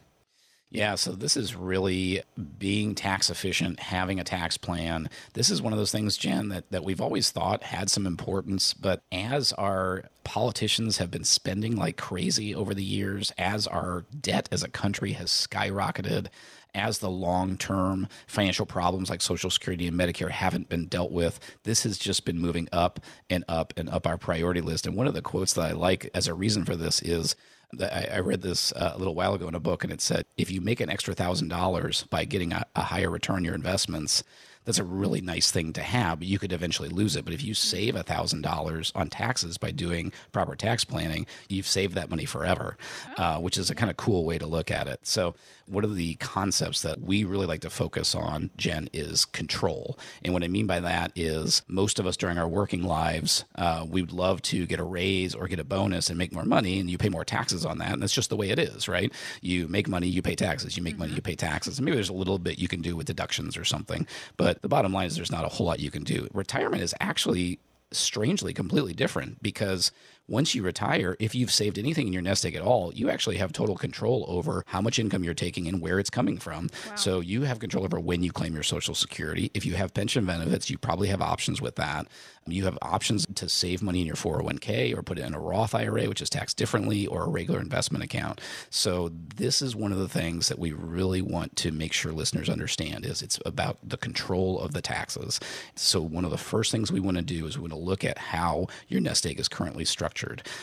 Yeah, 0.72 0.94
so 0.94 1.12
this 1.12 1.36
is 1.36 1.54
really 1.54 2.22
being 2.58 2.94
tax 2.94 3.28
efficient, 3.28 3.78
having 3.78 4.18
a 4.18 4.24
tax 4.24 4.56
plan. 4.56 5.10
This 5.34 5.50
is 5.50 5.60
one 5.60 5.74
of 5.74 5.78
those 5.78 5.92
things, 5.92 6.16
Jen, 6.16 6.48
that, 6.48 6.70
that 6.70 6.82
we've 6.82 7.00
always 7.00 7.30
thought 7.30 7.62
had 7.62 7.90
some 7.90 8.06
importance. 8.06 8.72
But 8.72 9.02
as 9.12 9.52
our 9.52 10.04
politicians 10.24 10.96
have 10.96 11.10
been 11.10 11.24
spending 11.24 11.76
like 11.76 11.98
crazy 11.98 12.54
over 12.54 12.72
the 12.72 12.82
years, 12.82 13.34
as 13.36 13.66
our 13.66 14.06
debt 14.18 14.48
as 14.50 14.62
a 14.62 14.68
country 14.68 15.12
has 15.12 15.28
skyrocketed, 15.28 16.28
as 16.74 17.00
the 17.00 17.10
long 17.10 17.58
term 17.58 18.08
financial 18.26 18.64
problems 18.64 19.10
like 19.10 19.20
Social 19.20 19.50
Security 19.50 19.86
and 19.86 19.98
Medicare 20.00 20.30
haven't 20.30 20.70
been 20.70 20.86
dealt 20.86 21.12
with, 21.12 21.38
this 21.64 21.82
has 21.82 21.98
just 21.98 22.24
been 22.24 22.38
moving 22.38 22.66
up 22.72 22.98
and 23.28 23.44
up 23.46 23.74
and 23.76 23.90
up 23.90 24.06
our 24.06 24.16
priority 24.16 24.62
list. 24.62 24.86
And 24.86 24.96
one 24.96 25.06
of 25.06 25.12
the 25.12 25.20
quotes 25.20 25.52
that 25.52 25.66
I 25.66 25.72
like 25.72 26.08
as 26.14 26.28
a 26.28 26.34
reason 26.34 26.64
for 26.64 26.76
this 26.76 27.02
is 27.02 27.36
I, 27.80 28.18
read 28.18 28.42
this 28.42 28.72
uh, 28.72 28.92
a 28.94 28.98
little 28.98 29.14
while 29.14 29.34
ago 29.34 29.48
in 29.48 29.54
a 29.54 29.60
book, 29.60 29.82
and 29.82 29.92
it 29.92 30.00
said 30.00 30.26
if 30.36 30.50
you 30.50 30.60
make 30.60 30.80
an 30.80 30.90
extra 30.90 31.14
thousand 31.14 31.48
dollars 31.48 32.04
by 32.10 32.24
getting 32.24 32.52
a, 32.52 32.66
a 32.76 32.82
higher 32.82 33.10
return 33.10 33.36
on 33.36 33.44
your 33.44 33.54
investments, 33.54 34.22
that's 34.64 34.78
a 34.78 34.84
really 34.84 35.20
nice 35.20 35.50
thing 35.50 35.72
to 35.74 35.82
have, 35.82 36.20
but 36.20 36.28
you 36.28 36.38
could 36.38 36.52
eventually 36.52 36.88
lose 36.88 37.16
it. 37.16 37.24
But 37.24 37.34
if 37.34 37.42
you 37.42 37.54
save 37.54 37.96
a 37.96 38.02
thousand 38.02 38.42
dollars 38.42 38.92
on 38.94 39.08
taxes 39.08 39.58
by 39.58 39.70
doing 39.70 40.12
proper 40.32 40.54
tax 40.54 40.84
planning, 40.84 41.26
you've 41.48 41.66
saved 41.66 41.94
that 41.94 42.10
money 42.10 42.24
forever, 42.24 42.76
uh, 43.16 43.38
which 43.38 43.58
is 43.58 43.70
a 43.70 43.74
kind 43.74 43.90
of 43.90 43.96
cool 43.96 44.24
way 44.24 44.38
to 44.38 44.46
look 44.46 44.70
at 44.70 44.86
it. 44.86 45.00
So, 45.02 45.34
one 45.66 45.84
of 45.84 45.94
the 45.94 46.16
concepts 46.16 46.82
that 46.82 47.00
we 47.00 47.24
really 47.24 47.46
like 47.46 47.60
to 47.62 47.70
focus 47.70 48.14
on, 48.14 48.50
Jen, 48.56 48.90
is 48.92 49.24
control. 49.24 49.98
And 50.22 50.34
what 50.34 50.42
I 50.42 50.48
mean 50.48 50.66
by 50.66 50.80
that 50.80 51.12
is 51.14 51.62
most 51.68 51.98
of 51.98 52.06
us 52.06 52.16
during 52.16 52.36
our 52.36 52.48
working 52.48 52.82
lives, 52.82 53.44
uh, 53.54 53.86
we'd 53.88 54.12
love 54.12 54.42
to 54.42 54.66
get 54.66 54.80
a 54.80 54.84
raise 54.84 55.34
or 55.34 55.46
get 55.48 55.60
a 55.60 55.64
bonus 55.64 56.10
and 56.10 56.18
make 56.18 56.32
more 56.32 56.44
money, 56.44 56.78
and 56.78 56.90
you 56.90 56.98
pay 56.98 57.08
more 57.08 57.24
taxes 57.24 57.64
on 57.64 57.78
that. 57.78 57.92
And 57.92 58.02
that's 58.02 58.12
just 58.12 58.28
the 58.28 58.36
way 58.36 58.50
it 58.50 58.58
is, 58.58 58.88
right? 58.88 59.12
You 59.40 59.68
make 59.68 59.88
money, 59.88 60.08
you 60.08 60.20
pay 60.20 60.34
taxes. 60.34 60.76
You 60.76 60.82
make 60.82 60.98
money, 60.98 61.14
you 61.14 61.22
pay 61.22 61.36
taxes. 61.36 61.78
And 61.78 61.84
maybe 61.84 61.96
there's 61.96 62.08
a 62.08 62.14
little 62.14 62.38
bit 62.38 62.58
you 62.58 62.68
can 62.68 62.82
do 62.82 62.96
with 62.96 63.06
deductions 63.06 63.56
or 63.56 63.64
something. 63.64 64.06
But 64.36 64.51
the 64.60 64.68
bottom 64.68 64.92
line 64.92 65.06
is 65.06 65.16
there's 65.16 65.32
not 65.32 65.44
a 65.44 65.48
whole 65.48 65.66
lot 65.66 65.80
you 65.80 65.90
can 65.90 66.04
do. 66.04 66.28
Retirement 66.32 66.82
is 66.82 66.94
actually 67.00 67.58
strangely 67.90 68.52
completely 68.52 68.92
different 68.92 69.42
because 69.42 69.92
once 70.28 70.54
you 70.54 70.62
retire, 70.62 71.16
if 71.18 71.34
you've 71.34 71.50
saved 71.50 71.78
anything 71.78 72.06
in 72.06 72.12
your 72.12 72.22
nest 72.22 72.46
egg 72.46 72.54
at 72.54 72.62
all, 72.62 72.92
you 72.94 73.10
actually 73.10 73.36
have 73.36 73.52
total 73.52 73.76
control 73.76 74.24
over 74.28 74.62
how 74.66 74.80
much 74.80 74.98
income 74.98 75.24
you're 75.24 75.34
taking 75.34 75.66
and 75.66 75.80
where 75.80 75.98
it's 75.98 76.10
coming 76.10 76.38
from. 76.38 76.70
So 76.94 77.20
you 77.20 77.42
have 77.42 77.58
control 77.58 77.84
over 77.84 77.98
when 77.98 78.22
you 78.22 78.30
claim 78.30 78.54
your 78.54 78.62
Social 78.62 78.94
Security. 78.94 79.50
If 79.52 79.66
you 79.66 79.74
have 79.74 79.92
pension 79.92 80.24
benefits, 80.24 80.70
you 80.70 80.78
probably 80.78 81.08
have 81.08 81.20
options 81.20 81.60
with 81.60 81.76
that. 81.76 82.06
You 82.46 82.64
have 82.64 82.78
options 82.82 83.26
to 83.34 83.48
save 83.48 83.82
money 83.82 84.00
in 84.00 84.06
your 84.06 84.16
401k 84.16 84.96
or 84.96 85.02
put 85.02 85.18
it 85.18 85.24
in 85.24 85.34
a 85.34 85.40
Roth 85.40 85.74
IRA, 85.74 86.08
which 86.08 86.22
is 86.22 86.30
taxed 86.30 86.56
differently, 86.56 87.06
or 87.06 87.24
a 87.24 87.28
regular 87.28 87.60
investment 87.60 88.02
account. 88.02 88.40
So 88.68 89.12
this 89.36 89.62
is 89.62 89.76
one 89.76 89.92
of 89.92 89.98
the 89.98 90.08
things 90.08 90.48
that 90.48 90.58
we 90.58 90.72
really 90.72 91.22
want 91.22 91.54
to 91.56 91.70
make 91.70 91.92
sure 91.92 92.10
listeners 92.10 92.48
understand 92.48 93.06
is 93.06 93.22
it's 93.22 93.38
about 93.46 93.78
the 93.82 93.96
control 93.96 94.60
of 94.60 94.72
the 94.72 94.82
taxes. 94.82 95.38
So 95.76 96.00
one 96.00 96.24
of 96.24 96.32
the 96.32 96.38
first 96.38 96.72
things 96.72 96.90
we 96.90 97.00
want 97.00 97.16
to 97.16 97.22
do 97.22 97.46
is 97.46 97.56
we 97.56 97.62
want 97.62 97.74
to 97.74 97.78
look 97.78 98.04
at 98.04 98.18
how 98.18 98.66
your 98.88 99.00
nest 99.00 99.24
egg 99.24 99.38
is 99.38 99.48
currently 99.48 99.84
structured 99.84 100.11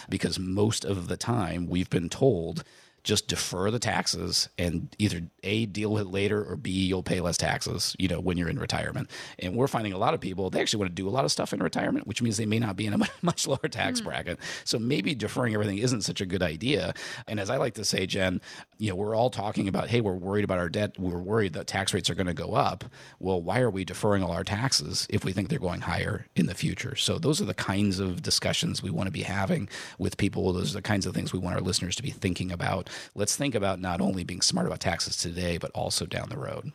because 0.09 0.39
most 0.39 0.85
of 0.85 1.07
the 1.07 1.17
time 1.17 1.67
we've 1.67 1.89
been 1.89 2.09
told 2.09 2.63
just 3.03 3.27
defer 3.27 3.71
the 3.71 3.79
taxes 3.79 4.49
and 4.57 4.93
either 4.99 5.21
a 5.43 5.65
deal 5.65 5.91
with 5.91 6.03
it 6.03 6.11
later 6.11 6.43
or 6.43 6.55
b 6.55 6.69
you'll 6.69 7.03
pay 7.03 7.21
less 7.21 7.37
taxes 7.37 7.95
you 7.97 8.07
know 8.07 8.19
when 8.19 8.37
you're 8.37 8.49
in 8.49 8.59
retirement. 8.59 9.09
And 9.39 9.55
we're 9.55 9.67
finding 9.67 9.93
a 9.93 9.97
lot 9.97 10.13
of 10.13 10.19
people 10.19 10.49
they 10.49 10.61
actually 10.61 10.79
want 10.79 10.91
to 10.91 11.01
do 11.01 11.07
a 11.07 11.11
lot 11.11 11.25
of 11.25 11.31
stuff 11.31 11.53
in 11.53 11.61
retirement 11.61 12.07
which 12.07 12.21
means 12.21 12.37
they 12.37 12.45
may 12.45 12.59
not 12.59 12.75
be 12.75 12.85
in 12.85 12.93
a 12.93 12.97
much 13.21 13.47
lower 13.47 13.57
tax 13.69 13.99
mm-hmm. 13.99 14.09
bracket. 14.09 14.39
So 14.63 14.77
maybe 14.79 15.15
deferring 15.15 15.53
everything 15.53 15.77
isn't 15.77 16.01
such 16.01 16.21
a 16.21 16.25
good 16.25 16.43
idea. 16.43 16.93
And 17.27 17.39
as 17.39 17.49
i 17.49 17.57
like 17.57 17.75
to 17.75 17.85
say 17.85 18.05
jen 18.05 18.41
you 18.79 18.89
know 18.89 18.95
we're 18.95 19.15
all 19.15 19.29
talking 19.29 19.67
about 19.67 19.89
hey 19.89 20.01
we're 20.01 20.13
worried 20.13 20.45
about 20.45 20.57
our 20.57 20.69
debt. 20.69 20.97
We're 20.97 21.19
worried 21.19 21.53
that 21.53 21.67
tax 21.67 21.93
rates 21.93 22.09
are 22.09 22.15
going 22.15 22.27
to 22.27 22.33
go 22.33 22.53
up. 22.53 22.85
Well 23.19 23.41
why 23.41 23.59
are 23.59 23.69
we 23.69 23.85
deferring 23.85 24.23
all 24.23 24.31
our 24.31 24.43
taxes 24.43 25.05
if 25.09 25.23
we 25.23 25.33
think 25.33 25.49
they're 25.49 25.59
going 25.59 25.81
higher 25.81 26.25
in 26.35 26.47
the 26.47 26.55
future? 26.55 26.95
So 26.95 27.19
those 27.19 27.41
are 27.41 27.45
the 27.45 27.53
kinds 27.53 27.99
of 27.99 28.23
discussions 28.23 28.81
we 28.81 28.89
want 28.89 29.07
to 29.07 29.11
be 29.11 29.23
having 29.23 29.69
with 29.99 30.17
people. 30.17 30.51
Those 30.53 30.71
are 30.71 30.79
the 30.79 30.81
kinds 30.81 31.05
of 31.05 31.13
things 31.13 31.33
we 31.33 31.39
want 31.39 31.55
our 31.55 31.61
listeners 31.61 31.95
to 31.97 32.03
be 32.03 32.09
thinking 32.11 32.51
about. 32.51 32.89
Let's 33.13 33.35
think 33.35 33.53
about 33.53 33.79
not 33.81 34.01
only 34.01 34.23
being 34.23 34.41
smart 34.41 34.65
about 34.65 34.79
taxes 34.79 35.17
today, 35.17 35.57
but 35.57 35.71
also 35.71 36.05
down 36.05 36.29
the 36.29 36.37
road. 36.37 36.71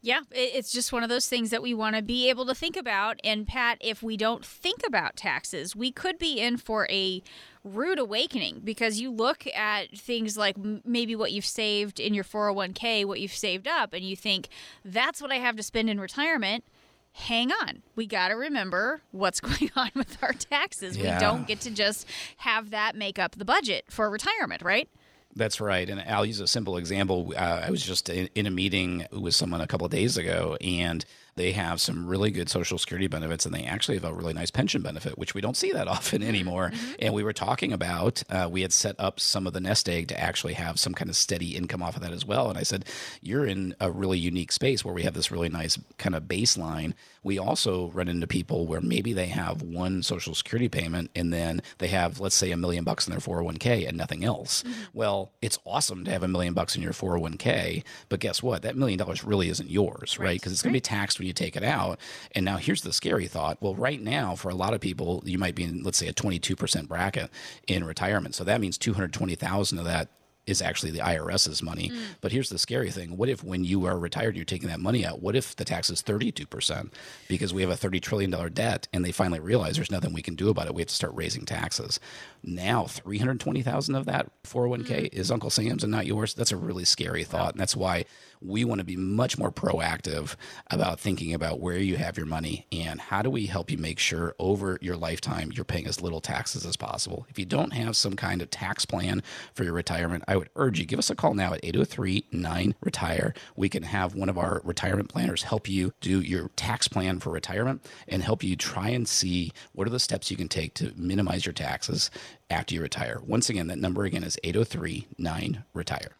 Yeah, 0.00 0.20
it's 0.30 0.70
just 0.70 0.92
one 0.92 1.02
of 1.02 1.08
those 1.08 1.26
things 1.26 1.50
that 1.50 1.60
we 1.60 1.74
want 1.74 1.96
to 1.96 2.02
be 2.02 2.28
able 2.30 2.46
to 2.46 2.54
think 2.54 2.76
about. 2.76 3.18
And 3.24 3.48
Pat, 3.48 3.78
if 3.80 4.00
we 4.00 4.16
don't 4.16 4.44
think 4.44 4.82
about 4.86 5.16
taxes, 5.16 5.74
we 5.74 5.90
could 5.90 6.18
be 6.18 6.38
in 6.38 6.56
for 6.56 6.86
a 6.88 7.20
rude 7.64 7.98
awakening 7.98 8.60
because 8.62 9.00
you 9.00 9.10
look 9.10 9.44
at 9.48 9.90
things 9.98 10.36
like 10.36 10.56
maybe 10.84 11.16
what 11.16 11.32
you've 11.32 11.44
saved 11.44 11.98
in 11.98 12.14
your 12.14 12.22
401k, 12.22 13.04
what 13.04 13.20
you've 13.20 13.32
saved 13.32 13.66
up, 13.66 13.92
and 13.92 14.04
you 14.04 14.14
think, 14.14 14.48
that's 14.84 15.20
what 15.20 15.32
I 15.32 15.36
have 15.36 15.56
to 15.56 15.64
spend 15.64 15.90
in 15.90 15.98
retirement. 15.98 16.64
Hang 17.12 17.50
on. 17.50 17.82
We 17.96 18.06
got 18.06 18.28
to 18.28 18.34
remember 18.34 19.02
what's 19.10 19.40
going 19.42 19.70
on 19.74 19.90
with 19.96 20.16
our 20.22 20.32
taxes. 20.32 20.96
Yeah. 20.96 21.16
We 21.16 21.20
don't 21.20 21.46
get 21.48 21.60
to 21.62 21.70
just 21.72 22.06
have 22.38 22.70
that 22.70 22.94
make 22.94 23.18
up 23.18 23.32
the 23.32 23.44
budget 23.44 23.86
for 23.88 24.08
retirement, 24.08 24.62
right? 24.62 24.88
That's 25.38 25.60
right. 25.60 25.88
And 25.88 26.00
I'll 26.00 26.26
use 26.26 26.40
a 26.40 26.48
simple 26.48 26.76
example. 26.76 27.32
Uh, 27.34 27.62
I 27.66 27.70
was 27.70 27.82
just 27.82 28.08
in, 28.08 28.28
in 28.34 28.46
a 28.46 28.50
meeting 28.50 29.06
with 29.12 29.34
someone 29.34 29.60
a 29.60 29.66
couple 29.66 29.84
of 29.86 29.92
days 29.92 30.16
ago, 30.16 30.58
and 30.60 31.04
they 31.38 31.52
have 31.52 31.80
some 31.80 32.06
really 32.06 32.30
good 32.30 32.50
Social 32.50 32.76
Security 32.78 33.06
benefits, 33.06 33.46
and 33.46 33.54
they 33.54 33.64
actually 33.64 33.96
have 33.96 34.04
a 34.04 34.12
really 34.12 34.34
nice 34.34 34.50
pension 34.50 34.82
benefit, 34.82 35.16
which 35.16 35.34
we 35.34 35.40
don't 35.40 35.56
see 35.56 35.72
that 35.72 35.88
often 35.98 36.22
anymore. 36.22 36.72
And 36.98 37.14
we 37.14 37.22
were 37.22 37.32
talking 37.32 37.72
about, 37.72 38.22
uh, 38.28 38.48
we 38.50 38.62
had 38.62 38.72
set 38.72 38.96
up 38.98 39.20
some 39.20 39.46
of 39.46 39.52
the 39.52 39.60
nest 39.60 39.88
egg 39.88 40.08
to 40.08 40.20
actually 40.20 40.54
have 40.54 40.78
some 40.78 40.92
kind 40.92 41.08
of 41.08 41.16
steady 41.16 41.56
income 41.56 41.82
off 41.82 41.96
of 41.96 42.02
that 42.02 42.12
as 42.12 42.26
well. 42.26 42.50
And 42.50 42.58
I 42.58 42.62
said, 42.62 42.84
You're 43.22 43.46
in 43.46 43.74
a 43.80 43.90
really 43.90 44.18
unique 44.18 44.52
space 44.52 44.84
where 44.84 44.94
we 44.94 45.04
have 45.04 45.14
this 45.14 45.30
really 45.30 45.48
nice 45.48 45.78
kind 45.96 46.14
of 46.14 46.24
baseline. 46.24 46.94
We 47.22 47.38
also 47.38 47.90
run 47.90 48.08
into 48.08 48.26
people 48.26 48.66
where 48.66 48.80
maybe 48.80 49.12
they 49.12 49.26
have 49.26 49.62
one 49.62 50.02
Social 50.02 50.34
Security 50.34 50.68
payment 50.68 51.10
and 51.14 51.32
then 51.32 51.62
they 51.78 51.88
have, 51.88 52.20
let's 52.20 52.34
say, 52.34 52.50
a 52.52 52.56
million 52.56 52.84
bucks 52.84 53.06
in 53.06 53.10
their 53.10 53.20
401k 53.20 53.86
and 53.86 53.96
nothing 53.96 54.24
else. 54.24 54.64
Well, 54.92 55.32
it's 55.42 55.58
awesome 55.64 56.04
to 56.04 56.10
have 56.10 56.22
a 56.22 56.28
million 56.28 56.54
bucks 56.54 56.74
in 56.74 56.82
your 56.82 56.92
401k, 56.92 57.84
but 58.08 58.20
guess 58.20 58.42
what? 58.42 58.62
That 58.62 58.76
million 58.76 58.98
dollars 58.98 59.24
really 59.24 59.48
isn't 59.48 59.70
yours, 59.70 60.18
right? 60.18 60.40
Because 60.40 60.52
it's 60.52 60.62
going 60.62 60.72
to 60.72 60.76
be 60.76 60.80
taxed 60.80 61.18
when 61.18 61.27
you 61.28 61.32
take 61.32 61.56
it 61.56 61.62
out. 61.62 62.00
And 62.32 62.44
now 62.44 62.56
here's 62.56 62.82
the 62.82 62.92
scary 62.92 63.28
thought. 63.28 63.58
Well, 63.60 63.74
right 63.74 64.00
now, 64.00 64.34
for 64.34 64.48
a 64.48 64.54
lot 64.54 64.74
of 64.74 64.80
people, 64.80 65.22
you 65.24 65.38
might 65.38 65.54
be 65.54 65.62
in, 65.62 65.84
let's 65.84 65.98
say, 65.98 66.08
a 66.08 66.12
22% 66.12 66.88
bracket 66.88 67.30
in 67.68 67.84
retirement. 67.84 68.34
So 68.34 68.42
that 68.44 68.60
means 68.60 68.76
220,000 68.78 69.78
of 69.78 69.84
that 69.84 70.08
is 70.48 70.62
actually 70.62 70.90
the 70.90 71.00
IRS's 71.00 71.62
money. 71.62 71.90
Mm. 71.90 71.98
But 72.22 72.32
here's 72.32 72.48
the 72.48 72.58
scary 72.58 72.90
thing. 72.90 73.16
What 73.16 73.28
if 73.28 73.44
when 73.44 73.64
you 73.64 73.84
are 73.84 73.98
retired 73.98 74.34
you're 74.34 74.46
taking 74.46 74.70
that 74.70 74.80
money 74.80 75.04
out, 75.04 75.22
what 75.22 75.36
if 75.36 75.54
the 75.54 75.64
tax 75.64 75.90
is 75.90 76.02
32%? 76.02 76.90
Because 77.28 77.52
we 77.52 77.60
have 77.62 77.70
a 77.70 77.74
$30 77.74 78.00
trillion 78.00 78.30
debt 78.54 78.88
and 78.92 79.04
they 79.04 79.12
finally 79.12 79.40
realize 79.40 79.76
there's 79.76 79.90
nothing 79.90 80.14
we 80.14 80.22
can 80.22 80.34
do 80.34 80.48
about 80.48 80.66
it. 80.66 80.74
We 80.74 80.80
have 80.82 80.88
to 80.88 80.94
start 80.94 81.14
raising 81.14 81.44
taxes. 81.44 82.00
Now, 82.42 82.84
320,000 82.84 83.94
of 83.94 84.06
that 84.06 84.30
401k 84.44 84.86
mm. 84.86 85.12
is 85.12 85.30
Uncle 85.30 85.50
Sam's 85.50 85.84
and 85.84 85.92
not 85.92 86.06
yours. 86.06 86.32
That's 86.32 86.52
a 86.52 86.56
really 86.56 86.86
scary 86.86 87.24
thought. 87.24 87.52
And 87.52 87.60
that's 87.60 87.76
why 87.76 88.06
we 88.40 88.64
want 88.64 88.78
to 88.78 88.84
be 88.84 88.96
much 88.96 89.38
more 89.38 89.50
proactive 89.50 90.36
about 90.70 91.00
thinking 91.00 91.34
about 91.34 91.60
where 91.60 91.78
you 91.78 91.96
have 91.96 92.16
your 92.16 92.26
money 92.26 92.66
and 92.72 93.00
how 93.00 93.22
do 93.22 93.30
we 93.30 93.46
help 93.46 93.70
you 93.70 93.78
make 93.78 93.98
sure 93.98 94.34
over 94.38 94.78
your 94.80 94.96
lifetime 94.96 95.50
you're 95.52 95.64
paying 95.64 95.86
as 95.86 96.00
little 96.00 96.20
taxes 96.20 96.64
as 96.66 96.76
possible. 96.76 97.26
If 97.28 97.38
you 97.38 97.44
don't 97.44 97.72
have 97.72 97.96
some 97.96 98.14
kind 98.14 98.42
of 98.42 98.50
tax 98.50 98.84
plan 98.84 99.22
for 99.54 99.64
your 99.64 99.72
retirement, 99.72 100.24
I 100.28 100.36
would 100.36 100.50
urge 100.56 100.78
you 100.78 100.86
give 100.86 100.98
us 100.98 101.10
a 101.10 101.14
call 101.14 101.34
now 101.34 101.52
at 101.54 101.62
803-9-RETIRE. 101.62 103.34
We 103.56 103.68
can 103.68 103.82
have 103.84 104.14
one 104.14 104.28
of 104.28 104.38
our 104.38 104.60
retirement 104.64 105.08
planners 105.08 105.42
help 105.44 105.68
you 105.68 105.92
do 106.00 106.20
your 106.20 106.48
tax 106.56 106.88
plan 106.88 107.20
for 107.20 107.30
retirement 107.30 107.84
and 108.06 108.22
help 108.22 108.42
you 108.42 108.56
try 108.56 108.90
and 108.90 109.08
see 109.08 109.52
what 109.72 109.86
are 109.86 109.90
the 109.90 110.00
steps 110.00 110.30
you 110.30 110.36
can 110.36 110.48
take 110.48 110.74
to 110.74 110.92
minimize 110.96 111.46
your 111.46 111.52
taxes 111.52 112.10
after 112.50 112.74
you 112.74 112.82
retire. 112.82 113.20
Once 113.24 113.50
again, 113.50 113.66
that 113.68 113.78
number 113.78 114.04
again 114.04 114.24
is 114.24 114.38
803-9-RETIRE. 114.44 116.17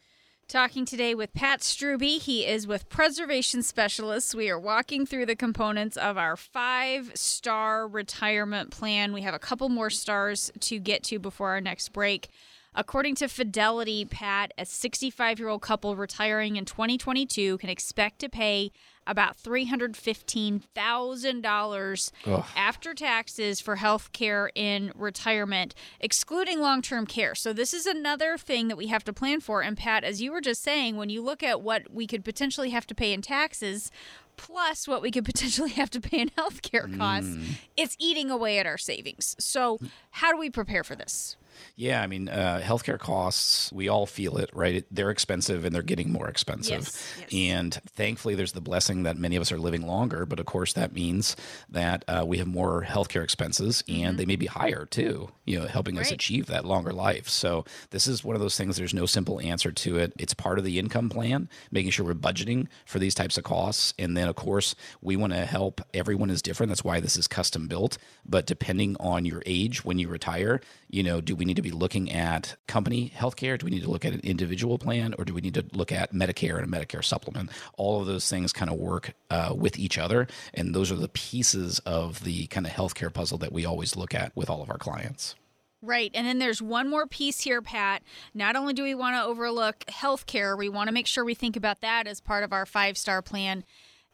Talking 0.48 0.86
today 0.86 1.14
with 1.14 1.34
Pat 1.34 1.60
Strubbe. 1.60 2.18
He 2.18 2.46
is 2.46 2.66
with 2.66 2.88
Preservation 2.88 3.62
Specialists. 3.62 4.34
We 4.34 4.48
are 4.48 4.58
walking 4.58 5.04
through 5.04 5.26
the 5.26 5.36
components 5.36 5.98
of 5.98 6.16
our 6.16 6.38
five 6.38 7.12
star 7.14 7.86
retirement 7.86 8.70
plan. 8.70 9.12
We 9.12 9.20
have 9.20 9.34
a 9.34 9.38
couple 9.38 9.68
more 9.68 9.90
stars 9.90 10.50
to 10.60 10.78
get 10.78 11.02
to 11.04 11.18
before 11.18 11.50
our 11.50 11.60
next 11.60 11.90
break. 11.90 12.30
According 12.78 13.16
to 13.16 13.26
Fidelity, 13.26 14.04
Pat, 14.04 14.54
a 14.56 14.64
65 14.64 15.40
year 15.40 15.48
old 15.48 15.62
couple 15.62 15.96
retiring 15.96 16.54
in 16.54 16.64
2022 16.64 17.58
can 17.58 17.70
expect 17.70 18.20
to 18.20 18.28
pay 18.28 18.70
about 19.04 19.36
$315,000 19.36 22.10
after 22.54 22.94
taxes 22.94 23.60
for 23.60 23.74
health 23.76 24.12
care 24.12 24.52
in 24.54 24.92
retirement, 24.94 25.74
excluding 25.98 26.60
long 26.60 26.80
term 26.80 27.04
care. 27.04 27.34
So, 27.34 27.52
this 27.52 27.74
is 27.74 27.84
another 27.84 28.38
thing 28.38 28.68
that 28.68 28.76
we 28.76 28.86
have 28.86 29.02
to 29.04 29.12
plan 29.12 29.40
for. 29.40 29.60
And, 29.60 29.76
Pat, 29.76 30.04
as 30.04 30.22
you 30.22 30.30
were 30.30 30.40
just 30.40 30.62
saying, 30.62 30.94
when 30.94 31.10
you 31.10 31.20
look 31.20 31.42
at 31.42 31.60
what 31.60 31.92
we 31.92 32.06
could 32.06 32.24
potentially 32.24 32.70
have 32.70 32.86
to 32.86 32.94
pay 32.94 33.12
in 33.12 33.22
taxes, 33.22 33.90
plus 34.36 34.86
what 34.86 35.02
we 35.02 35.10
could 35.10 35.24
potentially 35.24 35.70
have 35.70 35.90
to 35.90 36.00
pay 36.00 36.20
in 36.20 36.28
healthcare 36.30 36.96
costs, 36.96 37.30
mm. 37.30 37.56
it's 37.76 37.96
eating 37.98 38.30
away 38.30 38.60
at 38.60 38.66
our 38.66 38.78
savings. 38.78 39.34
So, 39.40 39.80
how 40.12 40.30
do 40.30 40.38
we 40.38 40.48
prepare 40.48 40.84
for 40.84 40.94
this? 40.94 41.36
Yeah, 41.76 42.02
I 42.02 42.06
mean, 42.06 42.28
uh, 42.28 42.60
healthcare 42.62 42.98
costs, 42.98 43.72
we 43.72 43.88
all 43.88 44.06
feel 44.06 44.36
it, 44.38 44.50
right? 44.52 44.84
They're 44.90 45.10
expensive 45.10 45.64
and 45.64 45.74
they're 45.74 45.82
getting 45.82 46.12
more 46.12 46.28
expensive. 46.28 46.82
Yes, 46.82 47.14
yes. 47.20 47.34
And 47.34 47.74
thankfully, 47.94 48.34
there's 48.34 48.52
the 48.52 48.60
blessing 48.60 49.04
that 49.04 49.16
many 49.16 49.36
of 49.36 49.40
us 49.40 49.52
are 49.52 49.58
living 49.58 49.86
longer. 49.86 50.26
But 50.26 50.40
of 50.40 50.46
course, 50.46 50.72
that 50.74 50.92
means 50.92 51.36
that 51.68 52.04
uh, 52.08 52.24
we 52.26 52.38
have 52.38 52.46
more 52.46 52.84
healthcare 52.84 53.22
expenses 53.22 53.84
and 53.88 54.18
they 54.18 54.26
may 54.26 54.36
be 54.36 54.46
higher 54.46 54.86
too, 54.86 55.30
you 55.44 55.58
know, 55.58 55.66
helping 55.66 55.98
us 55.98 56.10
achieve 56.10 56.46
that 56.46 56.64
longer 56.64 56.92
life. 56.92 57.28
So 57.28 57.64
this 57.90 58.06
is 58.06 58.24
one 58.24 58.34
of 58.34 58.40
those 58.42 58.56
things, 58.56 58.76
there's 58.76 58.94
no 58.94 59.06
simple 59.06 59.40
answer 59.40 59.70
to 59.70 59.98
it. 59.98 60.12
It's 60.18 60.34
part 60.34 60.58
of 60.58 60.64
the 60.64 60.78
income 60.78 61.08
plan, 61.08 61.48
making 61.70 61.90
sure 61.92 62.04
we're 62.06 62.14
budgeting 62.14 62.68
for 62.86 62.98
these 62.98 63.14
types 63.14 63.38
of 63.38 63.44
costs. 63.44 63.94
And 63.98 64.16
then, 64.16 64.28
of 64.28 64.36
course, 64.36 64.74
we 65.00 65.16
want 65.16 65.32
to 65.32 65.44
help. 65.44 65.80
Everyone 65.94 66.30
is 66.30 66.42
different. 66.42 66.70
That's 66.70 66.84
why 66.84 67.00
this 67.00 67.16
is 67.16 67.26
custom 67.26 67.68
built. 67.68 67.98
But 68.26 68.46
depending 68.46 68.96
on 69.00 69.24
your 69.24 69.42
age 69.46 69.84
when 69.84 69.98
you 69.98 70.08
retire, 70.08 70.60
you 70.88 71.02
know, 71.02 71.20
do 71.20 71.36
we 71.36 71.44
need 71.44 71.56
to 71.56 71.62
be 71.62 71.70
looking 71.70 72.10
at 72.10 72.56
company 72.66 73.12
healthcare? 73.16 73.58
Do 73.58 73.66
we 73.66 73.70
need 73.70 73.82
to 73.82 73.90
look 73.90 74.04
at 74.04 74.12
an 74.12 74.20
individual 74.22 74.78
plan, 74.78 75.14
or 75.18 75.24
do 75.24 75.34
we 75.34 75.40
need 75.40 75.54
to 75.54 75.64
look 75.72 75.92
at 75.92 76.12
Medicare 76.12 76.62
and 76.62 76.74
a 76.74 76.78
Medicare 76.78 77.04
supplement? 77.04 77.50
All 77.76 78.00
of 78.00 78.06
those 78.06 78.28
things 78.28 78.52
kind 78.52 78.70
of 78.70 78.78
work 78.78 79.14
uh, 79.30 79.54
with 79.56 79.78
each 79.78 79.98
other, 79.98 80.26
and 80.54 80.74
those 80.74 80.90
are 80.90 80.96
the 80.96 81.08
pieces 81.08 81.78
of 81.80 82.24
the 82.24 82.46
kind 82.46 82.66
of 82.66 82.72
healthcare 82.72 83.12
puzzle 83.12 83.38
that 83.38 83.52
we 83.52 83.64
always 83.64 83.96
look 83.96 84.14
at 84.14 84.34
with 84.34 84.48
all 84.48 84.62
of 84.62 84.70
our 84.70 84.78
clients. 84.78 85.34
Right. 85.80 86.10
And 86.12 86.26
then 86.26 86.38
there's 86.40 86.60
one 86.60 86.90
more 86.90 87.06
piece 87.06 87.40
here, 87.40 87.62
Pat. 87.62 88.02
Not 88.34 88.56
only 88.56 88.72
do 88.72 88.82
we 88.82 88.96
want 88.96 89.14
to 89.14 89.22
overlook 89.22 89.84
healthcare, 89.86 90.58
we 90.58 90.68
want 90.68 90.88
to 90.88 90.92
make 90.92 91.06
sure 91.06 91.24
we 91.24 91.34
think 91.34 91.56
about 91.56 91.82
that 91.82 92.08
as 92.08 92.20
part 92.20 92.42
of 92.42 92.52
our 92.52 92.66
five 92.66 92.98
star 92.98 93.22
plan. 93.22 93.64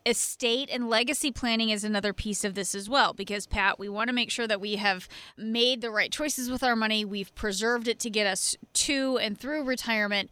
Estate 0.07 0.69
and 0.71 0.91
legacy 0.91 1.33
planning 1.33 1.71
is 1.71 1.83
another 1.83 2.13
piece 2.13 2.45
of 2.45 2.55
this 2.55 2.75
as 2.75 2.91
well, 2.91 3.15
because, 3.15 3.47
Pat, 3.47 3.79
we 3.79 3.89
want 3.89 4.09
to 4.09 4.15
make 4.15 4.31
sure 4.31 4.47
that 4.47 4.61
we 4.61 4.77
have 4.77 5.09
made 5.37 5.81
the 5.81 5.91
right 5.91 6.13
choices 6.13 6.51
with 6.51 6.63
our 6.63 6.77
money. 6.77 7.07
We've 7.07 7.35
preserved 7.35 7.89
it 7.89 7.99
to 8.01 8.11
get 8.11 8.27
us 8.27 8.55
to 8.75 9.17
and 9.17 9.39
through 9.39 9.65
retirement. 9.65 10.31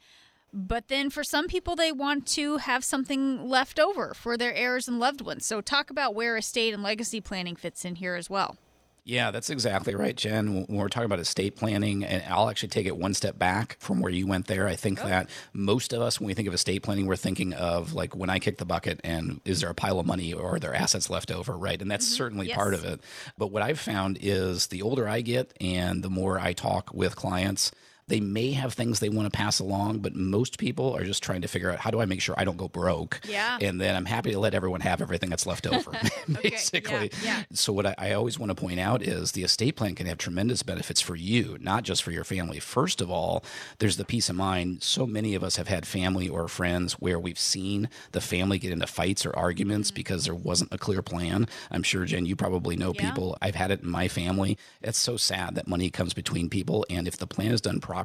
But 0.53 0.89
then 0.89 1.09
for 1.09 1.25
some 1.25 1.47
people, 1.47 1.75
they 1.75 1.91
want 1.91 2.27
to 2.29 2.59
have 2.59 2.85
something 2.85 3.49
left 3.49 3.81
over 3.81 4.13
for 4.13 4.37
their 4.37 4.53
heirs 4.53 4.89
and 4.89 5.01
loved 5.01 5.23
ones. 5.23 5.47
So, 5.47 5.63
talk 5.63 5.89
about 5.89 6.15
where 6.15 6.37
estate 6.37 6.75
and 6.75 6.83
legacy 6.83 7.23
planning 7.23 7.57
fits 7.57 7.87
in 7.87 7.95
here 7.95 8.15
as 8.15 8.29
well. 8.29 8.59
Yeah, 9.05 9.33
that's 9.33 9.51
exactly 9.51 9.97
right, 9.97 10.17
Jen. 10.17 10.55
When 10.55 10.79
we're 10.79 10.89
talking 10.89 11.07
about 11.07 11.19
estate 11.19 11.57
planning, 11.57 12.05
and 12.05 12.23
I'll 12.29 12.49
actually 12.49 12.69
take 12.69 12.87
it 12.87 12.97
one 12.97 13.15
step 13.15 13.37
back 13.37 13.77
from 13.81 14.01
where 14.01 14.13
you 14.13 14.29
went 14.29 14.47
there. 14.47 14.69
I 14.69 14.77
think 14.77 15.01
that 15.01 15.29
most 15.53 15.93
of 15.93 16.01
us, 16.01 16.21
when 16.21 16.29
we 16.29 16.35
think 16.35 16.47
of 16.47 16.55
estate 16.55 16.85
planning, 16.85 17.07
we're 17.07 17.17
thinking 17.17 17.53
of 17.53 17.95
like 17.95 18.15
when 18.15 18.31
I 18.31 18.39
kick 18.39 18.59
the 18.59 18.65
bucket 18.65 19.01
and 19.03 19.41
is 19.45 19.61
there 19.61 19.71
a 19.71 19.75
pile 19.75 19.99
of 19.99 20.07
money 20.07 20.33
or 20.33 20.55
are 20.55 20.59
there 20.61 20.73
assets 20.73 21.11
left 21.11 21.33
over, 21.33 21.59
right? 21.59 21.83
And 21.83 21.91
that's 21.91 22.07
mm-hmm. 22.07 22.17
certainly 22.17 22.47
Yes. 22.47 22.57
part 22.57 22.75
of 22.75 22.85
it. 22.85 23.01
But 23.37 23.49
what 23.49 23.63
I've 23.63 23.81
found 23.81 24.19
is 24.21 24.69
the 24.69 24.83
older 24.83 25.09
I 25.09 25.21
get 25.21 25.53
and 25.61 26.05
the 26.05 26.11
more 26.11 26.39
I 26.39 26.53
talk 26.53 26.95
with 26.95 27.17
clients, 27.17 27.73
they 28.13 28.21
may 28.21 28.53
have 28.53 28.75
things 28.75 29.01
they 29.01 29.09
want 29.09 29.25
to 29.25 29.35
pass 29.35 29.59
along, 29.59 30.01
but 30.01 30.15
most 30.15 30.59
people 30.59 30.95
are 30.95 31.03
just 31.03 31.23
trying 31.23 31.41
to 31.41 31.49
figure 31.49 31.71
out 31.71 31.79
how 31.79 31.91
do 31.91 31.99
I 31.99 32.05
make 32.05 32.21
sure 32.21 32.35
I 32.37 32.45
don't 32.45 32.59
go 32.59 32.69
broke? 32.69 33.19
Yeah. 33.27 33.57
And 33.59 33.81
then 33.81 33.97
I'm 33.97 34.05
happy 34.05 34.33
to 34.33 34.39
let 34.39 34.53
everyone 34.53 34.83
have 34.83 35.01
everything 35.01 35.31
that's 35.31 35.47
left 35.47 35.67
over, 35.67 35.93
basically. 36.43 37.11
yeah, 37.25 37.39
yeah. 37.39 37.43
So 37.55 37.73
what 37.73 37.87
I, 37.87 37.95
I 37.97 38.13
always 38.13 38.39
want 38.39 38.51
to 38.51 38.55
point 38.55 38.79
out 38.79 39.01
is 39.03 39.33
the 39.33 39.45
estate 39.45 39.77
plan 39.77 39.95
can 39.95 40.07
have 40.07 40.19
tremendous 40.19 40.63
benefits 40.63 41.01
for 41.01 41.17
you, 41.17 41.57
not 41.63 41.85
just 41.85 42.03
for 42.03 42.11
your 42.11 42.23
family. 42.23 42.61
First 42.61 43.01
of 43.01 43.11
all, 43.11 43.43
there's 43.79 43.97
the 43.97 44.05
peace 44.05 44.29
of 44.29 44.37
mind. 44.37 44.83
So 44.83 45.07
many 45.07 45.35
of 45.35 45.43
us 45.43 45.57
have 45.57 45.69
had 45.69 45.87
family 45.87 46.29
or 46.29 46.49
friends 46.49 46.93
where 47.01 47.19
we've 47.19 47.39
seen 47.39 47.89
the 48.11 48.21
family 48.21 48.59
get 48.59 48.73
into 48.73 48.87
fights 48.87 49.25
or 49.25 49.35
arguments 49.35 49.89
mm-hmm. 49.89 49.95
because 49.97 50.27
there 50.27 50.35
wasn't 50.35 50.71
a 50.71 50.77
clear 50.77 51.01
plan. 51.01 51.49
I'm 51.71 51.83
sure 51.83 52.05
Jen, 52.05 52.27
you 52.27 52.37
probably 52.37 52.77
know 52.77 52.93
Yeah. 52.95 53.09
people. 53.09 53.39
I've 53.41 53.55
had 53.55 53.71
it 53.71 53.81
in 53.81 53.89
my 53.89 54.07
family. 54.07 54.59
It's 54.83 54.99
so 54.99 55.17
sad 55.17 55.55
that 55.55 55.67
money 55.67 55.89
comes 55.89 56.13
between 56.13 56.51
people, 56.51 56.85
and 56.91 57.09
if 57.09 57.17
the 57.17 57.27
plan 57.27 57.53
is 57.53 57.63
done 57.63 57.81
properly, 57.81 58.02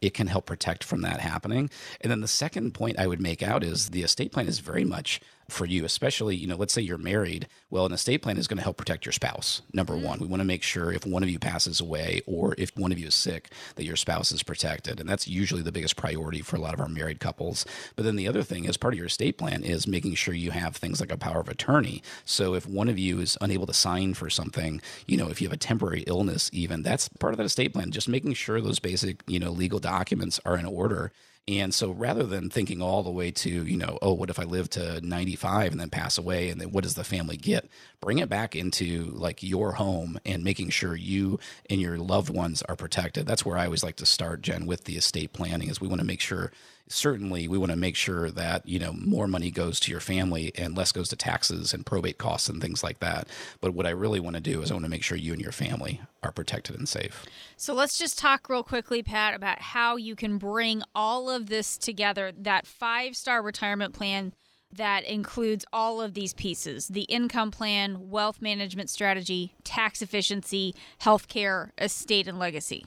it 0.00 0.14
can 0.14 0.26
help 0.26 0.46
protect 0.46 0.84
from 0.84 1.02
that 1.02 1.20
happening. 1.20 1.70
And 2.00 2.10
then 2.10 2.20
the 2.20 2.28
second 2.28 2.74
point 2.74 2.98
I 2.98 3.06
would 3.06 3.20
make 3.20 3.42
out 3.42 3.62
is 3.62 3.90
the 3.90 4.02
estate 4.02 4.32
plan 4.32 4.48
is 4.48 4.58
very 4.58 4.84
much 4.84 5.20
for 5.48 5.64
you, 5.64 5.84
especially, 5.84 6.36
you 6.36 6.46
know, 6.46 6.56
let's 6.56 6.74
say 6.74 6.82
you're 6.82 6.98
married. 6.98 7.48
Well, 7.70 7.86
an 7.86 7.92
estate 7.92 8.22
plan 8.22 8.36
is 8.36 8.46
going 8.46 8.58
to 8.58 8.62
help 8.62 8.76
protect 8.76 9.06
your 9.06 9.12
spouse. 9.12 9.62
Number 9.72 9.94
mm-hmm. 9.94 10.04
one, 10.04 10.18
we 10.20 10.26
want 10.26 10.40
to 10.40 10.46
make 10.46 10.62
sure 10.62 10.92
if 10.92 11.06
one 11.06 11.22
of 11.22 11.30
you 11.30 11.38
passes 11.38 11.80
away 11.80 12.20
or 12.26 12.54
if 12.58 12.76
one 12.76 12.92
of 12.92 12.98
you 12.98 13.06
is 13.06 13.14
sick, 13.14 13.50
that 13.76 13.84
your 13.84 13.96
spouse 13.96 14.30
is 14.30 14.42
protected. 14.42 15.00
And 15.00 15.08
that's 15.08 15.26
usually 15.26 15.62
the 15.62 15.72
biggest 15.72 15.96
priority 15.96 16.42
for 16.42 16.56
a 16.56 16.60
lot 16.60 16.74
of 16.74 16.80
our 16.80 16.88
married 16.88 17.20
couples. 17.20 17.64
But 17.96 18.04
then 18.04 18.16
the 18.16 18.28
other 18.28 18.42
thing 18.42 18.64
is 18.64 18.76
part 18.76 18.94
of 18.94 18.98
your 18.98 19.06
estate 19.06 19.38
plan 19.38 19.62
is 19.62 19.86
making 19.86 20.14
sure 20.14 20.34
you 20.34 20.50
have 20.50 20.76
things 20.76 21.00
like 21.00 21.12
a 21.12 21.16
power 21.16 21.40
of 21.40 21.48
attorney. 21.48 22.02
So 22.24 22.54
if 22.54 22.66
one 22.66 22.88
of 22.88 22.98
you 22.98 23.20
is 23.20 23.38
unable 23.40 23.66
to 23.66 23.74
sign 23.74 24.14
for 24.14 24.28
something, 24.28 24.82
you 25.06 25.16
know, 25.16 25.28
if 25.28 25.40
you 25.40 25.48
have 25.48 25.54
a 25.54 25.58
temporary 25.58 26.04
illness, 26.06 26.50
even 26.52 26.82
that's 26.82 27.08
part 27.08 27.32
of 27.32 27.38
that 27.38 27.46
estate 27.46 27.72
plan, 27.72 27.90
just 27.90 28.08
making 28.08 28.34
sure 28.34 28.60
those 28.60 28.78
basic, 28.78 29.22
you 29.26 29.38
know, 29.38 29.50
legal 29.50 29.78
documents 29.78 30.40
are 30.44 30.58
in 30.58 30.66
order. 30.66 31.10
And 31.48 31.72
so 31.72 31.90
rather 31.90 32.24
than 32.24 32.50
thinking 32.50 32.82
all 32.82 33.02
the 33.02 33.10
way 33.10 33.30
to, 33.30 33.50
you 33.50 33.78
know, 33.78 33.98
oh, 34.02 34.12
what 34.12 34.28
if 34.28 34.38
I 34.38 34.44
live 34.44 34.68
to 34.70 35.00
95 35.00 35.72
and 35.72 35.80
then 35.80 35.88
pass 35.88 36.18
away 36.18 36.50
and 36.50 36.60
then 36.60 36.72
what 36.72 36.84
does 36.84 36.94
the 36.94 37.04
family 37.04 37.38
get? 37.38 37.66
Bring 38.02 38.18
it 38.18 38.28
back 38.28 38.54
into 38.54 39.06
like 39.14 39.42
your 39.42 39.72
home 39.72 40.20
and 40.26 40.44
making 40.44 40.68
sure 40.68 40.94
you 40.94 41.40
and 41.70 41.80
your 41.80 41.96
loved 41.96 42.28
ones 42.28 42.62
are 42.68 42.76
protected. 42.76 43.26
That's 43.26 43.46
where 43.46 43.56
I 43.56 43.64
always 43.64 43.82
like 43.82 43.96
to 43.96 44.06
start, 44.06 44.42
Jen, 44.42 44.66
with 44.66 44.84
the 44.84 44.98
estate 44.98 45.32
planning 45.32 45.70
is 45.70 45.80
we 45.80 45.88
want 45.88 46.00
to 46.02 46.06
make 46.06 46.20
sure 46.20 46.52
certainly 46.88 47.48
we 47.48 47.58
want 47.58 47.70
to 47.70 47.76
make 47.76 47.96
sure 47.96 48.30
that, 48.30 48.66
you 48.66 48.78
know, 48.78 48.92
more 48.92 49.26
money 49.26 49.50
goes 49.50 49.78
to 49.80 49.90
your 49.90 50.00
family 50.00 50.52
and 50.56 50.76
less 50.76 50.92
goes 50.92 51.08
to 51.08 51.16
taxes 51.16 51.72
and 51.72 51.86
probate 51.86 52.18
costs 52.18 52.48
and 52.48 52.60
things 52.60 52.82
like 52.82 53.00
that. 53.00 53.28
But 53.60 53.74
what 53.74 53.86
I 53.86 53.90
really 53.90 54.20
want 54.20 54.36
to 54.36 54.40
do 54.40 54.62
is 54.62 54.70
I 54.70 54.74
want 54.74 54.84
to 54.84 54.90
make 54.90 55.02
sure 55.02 55.16
you 55.16 55.32
and 55.32 55.42
your 55.42 55.52
family 55.52 56.00
are 56.22 56.32
protected 56.32 56.76
and 56.76 56.88
safe. 56.88 57.24
So 57.56 57.74
let's 57.74 57.98
just 57.98 58.18
talk 58.18 58.48
real 58.48 58.62
quickly, 58.62 59.02
Pat, 59.02 59.34
about 59.34 59.60
how 59.60 59.96
you 59.96 60.16
can 60.16 60.38
bring 60.38 60.82
all 60.94 61.30
of 61.30 61.46
this 61.46 61.76
together 61.76 62.32
that 62.36 62.66
five 62.66 63.16
star 63.16 63.42
retirement 63.42 63.94
plan 63.94 64.32
that 64.72 65.04
includes 65.04 65.64
all 65.72 66.00
of 66.00 66.14
these 66.14 66.34
pieces 66.34 66.88
the 66.88 67.02
income 67.02 67.50
plan, 67.50 68.10
wealth 68.10 68.42
management 68.42 68.90
strategy, 68.90 69.54
tax 69.64 70.02
efficiency, 70.02 70.74
healthcare, 71.00 71.70
estate, 71.78 72.28
and 72.28 72.38
legacy. 72.38 72.84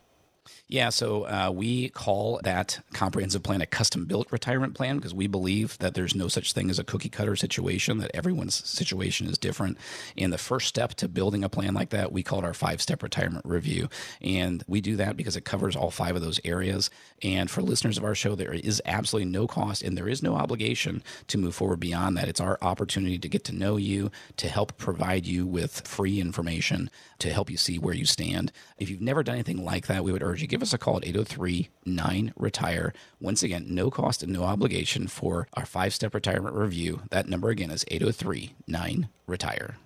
Yeah, 0.72 0.88
so 0.88 1.24
uh, 1.24 1.52
we 1.54 1.90
call 1.90 2.40
that 2.46 2.80
comprehensive 2.94 3.44
plan 3.44 3.60
a 3.60 3.66
custom 3.66 4.06
built 4.06 4.32
retirement 4.32 4.74
plan 4.74 4.96
because 4.96 5.14
we 5.14 5.28
believe 5.28 5.78
that 5.80 5.96
there's 5.96 6.16
no 6.16 6.30
such 6.30 6.54
thing 6.54 6.70
as 6.70 6.80
a 6.80 6.86
cookie 6.86 7.10
cutter 7.10 7.36
situation, 7.36 7.98
that 7.98 8.12
everyone's 8.14 8.56
situation 8.56 9.28
is 9.28 9.38
different. 9.38 9.78
And 10.18 10.32
the 10.32 10.38
first 10.38 10.70
step 10.70 10.94
to 10.94 11.10
building 11.10 11.44
a 11.44 11.50
plan 11.50 11.74
like 11.74 11.90
that, 11.90 12.14
we 12.14 12.24
call 12.24 12.40
it 12.40 12.46
our 12.46 12.54
five 12.54 12.82
step 12.82 13.04
retirement 13.04 13.46
review. 13.46 13.90
And 14.22 14.64
we 14.66 14.80
do 14.80 14.96
that 14.96 15.18
because 15.18 15.36
it 15.36 15.44
covers 15.44 15.76
all 15.76 15.92
five 15.92 16.16
of 16.16 16.22
those 16.22 16.40
areas. 16.46 16.90
And 17.22 17.52
for 17.52 17.62
listeners 17.62 17.98
of 17.98 18.06
our 18.06 18.16
show, 18.16 18.36
there 18.36 18.54
is 18.54 18.82
absolutely 18.86 19.30
no 19.30 19.48
cost 19.48 19.82
and 19.82 19.98
there 19.98 20.08
is 20.08 20.24
no 20.24 20.36
obligation 20.36 21.04
to 21.28 21.38
move 21.38 21.54
forward 21.54 21.82
beyond 21.82 22.16
that. 22.16 22.30
It's 22.30 22.40
our 22.40 22.58
opportunity 22.62 23.20
to 23.20 23.28
get 23.28 23.44
to 23.44 23.54
know 23.54 23.76
you, 23.76 24.10
to 24.38 24.48
help 24.48 24.78
provide 24.78 25.26
you 25.26 25.46
with 25.46 25.86
free 25.86 26.22
information, 26.22 26.90
to 27.20 27.34
help 27.34 27.50
you 27.50 27.58
see 27.58 27.78
where 27.78 27.94
you 27.94 28.06
stand. 28.06 28.54
If 28.78 28.90
you've 28.90 29.02
never 29.02 29.22
done 29.22 29.36
anything 29.36 29.66
like 29.66 29.88
that, 29.88 30.06
we 30.06 30.14
would 30.14 30.24
urge 30.24 30.42
you 30.42 30.48
give 30.48 30.61
us 30.62 30.74
a 30.74 30.78
call 30.78 30.98
at 30.98 31.06
803 31.06 31.70
9 31.86 32.34
Retire. 32.36 32.94
Once 33.20 33.44
again, 33.44 33.66
no 33.70 33.90
cost 33.90 34.24
and 34.24 34.32
no 34.32 34.44
obligation 34.44 35.08
for 35.08 35.48
our 35.54 35.66
five 35.66 35.94
step 35.94 36.14
retirement 36.14 36.56
review. 36.56 37.02
That 37.12 37.28
number 37.28 37.50
again 37.50 37.72
is 37.72 37.86
803 37.90 38.54
9 38.68 39.10
Retire. 39.28 39.78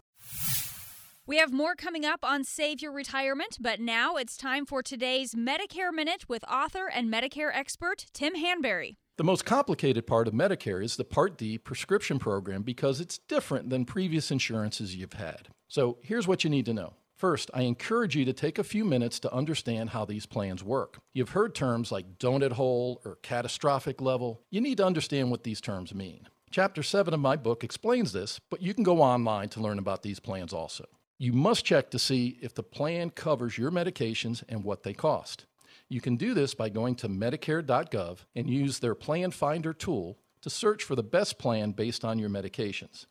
We 1.27 1.37
have 1.37 1.51
more 1.51 1.73
coming 1.73 2.05
up 2.05 2.19
on 2.23 2.43
Save 2.43 2.83
Your 2.83 2.91
Retirement, 2.91 3.57
but 3.59 3.79
now 3.79 4.15
it's 4.15 4.37
time 4.37 4.63
for 4.63 4.83
today's 4.83 5.33
Medicare 5.33 5.91
Minute 5.91 6.29
with 6.29 6.43
author 6.47 6.87
and 6.87 7.11
Medicare 7.11 7.49
expert 7.51 8.05
Tim 8.13 8.35
Hanberry. 8.35 8.97
The 9.17 9.23
most 9.23 9.43
complicated 9.43 10.05
part 10.05 10.27
of 10.27 10.35
Medicare 10.35 10.83
is 10.83 10.97
the 10.97 11.03
Part 11.03 11.35
D 11.37 11.57
prescription 11.57 12.19
program 12.19 12.61
because 12.61 12.99
it's 12.99 13.17
different 13.17 13.71
than 13.71 13.85
previous 13.85 14.29
insurances 14.29 14.95
you've 14.95 15.13
had. 15.13 15.47
So 15.67 15.97
here's 16.03 16.27
what 16.27 16.43
you 16.43 16.49
need 16.51 16.65
to 16.65 16.73
know. 16.75 16.93
First, 17.15 17.49
I 17.53 17.61
encourage 17.61 18.15
you 18.15 18.25
to 18.25 18.33
take 18.33 18.59
a 18.59 18.63
few 18.63 18.83
minutes 18.83 19.19
to 19.21 19.33
understand 19.33 19.91
how 19.91 20.03
these 20.03 20.25
plans 20.25 20.63
work. 20.63 20.99
You've 21.13 21.29
heard 21.29 21.55
terms 21.55 21.89
like 21.89 22.19
donut 22.19 22.53
hole 22.53 23.01
or 23.05 23.19
catastrophic 23.21 24.01
level. 24.01 24.41
You 24.49 24.59
need 24.59 24.77
to 24.77 24.85
understand 24.85 25.31
what 25.31 25.43
these 25.43 25.61
terms 25.61 25.95
mean. 25.95 26.27
Chapter 26.51 26.83
7 26.83 27.13
of 27.13 27.19
my 27.21 27.37
book 27.37 27.63
explains 27.63 28.11
this, 28.11 28.41
but 28.49 28.61
you 28.61 28.73
can 28.73 28.83
go 28.83 29.01
online 29.01 29.47
to 29.49 29.61
learn 29.61 29.79
about 29.79 30.03
these 30.03 30.19
plans 30.19 30.51
also. 30.51 30.85
You 31.17 31.31
must 31.31 31.63
check 31.63 31.89
to 31.91 31.99
see 31.99 32.37
if 32.41 32.53
the 32.53 32.63
plan 32.63 33.09
covers 33.11 33.57
your 33.57 33.71
medications 33.71 34.43
and 34.49 34.65
what 34.65 34.83
they 34.83 34.93
cost. 34.93 35.45
You 35.87 36.01
can 36.01 36.17
do 36.17 36.33
this 36.33 36.53
by 36.53 36.67
going 36.67 36.95
to 36.95 37.07
Medicare.gov 37.07 38.19
and 38.35 38.49
use 38.49 38.79
their 38.79 38.95
Plan 38.95 39.31
Finder 39.31 39.71
tool 39.71 40.17
to 40.41 40.49
search 40.49 40.83
for 40.83 40.95
the 40.95 41.03
best 41.03 41.39
plan 41.39 41.71
based 41.71 42.03
on 42.03 42.19
your 42.19 42.29
medications. 42.29 43.05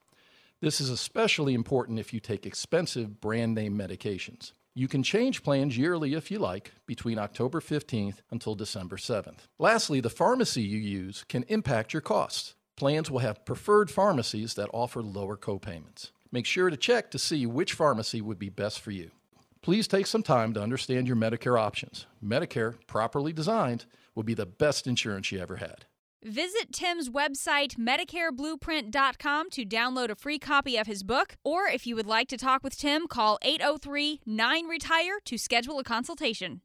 This 0.64 0.80
is 0.80 0.88
especially 0.88 1.52
important 1.52 1.98
if 1.98 2.14
you 2.14 2.20
take 2.20 2.46
expensive 2.46 3.20
brand 3.20 3.54
name 3.54 3.76
medications. 3.76 4.52
You 4.74 4.88
can 4.88 5.02
change 5.02 5.42
plans 5.42 5.76
yearly 5.76 6.14
if 6.14 6.30
you 6.30 6.38
like 6.38 6.72
between 6.86 7.18
October 7.18 7.60
15th 7.60 8.22
until 8.30 8.54
December 8.54 8.96
7th. 8.96 9.40
Lastly, 9.58 10.00
the 10.00 10.08
pharmacy 10.08 10.62
you 10.62 10.78
use 10.78 11.22
can 11.28 11.42
impact 11.48 11.92
your 11.92 12.00
costs. 12.00 12.54
Plans 12.76 13.10
will 13.10 13.18
have 13.18 13.44
preferred 13.44 13.90
pharmacies 13.90 14.54
that 14.54 14.70
offer 14.72 15.02
lower 15.02 15.36
copayments. 15.36 16.12
Make 16.32 16.46
sure 16.46 16.70
to 16.70 16.78
check 16.78 17.10
to 17.10 17.18
see 17.18 17.44
which 17.44 17.74
pharmacy 17.74 18.22
would 18.22 18.38
be 18.38 18.48
best 18.48 18.80
for 18.80 18.90
you. 18.90 19.10
Please 19.60 19.86
take 19.86 20.06
some 20.06 20.22
time 20.22 20.54
to 20.54 20.62
understand 20.62 21.06
your 21.06 21.16
Medicare 21.16 21.60
options. 21.60 22.06
Medicare, 22.24 22.76
properly 22.86 23.34
designed, 23.34 23.84
will 24.14 24.22
be 24.22 24.32
the 24.32 24.46
best 24.46 24.86
insurance 24.86 25.30
you 25.30 25.40
ever 25.40 25.56
had. 25.56 25.84
Visit 26.24 26.72
Tim's 26.72 27.10
website, 27.10 27.76
MedicareBlueprint.com, 27.76 29.50
to 29.50 29.66
download 29.66 30.08
a 30.08 30.14
free 30.14 30.38
copy 30.38 30.78
of 30.78 30.86
his 30.86 31.02
book. 31.02 31.36
Or 31.44 31.66
if 31.66 31.86
you 31.86 31.94
would 31.96 32.06
like 32.06 32.28
to 32.28 32.38
talk 32.38 32.64
with 32.64 32.78
Tim, 32.78 33.06
call 33.08 33.38
803 33.42 34.22
9 34.24 34.66
Retire 34.66 35.18
to 35.26 35.36
schedule 35.36 35.78
a 35.78 35.84
consultation. 35.84 36.62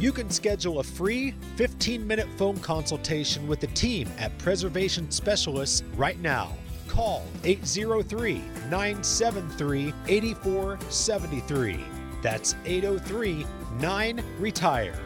You 0.00 0.12
can 0.12 0.28
schedule 0.28 0.80
a 0.80 0.84
free 0.84 1.34
15 1.54 2.04
minute 2.04 2.28
phone 2.36 2.56
consultation 2.56 3.46
with 3.46 3.60
the 3.60 3.68
team 3.68 4.08
at 4.18 4.36
Preservation 4.38 5.08
Specialists 5.12 5.84
right 5.96 6.18
now. 6.20 6.56
Call 6.88 7.24
803 7.44 8.42
973 8.70 9.94
8473. 10.08 11.84
That's 12.22 12.56
803 12.64 13.46
9 13.78 14.24
Retire. 14.38 14.98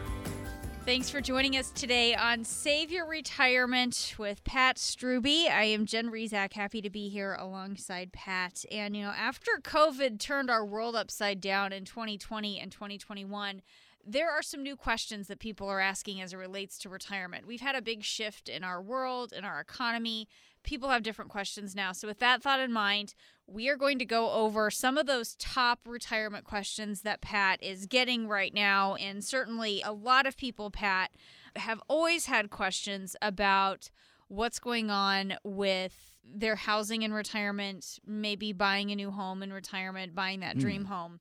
Thanks 0.85 1.09
for 1.09 1.21
joining 1.21 1.55
us 1.55 1.69
today 1.69 2.13
on 2.13 2.43
Save 2.43 2.91
Your 2.91 3.05
Retirement 3.05 4.15
with 4.17 4.43
Pat 4.43 4.75
Strubbe. 4.75 5.47
I 5.49 5.63
am 5.63 5.85
Jen 5.85 6.11
Rizak, 6.11 6.51
happy 6.51 6.81
to 6.81 6.89
be 6.89 7.07
here 7.07 7.37
alongside 7.39 8.11
Pat. 8.11 8.65
And, 8.69 8.93
you 8.93 9.03
know, 9.03 9.11
after 9.11 9.51
COVID 9.63 10.19
turned 10.19 10.49
our 10.49 10.65
world 10.65 10.97
upside 10.97 11.39
down 11.39 11.71
in 11.71 11.85
2020 11.85 12.59
and 12.59 12.69
2021, 12.69 13.61
there 14.05 14.29
are 14.29 14.41
some 14.41 14.61
new 14.61 14.75
questions 14.75 15.27
that 15.27 15.39
people 15.39 15.69
are 15.69 15.79
asking 15.79 16.19
as 16.19 16.33
it 16.33 16.37
relates 16.37 16.77
to 16.79 16.89
retirement. 16.89 17.47
We've 17.47 17.61
had 17.61 17.75
a 17.75 17.81
big 17.81 18.03
shift 18.03 18.49
in 18.49 18.65
our 18.65 18.81
world, 18.81 19.31
in 19.31 19.45
our 19.45 19.61
economy. 19.61 20.27
People 20.63 20.89
have 20.89 21.03
different 21.03 21.31
questions 21.31 21.75
now. 21.75 21.91
So, 21.91 22.07
with 22.07 22.19
that 22.19 22.41
thought 22.41 22.59
in 22.59 22.71
mind, 22.71 23.13
we 23.47 23.69
are 23.69 23.75
going 23.75 23.99
to 23.99 24.05
go 24.05 24.31
over 24.31 24.71
some 24.71 24.97
of 24.97 25.05
those 25.05 25.35
top 25.35 25.79
retirement 25.85 26.45
questions 26.45 27.01
that 27.01 27.21
Pat 27.21 27.61
is 27.61 27.85
getting 27.85 28.27
right 28.27 28.53
now. 28.53 28.95
And 28.95 29.23
certainly, 29.23 29.81
a 29.83 29.91
lot 29.91 30.25
of 30.25 30.37
people, 30.37 30.71
Pat, 30.71 31.11
have 31.55 31.81
always 31.87 32.25
had 32.25 32.49
questions 32.49 33.15
about 33.21 33.89
what's 34.27 34.59
going 34.59 34.89
on 34.89 35.35
with 35.43 36.17
their 36.23 36.55
housing 36.55 37.01
in 37.01 37.13
retirement, 37.13 37.99
maybe 38.05 38.53
buying 38.53 38.91
a 38.91 38.95
new 38.95 39.11
home 39.11 39.43
in 39.43 39.51
retirement, 39.51 40.15
buying 40.15 40.39
that 40.39 40.57
dream 40.57 40.85
mm. 40.85 40.87
home. 40.87 41.19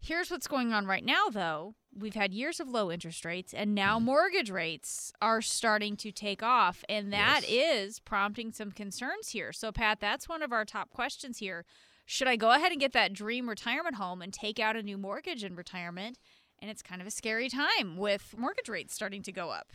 Here's 0.00 0.30
what's 0.30 0.48
going 0.48 0.72
on 0.72 0.86
right 0.86 1.04
now, 1.04 1.28
though 1.30 1.74
we've 1.98 2.14
had 2.14 2.32
years 2.32 2.60
of 2.60 2.68
low 2.68 2.90
interest 2.90 3.24
rates 3.24 3.52
and 3.52 3.74
now 3.74 3.96
mm-hmm. 3.96 4.06
mortgage 4.06 4.50
rates 4.50 5.12
are 5.20 5.42
starting 5.42 5.96
to 5.96 6.10
take 6.10 6.42
off 6.42 6.84
and 6.88 7.12
that 7.12 7.42
yes. 7.46 7.88
is 7.88 8.00
prompting 8.00 8.52
some 8.52 8.70
concerns 8.70 9.28
here 9.28 9.52
so 9.52 9.70
pat 9.70 10.00
that's 10.00 10.28
one 10.28 10.42
of 10.42 10.52
our 10.52 10.64
top 10.64 10.90
questions 10.90 11.38
here 11.38 11.64
should 12.06 12.28
i 12.28 12.36
go 12.36 12.50
ahead 12.50 12.72
and 12.72 12.80
get 12.80 12.92
that 12.92 13.12
dream 13.12 13.48
retirement 13.48 13.96
home 13.96 14.22
and 14.22 14.32
take 14.32 14.58
out 14.58 14.76
a 14.76 14.82
new 14.82 14.96
mortgage 14.96 15.44
in 15.44 15.54
retirement 15.54 16.18
and 16.60 16.70
it's 16.70 16.82
kind 16.82 17.00
of 17.00 17.06
a 17.06 17.10
scary 17.10 17.48
time 17.48 17.96
with 17.96 18.34
mortgage 18.36 18.68
rates 18.68 18.94
starting 18.94 19.22
to 19.22 19.32
go 19.32 19.50
up 19.50 19.72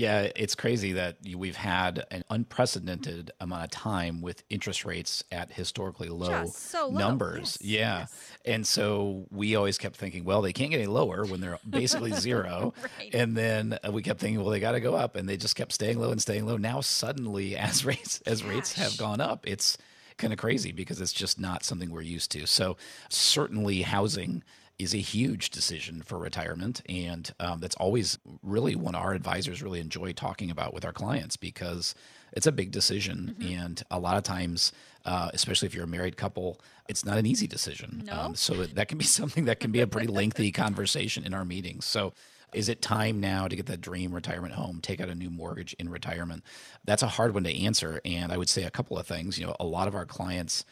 yeah, 0.00 0.30
it's 0.34 0.54
crazy 0.54 0.92
that 0.94 1.18
we've 1.36 1.56
had 1.56 2.06
an 2.10 2.24
unprecedented 2.30 3.32
amount 3.38 3.64
of 3.64 3.70
time 3.70 4.22
with 4.22 4.42
interest 4.48 4.86
rates 4.86 5.22
at 5.30 5.52
historically 5.52 6.08
low, 6.08 6.46
so 6.46 6.88
low. 6.88 6.98
numbers. 6.98 7.58
Yes, 7.60 7.70
yeah. 7.70 7.98
Yes. 7.98 8.30
And 8.46 8.66
so 8.66 9.26
we 9.30 9.56
always 9.56 9.76
kept 9.76 9.96
thinking, 9.96 10.24
well, 10.24 10.40
they 10.40 10.54
can't 10.54 10.70
get 10.70 10.78
any 10.78 10.86
lower 10.86 11.26
when 11.26 11.42
they're 11.42 11.58
basically 11.68 12.12
zero. 12.14 12.72
right. 12.98 13.14
And 13.14 13.36
then 13.36 13.78
uh, 13.86 13.92
we 13.92 14.00
kept 14.00 14.20
thinking, 14.20 14.40
well, 14.40 14.48
they 14.48 14.58
got 14.58 14.72
to 14.72 14.80
go 14.80 14.94
up 14.94 15.16
and 15.16 15.28
they 15.28 15.36
just 15.36 15.54
kept 15.54 15.70
staying 15.70 16.00
low 16.00 16.10
and 16.10 16.22
staying 16.22 16.46
low. 16.46 16.56
Now 16.56 16.80
suddenly 16.80 17.54
as 17.58 17.84
rates 17.84 18.22
as 18.24 18.40
Gosh. 18.40 18.50
rates 18.50 18.72
have 18.72 18.96
gone 18.96 19.20
up, 19.20 19.46
it's 19.46 19.76
kind 20.16 20.32
of 20.32 20.38
crazy 20.38 20.72
because 20.72 20.98
it's 21.02 21.12
just 21.12 21.38
not 21.38 21.62
something 21.62 21.90
we're 21.90 22.00
used 22.00 22.30
to. 22.30 22.46
So 22.46 22.78
certainly 23.10 23.82
housing 23.82 24.42
is 24.80 24.94
a 24.94 24.98
huge 24.98 25.50
decision 25.50 26.00
for 26.00 26.18
retirement. 26.18 26.80
And 26.88 27.30
um, 27.38 27.60
that's 27.60 27.76
always 27.76 28.18
really 28.42 28.74
one 28.74 28.94
our 28.94 29.12
advisors 29.12 29.62
really 29.62 29.78
enjoy 29.78 30.12
talking 30.12 30.50
about 30.50 30.72
with 30.72 30.86
our 30.86 30.92
clients 30.92 31.36
because 31.36 31.94
it's 32.32 32.46
a 32.46 32.52
big 32.52 32.70
decision. 32.70 33.36
Mm-hmm. 33.38 33.60
And 33.60 33.82
a 33.90 33.98
lot 33.98 34.16
of 34.16 34.22
times, 34.22 34.72
uh, 35.04 35.30
especially 35.34 35.66
if 35.66 35.74
you're 35.74 35.84
a 35.84 35.88
married 35.88 36.16
couple, 36.16 36.62
it's 36.88 37.04
not 37.04 37.18
an 37.18 37.26
easy 37.26 37.46
decision. 37.46 38.04
No. 38.06 38.12
Um, 38.14 38.34
so 38.34 38.64
that 38.64 38.88
can 38.88 38.96
be 38.96 39.04
something 39.20 39.44
that 39.44 39.60
can 39.60 39.70
be 39.70 39.80
a 39.80 39.86
pretty 39.86 40.08
lengthy 40.08 40.50
conversation 40.64 41.24
in 41.24 41.34
our 41.34 41.44
meetings. 41.44 41.84
So 41.84 42.14
is 42.54 42.70
it 42.70 42.80
time 42.80 43.20
now 43.20 43.48
to 43.48 43.54
get 43.54 43.66
that 43.66 43.82
dream 43.82 44.14
retirement 44.14 44.54
home, 44.54 44.80
take 44.80 44.98
out 44.98 45.10
a 45.10 45.14
new 45.14 45.30
mortgage 45.30 45.74
in 45.74 45.90
retirement? 45.90 46.42
That's 46.86 47.02
a 47.02 47.08
hard 47.08 47.34
one 47.34 47.44
to 47.44 47.54
answer. 47.54 48.00
And 48.06 48.32
I 48.32 48.38
would 48.38 48.48
say 48.48 48.64
a 48.64 48.70
couple 48.70 48.98
of 48.98 49.06
things. 49.06 49.38
You 49.38 49.46
know, 49.46 49.56
a 49.60 49.66
lot 49.66 49.88
of 49.88 49.94
our 49.94 50.06
clients 50.06 50.64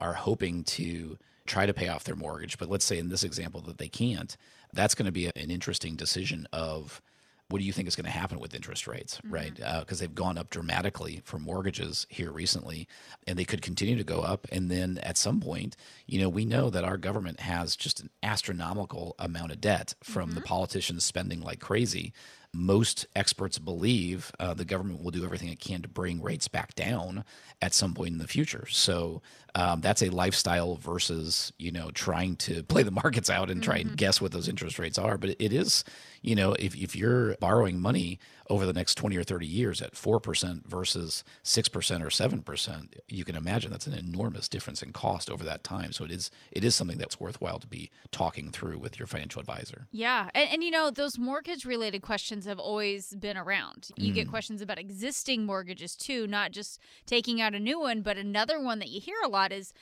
are 0.00 0.12
hoping 0.12 0.64
to 0.64 1.18
try 1.46 1.66
to 1.66 1.74
pay 1.74 1.88
off 1.88 2.04
their 2.04 2.16
mortgage. 2.16 2.58
But 2.58 2.70
let's 2.70 2.84
say 2.84 2.98
in 2.98 3.08
this 3.08 3.24
example 3.24 3.60
that 3.62 3.78
they 3.78 3.88
can't, 3.88 4.36
that's 4.72 4.94
going 4.94 5.06
to 5.06 5.12
be 5.12 5.26
an 5.26 5.50
interesting 5.50 5.96
decision 5.96 6.46
of 6.52 7.02
what 7.50 7.58
do 7.58 7.64
you 7.64 7.72
think 7.72 7.86
is 7.86 7.96
going 7.96 8.06
to 8.06 8.10
happen 8.10 8.40
with 8.40 8.54
interest 8.54 8.86
rates, 8.86 9.18
mm-hmm. 9.18 9.34
right? 9.34 9.54
Because 9.54 10.00
uh, 10.00 10.00
they've 10.00 10.14
gone 10.14 10.38
up 10.38 10.50
dramatically 10.50 11.20
for 11.24 11.38
mortgages 11.38 12.06
here 12.08 12.32
recently, 12.32 12.88
and 13.26 13.38
they 13.38 13.44
could 13.44 13.60
continue 13.62 13.96
to 13.96 14.04
go 14.04 14.20
up. 14.20 14.46
And 14.50 14.70
then 14.70 14.98
at 15.02 15.18
some 15.18 15.40
point, 15.40 15.76
you 16.06 16.20
know, 16.20 16.28
we 16.28 16.44
know 16.46 16.70
that 16.70 16.84
our 16.84 16.96
government 16.96 17.40
has 17.40 17.76
just 17.76 18.00
an 18.00 18.10
astronomical 18.22 19.14
amount 19.18 19.52
of 19.52 19.60
debt 19.60 19.94
from 20.02 20.30
mm-hmm. 20.30 20.36
the 20.36 20.40
politicians 20.40 21.04
spending 21.04 21.40
like 21.40 21.60
crazy 21.60 22.12
most 22.54 23.06
experts 23.16 23.58
believe 23.58 24.30
uh, 24.38 24.54
the 24.54 24.64
government 24.64 25.02
will 25.02 25.10
do 25.10 25.24
everything 25.24 25.48
it 25.48 25.58
can 25.60 25.82
to 25.82 25.88
bring 25.88 26.22
rates 26.22 26.48
back 26.48 26.74
down 26.74 27.24
at 27.60 27.74
some 27.74 27.94
point 27.94 28.12
in 28.12 28.18
the 28.18 28.28
future. 28.28 28.66
So 28.70 29.20
um, 29.54 29.80
that's 29.80 30.02
a 30.02 30.10
lifestyle 30.10 30.76
versus 30.76 31.52
you 31.58 31.70
know 31.70 31.90
trying 31.90 32.36
to 32.36 32.62
play 32.68 32.82
the 32.82 32.90
markets 32.90 33.30
out 33.30 33.50
and 33.50 33.62
try 33.62 33.78
mm-hmm. 33.78 33.90
and 33.90 33.98
guess 33.98 34.20
what 34.20 34.32
those 34.32 34.48
interest 34.48 34.78
rates 34.78 34.98
are. 34.98 35.16
But 35.18 35.30
it 35.38 35.52
is 35.52 35.84
you 36.22 36.34
know 36.34 36.54
if 36.54 36.76
if 36.76 36.96
you're 36.96 37.36
borrowing 37.36 37.80
money 37.80 38.18
over 38.50 38.66
the 38.66 38.72
next 38.72 38.96
20 38.96 39.16
or 39.16 39.24
30 39.24 39.46
years 39.46 39.80
at 39.80 39.94
4% 39.94 40.66
versus 40.66 41.24
6% 41.42 42.02
or 42.02 42.08
7%, 42.08 42.94
you 43.08 43.24
can 43.24 43.36
imagine 43.36 43.70
that's 43.70 43.86
an 43.86 43.94
enormous 43.94 44.48
difference 44.48 44.82
in 44.82 44.92
cost 44.92 45.30
over 45.30 45.44
that 45.44 45.64
time. 45.64 45.92
So 45.92 46.04
it 46.04 46.10
is 46.10 46.30
it 46.52 46.64
is 46.64 46.74
something 46.74 46.98
that's 46.98 47.18
worthwhile 47.18 47.58
to 47.58 47.66
be 47.66 47.90
talking 48.10 48.50
through 48.50 48.78
with 48.78 48.98
your 48.98 49.06
financial 49.06 49.40
advisor. 49.40 49.86
Yeah. 49.92 50.28
And, 50.34 50.50
and 50.50 50.64
you 50.64 50.70
know, 50.70 50.90
those 50.90 51.18
mortgage 51.18 51.64
related 51.64 52.02
questions 52.02 52.44
have 52.44 52.58
always 52.58 53.14
been 53.14 53.36
around. 53.36 53.88
You 53.96 54.12
mm. 54.12 54.14
get 54.14 54.28
questions 54.28 54.60
about 54.60 54.78
existing 54.78 55.46
mortgages 55.46 55.96
too, 55.96 56.26
not 56.26 56.52
just 56.52 56.80
taking 57.06 57.40
out 57.40 57.54
a 57.54 57.60
new 57.60 57.80
one, 57.80 58.02
but 58.02 58.18
another 58.18 58.60
one 58.60 58.78
that 58.80 58.88
you 58.88 59.00
hear 59.00 59.16
a 59.24 59.28
lot 59.28 59.43
is 59.52 59.72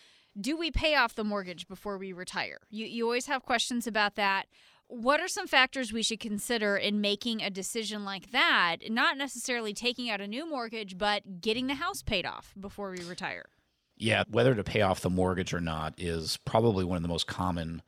do 0.41 0.57
we 0.57 0.71
pay 0.71 0.95
off 0.95 1.15
the 1.15 1.25
mortgage 1.25 1.69
before 1.69 1.99
we 1.99 2.13
retire? 2.13 2.59
You, 2.71 2.87
you 2.87 3.05
always 3.05 3.27
have 3.27 3.43
questions 3.43 3.87
about 3.87 4.15
that 4.17 4.47
what 4.93 5.21
are 5.21 5.29
some 5.29 5.47
factors 5.47 5.91
we 5.91 6.03
should 6.03 6.21
consider 6.21 6.77
in 6.77 7.01
making 7.01 7.43
a 7.43 7.49
decision 7.49 8.05
like 8.05 8.31
that? 8.33 8.77
Not 8.91 9.17
necessarily 9.17 9.73
taking 9.73 10.11
out 10.11 10.21
a 10.21 10.27
new 10.27 10.49
mortgage, 10.49 10.99
but 10.99 11.41
getting 11.41 11.67
the 11.67 11.77
house 11.77 12.03
paid 12.03 12.27
off 12.27 12.53
before 12.61 12.91
we 12.91 13.03
retire. 13.03 13.47
Yeah, 13.97 14.25
whether 14.29 14.55
to 14.55 14.63
pay 14.63 14.83
off 14.83 15.01
the 15.01 15.09
mortgage 15.09 15.55
or 15.55 15.63
not 15.63 15.95
is 15.97 16.39
probably 16.45 16.85
one 16.85 16.97
of 16.97 17.03
the 17.03 17.09
most 17.09 17.27
common 17.27 17.81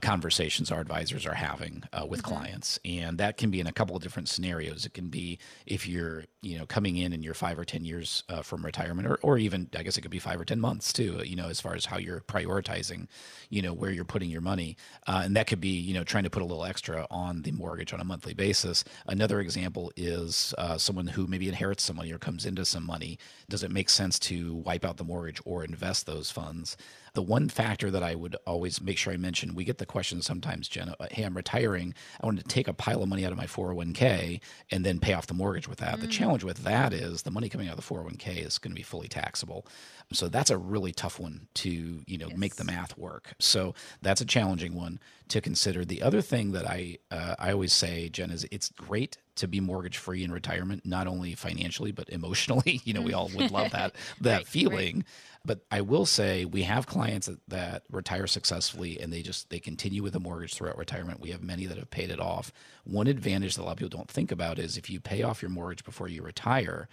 conversations 0.00 0.70
our 0.70 0.80
advisors 0.80 1.26
are 1.26 1.34
having 1.34 1.84
uh, 1.92 2.06
with 2.06 2.22
mm-hmm. 2.22 2.34
clients. 2.34 2.78
And 2.84 3.18
that 3.18 3.36
can 3.36 3.50
be 3.50 3.60
in 3.60 3.66
a 3.66 3.72
couple 3.72 3.96
of 3.96 4.02
different 4.02 4.28
scenarios. 4.28 4.84
It 4.84 4.94
can 4.94 5.08
be 5.08 5.38
if 5.66 5.86
you're 5.86 6.24
you 6.42 6.58
know 6.58 6.66
coming 6.66 6.96
in 6.96 7.12
and 7.12 7.22
you're 7.22 7.34
five 7.34 7.58
or 7.58 7.64
ten 7.64 7.84
years 7.84 8.22
uh, 8.28 8.42
from 8.42 8.64
retirement 8.64 9.06
or, 9.06 9.16
or 9.16 9.36
even 9.36 9.68
i 9.76 9.82
guess 9.82 9.98
it 9.98 10.00
could 10.00 10.10
be 10.10 10.18
five 10.18 10.40
or 10.40 10.44
ten 10.46 10.58
months 10.58 10.90
too 10.90 11.20
you 11.22 11.36
know 11.36 11.48
as 11.48 11.60
far 11.60 11.74
as 11.74 11.84
how 11.84 11.98
you're 11.98 12.20
prioritizing 12.22 13.06
you 13.50 13.60
know 13.60 13.72
where 13.72 13.90
you're 13.90 14.04
putting 14.04 14.30
your 14.30 14.40
money. 14.40 14.76
Uh, 15.06 15.22
and 15.24 15.36
that 15.36 15.46
could 15.46 15.60
be 15.60 15.68
you 15.68 15.92
know 15.92 16.04
trying 16.04 16.24
to 16.24 16.30
put 16.30 16.42
a 16.42 16.44
little 16.44 16.64
extra 16.64 17.06
on 17.10 17.42
the 17.42 17.52
mortgage 17.52 17.92
on 17.92 18.00
a 18.00 18.04
monthly 18.04 18.32
basis. 18.32 18.84
Another 19.06 19.40
example 19.40 19.92
is 19.96 20.54
uh, 20.56 20.78
someone 20.78 21.08
who 21.08 21.26
maybe 21.26 21.48
inherits 21.48 21.82
some 21.82 21.96
money 21.96 22.12
or 22.12 22.18
comes 22.18 22.46
into 22.46 22.64
some 22.64 22.86
money. 22.86 23.18
Does 23.48 23.62
it 23.62 23.70
make 23.70 23.90
sense 23.90 24.18
to 24.20 24.54
wipe 24.54 24.84
out 24.84 24.96
the 24.96 25.04
mortgage 25.04 25.40
or 25.44 25.64
invest 25.64 26.06
those 26.06 26.30
funds 26.30 26.76
The 27.14 27.22
one 27.22 27.48
factor 27.48 27.90
that 27.90 28.02
I 28.02 28.14
would 28.14 28.36
always 28.46 28.80
make 28.80 28.98
sure 28.98 29.12
I 29.12 29.16
mention, 29.16 29.54
we 29.54 29.64
get 29.64 29.78
the 29.78 29.86
question 29.86 30.22
sometimes, 30.22 30.68
Jen, 30.68 30.94
uh, 31.00 31.06
hey, 31.10 31.24
I'm 31.24 31.36
retiring. 31.36 31.94
I 32.20 32.26
want 32.26 32.38
to 32.38 32.44
take 32.44 32.68
a 32.68 32.72
pile 32.72 33.02
of 33.02 33.08
money 33.08 33.24
out 33.24 33.32
of 33.32 33.38
my 33.38 33.46
401k 33.46 34.40
and 34.70 34.84
then 34.84 35.00
pay 35.00 35.12
off 35.12 35.26
the 35.26 35.34
mortgage 35.34 35.68
with 35.68 35.78
that. 35.78 35.98
Mm. 35.98 36.00
The 36.02 36.06
challenge 36.06 36.44
with 36.44 36.58
that 36.64 36.92
is 36.92 37.22
the 37.22 37.30
money 37.30 37.48
coming 37.48 37.68
out 37.68 37.78
of 37.78 37.86
the 37.86 37.94
401k 37.94 38.46
is 38.46 38.58
going 38.58 38.72
to 38.72 38.76
be 38.76 38.82
fully 38.82 39.08
taxable. 39.08 39.66
So 40.12 40.28
that's 40.28 40.50
a 40.50 40.58
really 40.58 40.92
tough 40.92 41.20
one 41.20 41.46
to, 41.54 42.02
you 42.06 42.18
know, 42.18 42.28
yes. 42.28 42.36
make 42.36 42.56
the 42.56 42.64
math 42.64 42.98
work. 42.98 43.34
So 43.38 43.74
that's 44.02 44.20
a 44.20 44.24
challenging 44.24 44.74
one 44.74 44.98
to 45.28 45.40
consider. 45.40 45.84
The 45.84 46.02
other 46.02 46.20
thing 46.20 46.52
that 46.52 46.68
I 46.68 46.98
uh, 47.10 47.36
I 47.38 47.52
always 47.52 47.72
say, 47.72 48.08
Jen, 48.08 48.30
is 48.30 48.46
it's 48.50 48.70
great 48.70 49.18
to 49.36 49.46
be 49.46 49.60
mortgage 49.60 49.96
free 49.96 50.24
in 50.24 50.32
retirement, 50.32 50.84
not 50.84 51.06
only 51.06 51.34
financially 51.34 51.92
but 51.92 52.08
emotionally. 52.10 52.80
you 52.84 52.92
know, 52.92 53.02
we 53.02 53.12
all 53.12 53.30
would 53.34 53.50
love 53.50 53.70
that 53.70 53.94
that 54.20 54.38
right, 54.38 54.46
feeling. 54.46 54.96
Right. 54.96 55.04
But 55.44 55.60
I 55.70 55.80
will 55.80 56.04
say 56.04 56.44
we 56.44 56.64
have 56.64 56.86
clients 56.86 57.26
that, 57.28 57.38
that 57.48 57.82
retire 57.90 58.26
successfully 58.26 59.00
and 59.00 59.12
they 59.12 59.22
just 59.22 59.48
they 59.48 59.60
continue 59.60 60.02
with 60.02 60.16
a 60.16 60.20
mortgage 60.20 60.54
throughout 60.54 60.76
retirement. 60.76 61.20
We 61.20 61.30
have 61.30 61.42
many 61.42 61.66
that 61.66 61.78
have 61.78 61.90
paid 61.90 62.10
it 62.10 62.20
off. 62.20 62.52
One 62.84 63.06
advantage 63.06 63.54
that 63.54 63.62
a 63.62 63.64
lot 63.64 63.72
of 63.72 63.78
people 63.78 63.96
don't 63.96 64.10
think 64.10 64.32
about 64.32 64.58
is 64.58 64.76
if 64.76 64.90
you 64.90 64.98
pay 64.98 65.22
off 65.22 65.40
your 65.40 65.50
mortgage 65.50 65.84
before 65.84 66.08
you 66.08 66.22
retire, 66.22 66.88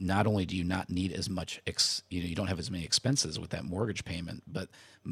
not 0.00 0.26
only 0.26 0.46
do 0.46 0.56
you 0.56 0.64
not 0.64 0.88
need 0.88 1.12
as 1.12 1.28
much 1.28 1.60
ex, 1.66 2.02
you 2.08 2.20
know 2.20 2.28
you 2.28 2.34
don't 2.34 2.46
have 2.46 2.58
as 2.58 2.70
many 2.70 2.84
expenses 2.84 3.38
with 3.38 3.50
that 3.50 3.64
mortgage 3.64 4.04
payment 4.04 4.42
but 4.46 4.68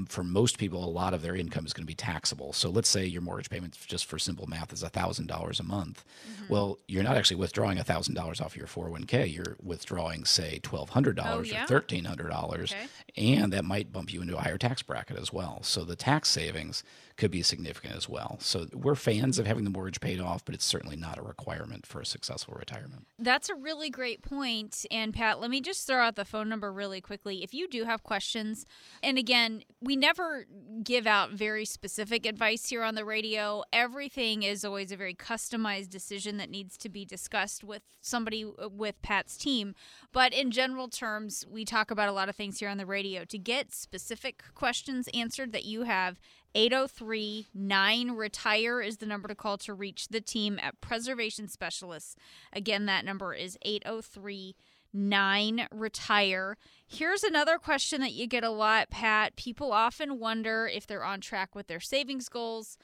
for 0.08 0.22
most 0.22 0.58
people 0.58 0.84
a 0.84 0.86
lot 0.86 1.14
of 1.14 1.22
their 1.22 1.34
income 1.34 1.66
is 1.66 1.72
going 1.72 1.82
to 1.82 1.86
be 1.86 1.94
taxable 1.94 2.52
so 2.52 2.70
let's 2.70 2.88
say 2.88 3.04
your 3.04 3.22
mortgage 3.22 3.50
payment 3.50 3.76
just 3.86 4.06
for 4.06 4.18
simple 4.18 4.46
math 4.46 4.72
is 4.72 4.84
$1000 4.84 5.60
a 5.60 5.62
month 5.62 6.04
mm-hmm. 6.30 6.52
well 6.52 6.78
you're 6.86 7.02
not 7.02 7.16
actually 7.16 7.36
withdrawing 7.36 7.78
$1000 7.78 8.40
off 8.40 8.56
your 8.56 8.66
401k 8.66 9.32
you're 9.32 9.56
withdrawing 9.62 10.24
say 10.24 10.60
$1200 10.62 11.24
oh, 11.26 11.40
yeah? 11.40 11.64
or 11.64 11.80
$1300 11.80 12.62
okay. 12.62 12.86
and 13.16 13.52
that 13.52 13.64
might 13.64 13.92
bump 13.92 14.12
you 14.12 14.22
into 14.22 14.36
a 14.36 14.40
higher 14.40 14.58
tax 14.58 14.82
bracket 14.82 15.18
as 15.18 15.32
well 15.32 15.62
so 15.62 15.84
the 15.84 15.96
tax 15.96 16.28
savings 16.28 16.84
could 17.16 17.30
be 17.30 17.42
significant 17.42 17.94
as 17.94 18.08
well. 18.08 18.36
So 18.40 18.66
we're 18.72 18.94
fans 18.94 19.38
of 19.38 19.46
having 19.46 19.64
the 19.64 19.70
mortgage 19.70 20.00
paid 20.00 20.20
off, 20.20 20.44
but 20.44 20.54
it's 20.54 20.64
certainly 20.64 20.96
not 20.96 21.18
a 21.18 21.22
requirement 21.22 21.86
for 21.86 22.00
a 22.00 22.06
successful 22.06 22.54
retirement. 22.58 23.06
That's 23.18 23.48
a 23.48 23.54
really 23.54 23.88
great 23.90 24.22
point. 24.22 24.84
And 24.90 25.14
Pat, 25.14 25.40
let 25.40 25.50
me 25.50 25.60
just 25.60 25.86
throw 25.86 26.02
out 26.02 26.16
the 26.16 26.24
phone 26.24 26.48
number 26.48 26.72
really 26.72 27.00
quickly. 27.00 27.42
If 27.42 27.54
you 27.54 27.68
do 27.68 27.84
have 27.84 28.02
questions, 28.02 28.66
and 29.02 29.16
again, 29.16 29.62
we 29.80 29.96
never 29.96 30.46
give 30.82 31.06
out 31.06 31.30
very 31.30 31.64
specific 31.64 32.26
advice 32.26 32.68
here 32.68 32.82
on 32.82 32.94
the 32.94 33.04
radio. 33.04 33.62
Everything 33.72 34.42
is 34.42 34.64
always 34.64 34.92
a 34.92 34.96
very 34.96 35.14
customized 35.14 35.88
decision 35.88 36.36
that 36.36 36.50
needs 36.50 36.76
to 36.78 36.88
be 36.88 37.04
discussed 37.04 37.64
with 37.64 37.82
somebody 38.00 38.44
uh, 38.44 38.68
with 38.68 39.00
Pat's 39.02 39.36
team. 39.36 39.74
But 40.12 40.32
in 40.32 40.50
general 40.50 40.88
terms, 40.88 41.44
we 41.48 41.64
talk 41.64 41.90
about 41.90 42.08
a 42.08 42.12
lot 42.12 42.28
of 42.28 42.36
things 42.36 42.58
here 42.58 42.68
on 42.68 42.78
the 42.78 42.86
radio. 42.86 43.24
To 43.24 43.38
get 43.38 43.74
specific 43.74 44.44
questions 44.54 45.08
answered 45.14 45.52
that 45.52 45.64
you 45.64 45.82
have, 45.82 46.20
803 46.56 47.48
9 47.54 48.10
Retire 48.12 48.80
is 48.80 48.96
the 48.96 49.04
number 49.04 49.28
to 49.28 49.34
call 49.34 49.58
to 49.58 49.74
reach 49.74 50.08
the 50.08 50.22
team 50.22 50.58
at 50.62 50.80
Preservation 50.80 51.48
Specialists. 51.48 52.16
Again, 52.50 52.86
that 52.86 53.04
number 53.04 53.34
is 53.34 53.58
803 53.60 54.56
9 54.94 55.68
Retire. 55.70 56.56
Here's 56.86 57.22
another 57.22 57.58
question 57.58 58.00
that 58.00 58.14
you 58.14 58.26
get 58.26 58.42
a 58.42 58.48
lot, 58.48 58.88
Pat. 58.88 59.36
People 59.36 59.70
often 59.70 60.18
wonder 60.18 60.66
if 60.66 60.86
they're 60.86 61.04
on 61.04 61.20
track 61.20 61.54
with 61.54 61.66
their 61.66 61.78
savings 61.78 62.30
goals. 62.30 62.78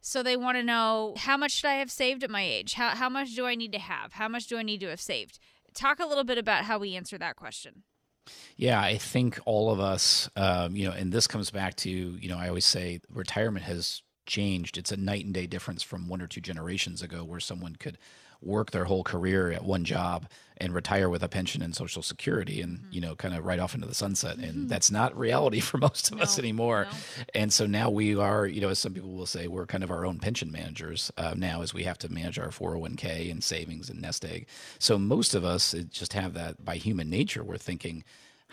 So 0.00 0.22
they 0.24 0.36
want 0.36 0.58
to 0.58 0.64
know 0.64 1.14
how 1.16 1.36
much 1.36 1.52
should 1.52 1.68
I 1.68 1.74
have 1.74 1.92
saved 1.92 2.24
at 2.24 2.30
my 2.30 2.42
age? 2.42 2.74
How, 2.74 2.90
how 2.90 3.08
much 3.08 3.36
do 3.36 3.46
I 3.46 3.54
need 3.54 3.72
to 3.72 3.78
have? 3.78 4.14
How 4.14 4.28
much 4.28 4.48
do 4.48 4.58
I 4.58 4.62
need 4.64 4.80
to 4.80 4.88
have 4.88 5.00
saved? 5.00 5.38
Talk 5.72 6.00
a 6.00 6.06
little 6.06 6.24
bit 6.24 6.36
about 6.36 6.64
how 6.64 6.78
we 6.78 6.96
answer 6.96 7.16
that 7.18 7.36
question. 7.36 7.84
Yeah, 8.56 8.80
I 8.80 8.98
think 8.98 9.38
all 9.44 9.70
of 9.70 9.80
us, 9.80 10.30
um, 10.36 10.76
you 10.76 10.86
know, 10.86 10.92
and 10.92 11.12
this 11.12 11.26
comes 11.26 11.50
back 11.50 11.74
to, 11.78 11.90
you 11.90 12.28
know, 12.28 12.38
I 12.38 12.48
always 12.48 12.64
say 12.64 13.00
retirement 13.10 13.64
has 13.66 14.02
changed. 14.26 14.78
It's 14.78 14.92
a 14.92 14.96
night 14.96 15.24
and 15.24 15.34
day 15.34 15.46
difference 15.46 15.82
from 15.82 16.08
one 16.08 16.20
or 16.20 16.26
two 16.26 16.40
generations 16.40 17.02
ago 17.02 17.24
where 17.24 17.40
someone 17.40 17.76
could 17.76 17.98
work 18.44 18.70
their 18.70 18.84
whole 18.84 19.02
career 19.02 19.50
at 19.52 19.64
one 19.64 19.84
job 19.84 20.26
and 20.58 20.72
retire 20.72 21.08
with 21.08 21.22
a 21.22 21.28
pension 21.28 21.62
and 21.62 21.74
social 21.74 22.02
security 22.02 22.60
and 22.60 22.78
mm-hmm. 22.78 22.92
you 22.92 23.00
know 23.00 23.16
kind 23.16 23.34
of 23.34 23.44
right 23.44 23.58
off 23.58 23.74
into 23.74 23.86
the 23.86 23.94
sunset 23.94 24.36
and 24.36 24.44
mm-hmm. 24.44 24.68
that's 24.68 24.90
not 24.90 25.16
reality 25.16 25.60
for 25.60 25.78
most 25.78 26.10
of 26.10 26.18
no, 26.18 26.22
us 26.22 26.38
anymore 26.38 26.86
no. 26.90 27.24
and 27.34 27.52
so 27.52 27.66
now 27.66 27.90
we 27.90 28.16
are 28.16 28.46
you 28.46 28.60
know 28.60 28.68
as 28.68 28.78
some 28.78 28.92
people 28.92 29.10
will 29.10 29.26
say 29.26 29.48
we're 29.48 29.66
kind 29.66 29.82
of 29.82 29.90
our 29.90 30.04
own 30.04 30.18
pension 30.18 30.52
managers 30.52 31.10
uh, 31.16 31.34
now 31.36 31.62
as 31.62 31.74
we 31.74 31.84
have 31.84 31.98
to 31.98 32.12
manage 32.12 32.38
our 32.38 32.48
401k 32.48 33.30
and 33.30 33.42
savings 33.42 33.90
and 33.90 34.00
nest 34.00 34.24
egg 34.24 34.46
so 34.78 34.98
most 34.98 35.34
of 35.34 35.44
us 35.44 35.74
just 35.90 36.12
have 36.12 36.34
that 36.34 36.64
by 36.64 36.76
human 36.76 37.10
nature 37.10 37.42
we're 37.42 37.56
thinking 37.56 38.04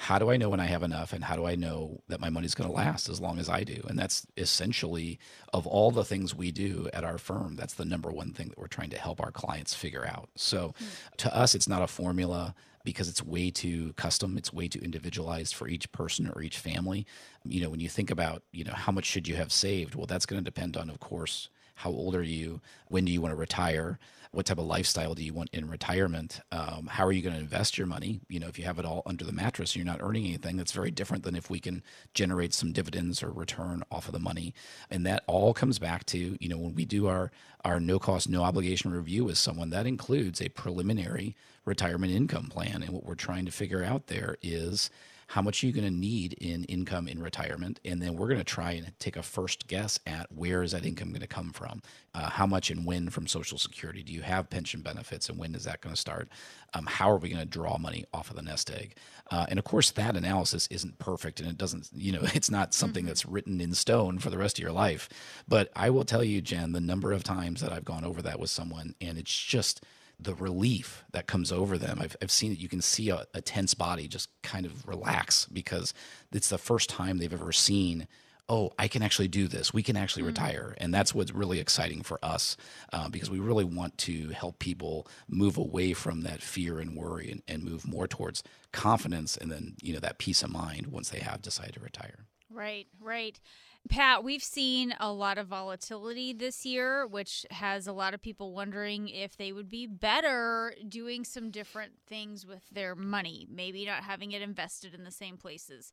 how 0.02 0.18
do 0.18 0.32
I 0.32 0.38
know 0.38 0.49
when 0.49 0.60
I 0.60 0.66
have 0.66 0.82
enough 0.82 1.14
and 1.14 1.24
how 1.24 1.36
do 1.36 1.45
I 1.45 1.54
know 1.54 2.02
that 2.08 2.20
my 2.20 2.32
money's 2.32 2.56
going 2.56 2.68
to 2.68 2.76
last 2.76 3.08
as 3.08 3.22
long 3.22 3.38
as 3.38 3.47
I 3.47 3.64
do? 3.64 3.84
And 3.88 3.99
that's 3.99 4.26
essentially 4.36 5.20
of 5.54 5.68
all 5.68 5.91
the 5.91 6.04
things 6.04 6.34
we 6.34 6.52
do 6.52 6.89
at 6.91 7.04
our 7.04 7.20
firm, 7.20 7.56
that's 7.56 7.76
the 7.76 7.86
number 7.86 8.10
one 8.10 8.34
thing 8.34 8.47
that 8.49 8.58
we're 8.58 8.66
trying 8.66 8.89
to 8.89 8.97
help 8.97 9.22
our 9.22 9.30
clients 9.30 9.76
figure 9.76 10.04
out. 10.04 10.30
So 10.36 10.70
mm-hmm. 10.70 10.86
to 11.18 11.36
us, 11.36 11.54
it's 11.54 11.70
not 11.70 11.84
a 11.84 11.88
formula 11.88 12.56
because 12.84 13.08
it's 13.08 13.24
way 13.24 13.52
too 13.52 13.93
custom 13.93 14.39
it's 14.39 14.52
way 14.52 14.68
too 14.68 14.80
individualized 14.80 15.54
for 15.54 15.68
each 15.68 15.91
person 15.91 16.28
or 16.34 16.41
each 16.41 16.58
family 16.58 17.06
you 17.45 17.62
know 17.62 17.70
when 17.70 17.80
you 17.80 17.88
think 17.88 18.10
about 18.10 18.41
you 18.52 18.64
know 18.64 18.74
how 18.74 18.91
much 18.91 19.06
should 19.06 19.28
you 19.28 19.36
have 19.36 19.52
saved 19.52 19.93
well 19.93 20.08
that's 20.08 20.26
going 20.26 20.41
to 20.41 20.43
depend 20.43 20.76
on 20.76 20.89
of 20.89 20.99
course 20.99 21.49
how 21.76 21.91
old 21.91 22.16
are 22.16 22.24
you 22.24 22.60
when 22.88 23.06
do 23.06 23.12
you 23.12 23.22
want 23.22 23.32
to 23.32 23.36
retire 23.36 23.99
what 24.32 24.46
type 24.46 24.60
of 24.60 24.66
lifestyle 24.66 25.14
do 25.14 25.24
you 25.24 25.34
want 25.34 25.50
in 25.52 25.70
retirement? 25.70 26.40
Um, 26.54 26.88
how 26.88 27.06
are 27.06 27.12
you 27.12 27.22
going 27.22 27.36
to 27.36 27.42
invest 27.42 27.78
your 27.78 27.88
money? 27.88 28.22
You 28.30 28.40
know, 28.40 28.48
if 28.48 28.58
you 28.58 28.64
have 28.64 28.80
it 28.80 28.86
all 28.86 29.02
under 29.06 29.26
the 29.26 29.34
mattress, 29.34 29.76
you're 29.76 29.86
not 29.86 30.02
earning 30.02 30.26
anything. 30.26 30.56
That's 30.56 30.72
very 30.72 30.90
different 30.90 31.24
than 31.24 31.36
if 31.36 31.50
we 31.50 31.60
can 31.60 31.84
generate 32.14 32.54
some 32.54 32.72
dividends 32.72 33.22
or 33.22 33.30
return 33.30 33.84
off 33.92 34.08
of 34.08 34.14
the 34.14 34.20
money. 34.20 34.54
And 34.90 35.06
that 35.06 35.24
all 35.28 35.54
comes 35.54 35.80
back 35.80 36.06
to 36.08 36.38
you 36.40 36.50
know 36.50 36.58
when 36.58 36.76
we 36.76 36.86
do 36.86 37.08
our 37.08 37.32
our 37.66 37.80
no 37.80 38.00
cost, 38.00 38.30
no 38.30 38.44
obligation 38.44 38.92
review 38.92 39.26
with 39.26 39.38
someone 39.38 39.70
that 39.72 39.86
includes 39.86 40.42
a 40.42 40.50
preliminary 40.50 41.36
retirement 41.66 42.14
income 42.14 42.48
plan. 42.48 42.82
And 42.82 42.92
what 42.92 43.06
we're 43.06 43.16
trying 43.16 43.46
to 43.46 43.52
figure 43.52 43.84
out 43.84 44.08
there 44.08 44.38
is 44.42 44.90
how 45.32 45.42
much 45.42 45.64
are 45.64 45.68
you 45.68 45.72
going 45.72 45.88
to 45.88 45.98
need 45.98 46.34
in 46.34 46.66
income 46.66 47.08
in 47.08 47.24
retirement? 47.24 47.80
And 47.86 48.02
then 48.02 48.18
we're 48.18 48.28
going 48.28 48.38
to 48.38 48.44
try 48.44 48.72
and 48.74 48.92
take 49.00 49.16
a 49.16 49.24
first 49.24 49.66
guess 49.68 49.98
at 50.06 50.30
where 50.30 50.62
is 50.62 50.74
that 50.74 50.86
income 50.86 51.12
going 51.12 51.22
to 51.22 51.28
come 51.28 51.54
from? 51.54 51.82
Uh, 52.14 52.30
how 52.30 52.46
much 52.46 52.70
and 52.70 52.86
when 52.86 53.10
from 53.10 53.28
social 53.28 53.58
security? 53.58 54.04
Do 54.04 54.12
you 54.12 54.24
have 54.24 54.50
pension 54.50 54.82
benefits 54.82 55.30
and 55.30 55.38
when 55.38 55.56
is 55.56 55.64
that 55.64 55.80
going 55.80 55.96
to 55.96 56.00
start? 56.00 56.28
Um, 56.74 56.86
how 56.86 57.10
are 57.10 57.18
we 57.18 57.30
going 57.30 57.40
to 57.40 57.50
draw 57.50 57.78
money 57.78 58.04
off 58.14 58.30
of 58.30 58.36
the 58.36 58.42
nest 58.42 58.70
egg? 58.72 58.96
Uh, 59.32 59.46
and 59.48 59.58
of 59.58 59.64
course 59.64 59.92
that 59.92 60.18
analysis 60.18 60.68
isn't 60.70 61.00
perfect 61.00 61.40
and 61.40 61.48
it 61.48 61.58
doesn't 61.58 61.88
you 61.96 62.12
know 62.12 62.22
it's 62.34 62.52
not 62.52 62.74
something 62.74 63.04
mm-hmm. 63.04 63.08
that's 63.08 63.26
written 63.26 63.62
in 63.62 63.74
stone 63.74 64.20
for 64.20 64.30
the 64.30 64.38
rest 64.38 64.58
of 64.58 64.62
your 64.62 64.74
life. 64.74 65.08
But 65.48 65.72
i 65.78 65.90
will 65.90 66.04
tell 66.04 66.26
you 66.26 66.42
jen 66.42 66.74
the 66.74 66.82
number 66.82 67.14
of 67.14 67.24
times 67.24 67.62
that 67.62 67.72
i've 67.72 67.86
gone 67.86 68.04
over 68.04 68.22
that 68.22 68.40
with 68.40 68.50
someone 68.50 68.96
and 69.00 69.18
it's 69.18 69.34
just 69.34 69.82
the 70.22 70.36
relief 70.36 71.03
that 71.11 71.28
comes 71.28 71.51
over 71.51 71.78
them. 71.78 71.99
I've, 72.01 72.15
I've 72.22 72.32
seen 72.32 72.51
it. 72.51 72.59
You 72.59 72.69
can 72.69 72.82
see 72.82 73.09
a, 73.09 73.26
a, 73.34 73.41
tense 73.41 73.74
body 73.74 74.07
just 74.07 74.30
kind 74.43 74.65
of 74.65 74.88
relax 74.88 75.45
because 75.45 75.93
it's 76.32 76.49
the 76.49 76.57
first 76.57 76.89
time 76.89 77.17
they've 77.17 77.34
ever 77.34 77.51
seen, 77.51 78.07
oh, 78.47 78.72
I 78.78 78.88
can 78.88 79.01
actually 79.01 79.30
do 79.30 79.47
this. 79.47 79.74
We 79.74 79.82
can 79.82 79.97
actually 79.97 80.24
mm-hmm. 80.24 80.43
retire. 80.43 80.76
And 80.78 80.93
that's 80.93 81.15
what's 81.15 81.32
really 81.32 81.59
exciting 81.59 82.03
for 82.03 82.19
us 82.24 82.55
uh, 82.93 83.09
because 83.09 83.30
we 83.30 83.39
really 83.39 83.65
want 83.65 83.97
to 83.99 84.30
help 84.30 84.59
people 84.59 85.07
move 85.28 85.57
away 85.57 85.93
from 85.93 86.22
that 86.22 86.41
fear 86.41 86.80
and 86.80 86.95
worry 86.95 87.32
and, 87.32 87.41
and 87.47 87.63
move 87.63 87.88
more 87.88 88.07
towards 88.07 88.43
confidence 88.72 89.38
and 89.38 89.51
then, 89.51 89.76
you 89.82 89.93
know, 89.93 89.99
that 89.99 90.19
peace 90.19 90.43
of 90.43 90.51
mind 90.51 90.88
once 90.88 91.09
they 91.09 91.19
have 91.19 91.41
decided 91.41 91.74
to 91.74 91.80
retire. 91.80 92.26
Right, 92.49 92.88
right. 92.99 93.39
Pat, 93.90 94.24
we've 94.24 94.44
seen 94.44 94.94
a 95.00 95.12
lot 95.12 95.38
of 95.38 95.48
volatility 95.48 96.34
this 96.34 96.66
year, 96.66 97.06
which 97.06 97.46
has 97.52 97.88
a 97.88 97.94
lot 97.94 98.14
of 98.14 98.22
people 98.22 98.54
wondering 98.54 99.10
if 99.10 99.36
they 99.36 99.52
would 99.52 99.70
be 99.70 99.88
better 99.88 100.74
doing 100.88 101.26
some 101.26 101.50
different 101.50 101.94
things 102.08 102.46
with 102.46 102.64
their 102.72 102.96
money, 102.96 103.48
maybe 103.50 103.86
not 103.86 104.04
having 104.04 104.32
it 104.32 104.42
invested 104.42 104.94
in 104.94 105.04
the 105.04 105.12
same 105.12 105.36
places. 105.36 105.92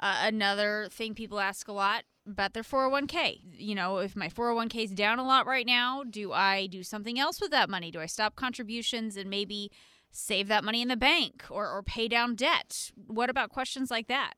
Uh, 0.00 0.22
another 0.22 0.88
thing 0.90 1.14
people 1.14 1.40
ask 1.40 1.68
a 1.68 1.72
lot 1.72 2.04
about 2.26 2.54
their 2.54 2.62
401k. 2.62 3.40
You 3.56 3.74
know, 3.74 3.98
if 3.98 4.14
my 4.14 4.28
401k 4.28 4.84
is 4.84 4.90
down 4.90 5.18
a 5.18 5.26
lot 5.26 5.46
right 5.46 5.66
now, 5.66 6.04
do 6.08 6.32
I 6.32 6.66
do 6.66 6.82
something 6.82 7.18
else 7.18 7.40
with 7.40 7.50
that 7.52 7.70
money? 7.70 7.90
Do 7.90 8.00
I 8.00 8.06
stop 8.06 8.36
contributions 8.36 9.16
and 9.16 9.30
maybe 9.30 9.70
save 10.10 10.48
that 10.48 10.64
money 10.64 10.82
in 10.82 10.88
the 10.88 10.96
bank 10.96 11.44
or, 11.50 11.68
or 11.68 11.82
pay 11.82 12.08
down 12.08 12.34
debt? 12.34 12.90
What 13.06 13.30
about 13.30 13.50
questions 13.50 13.90
like 13.90 14.08
that? 14.08 14.34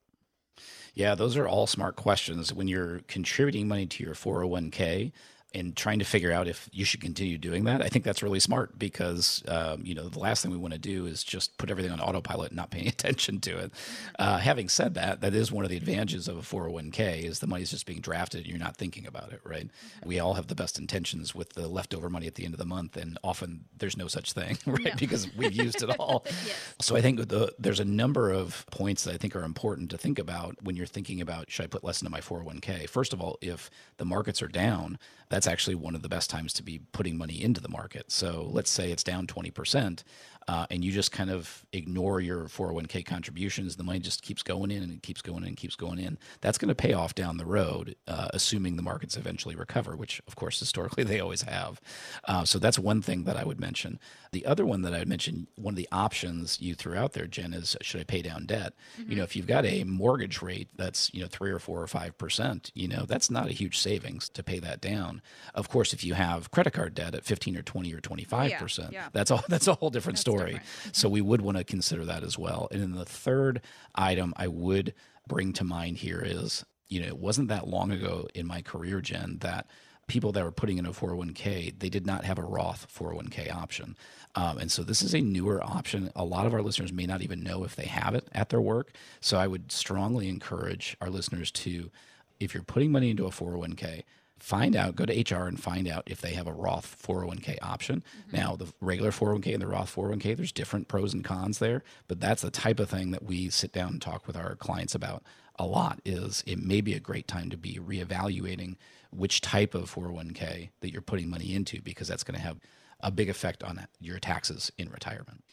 Yeah, 0.95 1.15
those 1.15 1.37
are 1.37 1.49
all 1.49 1.67
smart 1.67 1.97
questions. 1.97 2.53
When 2.53 2.69
you're 2.69 3.01
contributing 3.09 3.69
money 3.69 3.87
to 3.87 4.05
your 4.05 4.15
401k, 4.15 5.13
and 5.55 5.77
trying 5.77 5.99
to 5.99 6.05
figure 6.05 6.33
out 6.33 6.47
if 6.47 6.69
you 6.73 6.85
should 6.85 7.01
continue 7.01 7.39
doing 7.39 7.65
that. 7.65 7.83
I 7.83 7.89
think 7.89 8.05
that's 8.05 8.23
really 8.23 8.41
smart 8.41 8.79
because 8.79 9.43
um, 9.49 9.83
you 9.85 9.95
know 9.95 10.09
the 10.09 10.19
last 10.19 10.43
thing 10.43 10.51
we 10.51 10.57
want 10.57 10.75
to 10.75 10.79
do 10.79 11.07
is 11.07 11.25
just 11.25 11.57
put 11.59 11.71
everything 11.71 11.91
on 11.93 12.01
autopilot 12.01 12.51
and 12.51 12.57
not 12.57 12.71
paying 12.71 12.89
attention 12.89 13.41
to 13.41 13.59
it. 13.59 13.73
Uh, 14.19 14.39
having 14.39 14.69
said 14.69 14.95
that, 14.95 15.21
that 15.21 15.35
is 15.35 15.51
one 15.51 15.65
of 15.65 15.71
the 15.71 15.77
advantages 15.77 16.29
of 16.29 16.37
a 16.37 16.43
401k 16.43 17.25
is 17.25 17.41
the 17.41 17.47
money's 17.47 17.71
just 17.71 17.87
being 17.87 18.01
drafted 18.01 18.43
and 18.43 18.49
you're 18.49 18.59
not 18.59 18.77
thinking 18.77 19.07
about 19.07 19.33
it, 19.33 19.41
right? 19.45 19.69
We 20.05 20.21
all 20.21 20.35
have 20.35 20.47
the 20.47 20.55
best 20.55 20.79
intentions 20.79 21.35
with 21.35 21.55
the 21.55 21.69
leftover 21.69 22.09
money 22.09 22.27
at 22.27 22.35
the 22.35 22.45
end 22.45 22.55
of 22.55 22.59
the 22.59 22.67
month, 22.67 22.97
and 22.97 23.19
often 23.25 23.65
there's 23.77 23.97
no 23.97 24.09
such 24.09 24.33
thing, 24.33 24.59
right? 24.67 24.85
No. 24.85 24.91
Because 24.99 25.35
we've 25.37 25.53
used 25.53 25.83
it 25.83 25.91
all. 25.99 26.25
yes. 26.47 26.75
So 26.81 26.97
I 26.97 27.01
think 27.01 27.29
the, 27.29 27.53
there's 27.59 27.81
a 27.81 27.85
number 27.85 28.31
of 28.31 28.65
points 28.71 29.05
that 29.05 29.15
I 29.15 29.17
think 29.17 29.35
are 29.35 29.45
important 29.45 29.91
to 29.91 29.99
think 29.99 30.19
about 30.19 30.57
when 30.63 30.77
you're 30.77 30.87
thinking 30.87 31.21
about 31.21 31.51
should 31.51 31.65
I 31.65 31.69
put 31.69 31.85
less 31.85 32.01
into 32.01 32.11
my 32.11 32.21
401k. 32.21 32.89
First 32.89 33.13
of 33.13 33.21
all, 33.21 33.39
if 33.41 33.71
the 33.97 34.05
markets 34.05 34.43
are 34.43 34.49
down, 34.49 34.99
that's 35.31 35.47
actually 35.47 35.77
one 35.77 35.95
of 35.95 36.03
the 36.03 36.09
best 36.09 36.29
times 36.29 36.53
to 36.55 36.63
be 36.63 36.81
putting 36.93 37.17
money 37.17 37.43
into 37.43 37.61
the 37.61 37.69
market. 37.69 38.11
So 38.11 38.49
let's 38.51 38.69
say 38.71 38.93
it's 38.93 39.05
down 39.05 39.27
20% 39.27 40.03
uh, 40.49 40.67
and 40.71 40.85
you 40.85 40.93
just 40.93 41.13
kind 41.13 41.31
of 41.31 41.65
ignore 41.73 42.21
your 42.21 42.45
401k 42.45 43.05
contributions, 43.05 43.77
the 43.77 43.85
money 43.85 44.01
just 44.01 44.23
keeps 44.23 44.43
going 44.43 44.71
in 44.71 44.83
and 44.83 44.93
it 44.93 45.03
keeps 45.03 45.23
going 45.23 45.43
in 45.43 45.49
and 45.49 45.57
keeps 45.57 45.77
going 45.77 45.99
in. 45.99 46.19
That's 46.41 46.59
going 46.59 46.69
to 46.69 46.75
pay 46.75 46.93
off 46.93 47.15
down 47.15 47.37
the 47.37 47.47
road, 47.47 47.97
uh, 48.09 48.29
assuming 48.33 48.77
the 48.77 48.83
markets 48.83 49.17
eventually 49.17 49.55
recover, 49.55 49.97
which 49.97 50.21
of 50.27 50.37
course 50.37 50.59
historically 50.59 51.05
they 51.11 51.21
always 51.21 51.43
have. 51.43 51.81
Uh, 52.25 52.45
so 52.45 52.59
that's 52.59 52.79
one 52.79 53.03
thing 53.03 53.25
that 53.25 53.37
I 53.37 53.45
would 53.45 53.61
mention. 53.61 53.99
The 54.33 54.47
other 54.47 54.65
one 54.65 54.83
that 54.83 54.95
I 54.95 55.01
would 55.01 55.09
mention, 55.09 55.49
one 55.57 55.73
of 55.73 55.77
the 55.77 55.89
options 55.91 56.61
you 56.61 56.75
threw 56.75 56.97
out 56.97 57.13
there, 57.13 57.27
Jen, 57.27 57.53
is 57.53 57.77
should 57.83 58.01
I 58.01 58.05
pay 58.05 58.23
down 58.23 58.47
debt? 58.47 58.75
Mm-hmm. 58.99 59.11
You 59.11 59.17
know, 59.19 59.25
if 59.25 59.35
you've 59.35 59.47
got 59.47 59.65
a 59.65 59.85
mortgage 59.85 60.41
rate 60.41 60.69
that's 60.77 61.13
you 61.13 61.21
know 61.21 61.27
three 61.29 61.51
or 61.51 61.59
four 61.59 61.83
or 61.83 61.87
five 61.87 62.17
percent, 62.17 62.71
you 62.75 62.89
know 62.89 63.05
that's 63.07 63.31
not 63.31 63.49
a 63.49 63.53
huge 63.53 63.79
savings 63.79 64.29
to 64.31 64.43
pay 64.43 64.59
that 64.61 64.81
down. 64.81 65.21
Of 65.55 65.69
course, 65.69 65.93
if 65.93 66.05
you 66.05 66.15
have 66.15 66.51
credit 66.51 66.73
card 66.73 66.95
debt 66.95 67.15
at 67.15 67.25
fifteen 67.25 67.57
or 67.57 67.63
twenty 67.63 67.93
or 67.93 68.01
twenty 68.01 68.25
five 68.25 68.53
percent, 68.59 68.95
that's 69.13 69.31
all 69.31 69.45
that's 69.49 69.67
a 69.67 69.75
whole 69.75 69.91
different 69.91 70.17
that's 70.17 70.23
story. 70.23 70.30
Different. 70.39 70.57
Mm-hmm. 70.57 70.91
So 70.93 71.09
we 71.09 71.21
would 71.21 71.41
want 71.41 71.59
to 71.59 71.65
consider 71.65 72.05
that 72.05 72.23
as 72.23 72.39
well. 72.39 72.69
And 72.71 72.81
then 72.81 72.93
the 72.93 73.05
third 73.05 73.63
item 73.95 74.33
I 74.37 74.49
would 74.49 74.95
bring 75.27 75.53
to 75.55 75.65
mind 75.65 75.99
here 75.99 76.23
is, 76.25 76.65
you 76.89 77.01
know, 77.01 77.07
it 77.07 77.19
wasn't 77.19 77.49
that 77.49 77.69
long 77.69 77.91
ago 77.91 78.29
in 78.35 78.47
my 78.47 78.63
career, 78.63 79.01
Jen, 79.01 79.39
that 79.41 79.67
people 80.11 80.33
that 80.33 80.43
were 80.43 80.51
putting 80.51 80.77
in 80.77 80.87
a 80.87 80.91
401k, 80.91 81.79
they 81.79 81.89
did 81.89 82.05
not 82.05 82.25
have 82.25 82.37
a 82.37 82.43
Roth 82.43 82.93
401k 82.93 83.55
option. 83.55 83.97
Um, 84.35 84.59
and 84.59 84.71
so 84.71 84.83
this 84.83 85.03
is 85.03 85.15
a 85.15 85.21
newer 85.21 85.63
option. 85.63 86.11
A 86.17 86.25
lot 86.25 86.47
of 86.47 86.53
our 86.53 86.63
listeners 86.63 86.93
may 86.93 87.07
not 87.07 87.23
even 87.23 87.45
know 87.45 87.63
if 87.63 87.77
they 87.77 87.87
have 87.87 88.17
it 88.17 88.27
at 88.33 88.49
their 88.49 88.61
work. 88.61 88.93
So 89.21 89.39
I 89.39 89.47
would 89.47 89.71
strongly 89.71 90.29
encourage 90.29 90.97
our 91.01 91.11
listeners 91.11 91.53
to, 91.53 91.93
if 92.41 92.55
you're 92.55 92.65
putting 92.65 92.91
money 92.91 93.11
into 93.11 93.27
a 93.27 93.31
401k, 93.31 94.03
find 94.41 94.75
out, 94.75 94.97
go 94.97 95.05
to 95.05 95.13
HR 95.13 95.47
and 95.47 95.63
find 95.63 95.87
out 95.87 96.05
if 96.07 96.21
they 96.21 96.33
have 96.33 96.47
a 96.47 96.53
Roth 96.53 96.97
401k 97.07 97.59
option. 97.63 98.03
Mm-hmm. 98.27 98.37
Now, 98.37 98.57
the 98.57 98.73
regular 98.81 99.11
401k 99.11 99.53
and 99.53 99.63
the 99.63 99.67
Roth 99.67 99.95
401k, 99.95 100.37
there's 100.37 100.53
different 100.53 100.89
pros 100.89 101.15
and 101.15 101.23
cons 101.23 101.59
there, 101.59 101.83
but 102.09 102.21
that's 102.21 102.43
the 102.43 102.51
type 102.51 102.81
of 102.81 102.91
thing 102.91 103.11
that 103.11 103.23
we 103.23 103.51
sit 103.51 103.73
down 103.73 103.93
and 103.93 104.03
talk 104.03 104.27
with 104.27 104.37
our 104.37 104.57
clients 104.57 104.95
about 104.95 105.23
a 105.59 105.67
lot 105.67 106.01
is 106.05 106.43
it 106.47 106.59
may 106.59 106.81
be 106.81 106.95
a 106.95 107.01
great 107.01 107.29
time 107.29 107.51
to 107.51 107.57
be 107.57 107.79
reevaluating 107.79 108.77
which 109.11 109.41
type 109.41 109.75
of 109.75 109.93
401k 109.95 110.71
that 110.81 110.91
you're 110.91 111.03
putting 111.03 111.29
money 111.29 111.55
into 111.55 111.83
because 111.83 112.09
that's 112.09 112.25
going 112.25 112.39
to 112.39 112.45
have 112.45 112.59
a 113.01 113.11
big 113.11 113.29
effect 113.29 113.63
on 113.63 113.87
your 114.01 114.19
taxes 114.19 114.73
in 114.79 114.89
retirement. 114.89 115.45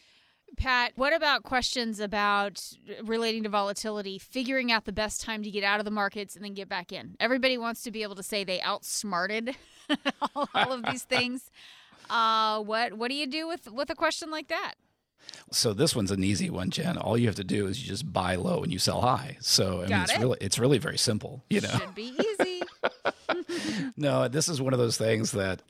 Pat, 0.55 0.93
what 0.95 1.13
about 1.13 1.43
questions 1.43 1.99
about 1.99 2.63
relating 3.03 3.43
to 3.43 3.49
volatility, 3.49 4.17
figuring 4.17 4.71
out 4.71 4.85
the 4.85 4.91
best 4.91 5.21
time 5.21 5.43
to 5.43 5.51
get 5.51 5.63
out 5.63 5.79
of 5.79 5.85
the 5.85 5.91
markets 5.91 6.35
and 6.35 6.43
then 6.43 6.53
get 6.53 6.67
back 6.69 6.91
in? 6.91 7.15
Everybody 7.19 7.57
wants 7.57 7.83
to 7.83 7.91
be 7.91 8.01
able 8.03 8.15
to 8.15 8.23
say 8.23 8.43
they 8.43 8.61
outsmarted 8.61 9.55
all, 10.35 10.47
of 10.53 10.83
these 10.85 11.03
things. 11.03 11.51
Uh, 12.09 12.61
what 12.61 12.93
what 12.93 13.09
do 13.09 13.15
you 13.15 13.27
do 13.27 13.47
with 13.47 13.71
with 13.71 13.89
a 13.89 13.95
question 13.95 14.31
like 14.31 14.47
that? 14.47 14.75
So 15.51 15.73
this 15.73 15.95
one's 15.95 16.11
an 16.11 16.23
easy 16.23 16.49
one, 16.49 16.69
Jen. 16.69 16.97
All 16.97 17.17
you 17.17 17.27
have 17.27 17.35
to 17.35 17.43
do 17.43 17.67
is 17.67 17.81
you 17.81 17.87
just 17.87 18.11
buy 18.11 18.35
low 18.35 18.63
and 18.63 18.71
you 18.71 18.79
sell 18.79 19.01
high. 19.01 19.37
So 19.41 19.81
I 19.81 19.87
Got 19.87 19.89
mean, 19.89 20.01
it's 20.01 20.13
it. 20.13 20.19
really 20.19 20.37
it's 20.41 20.59
really 20.59 20.77
very 20.77 20.97
simple. 20.97 21.43
You 21.49 21.61
know, 21.61 21.69
should 21.69 21.95
be 21.95 22.13
easy. 22.39 22.63
no, 23.97 24.27
this 24.27 24.47
is 24.47 24.61
one 24.61 24.73
of 24.73 24.79
those 24.79 24.97
things 24.97 25.31
that 25.33 25.61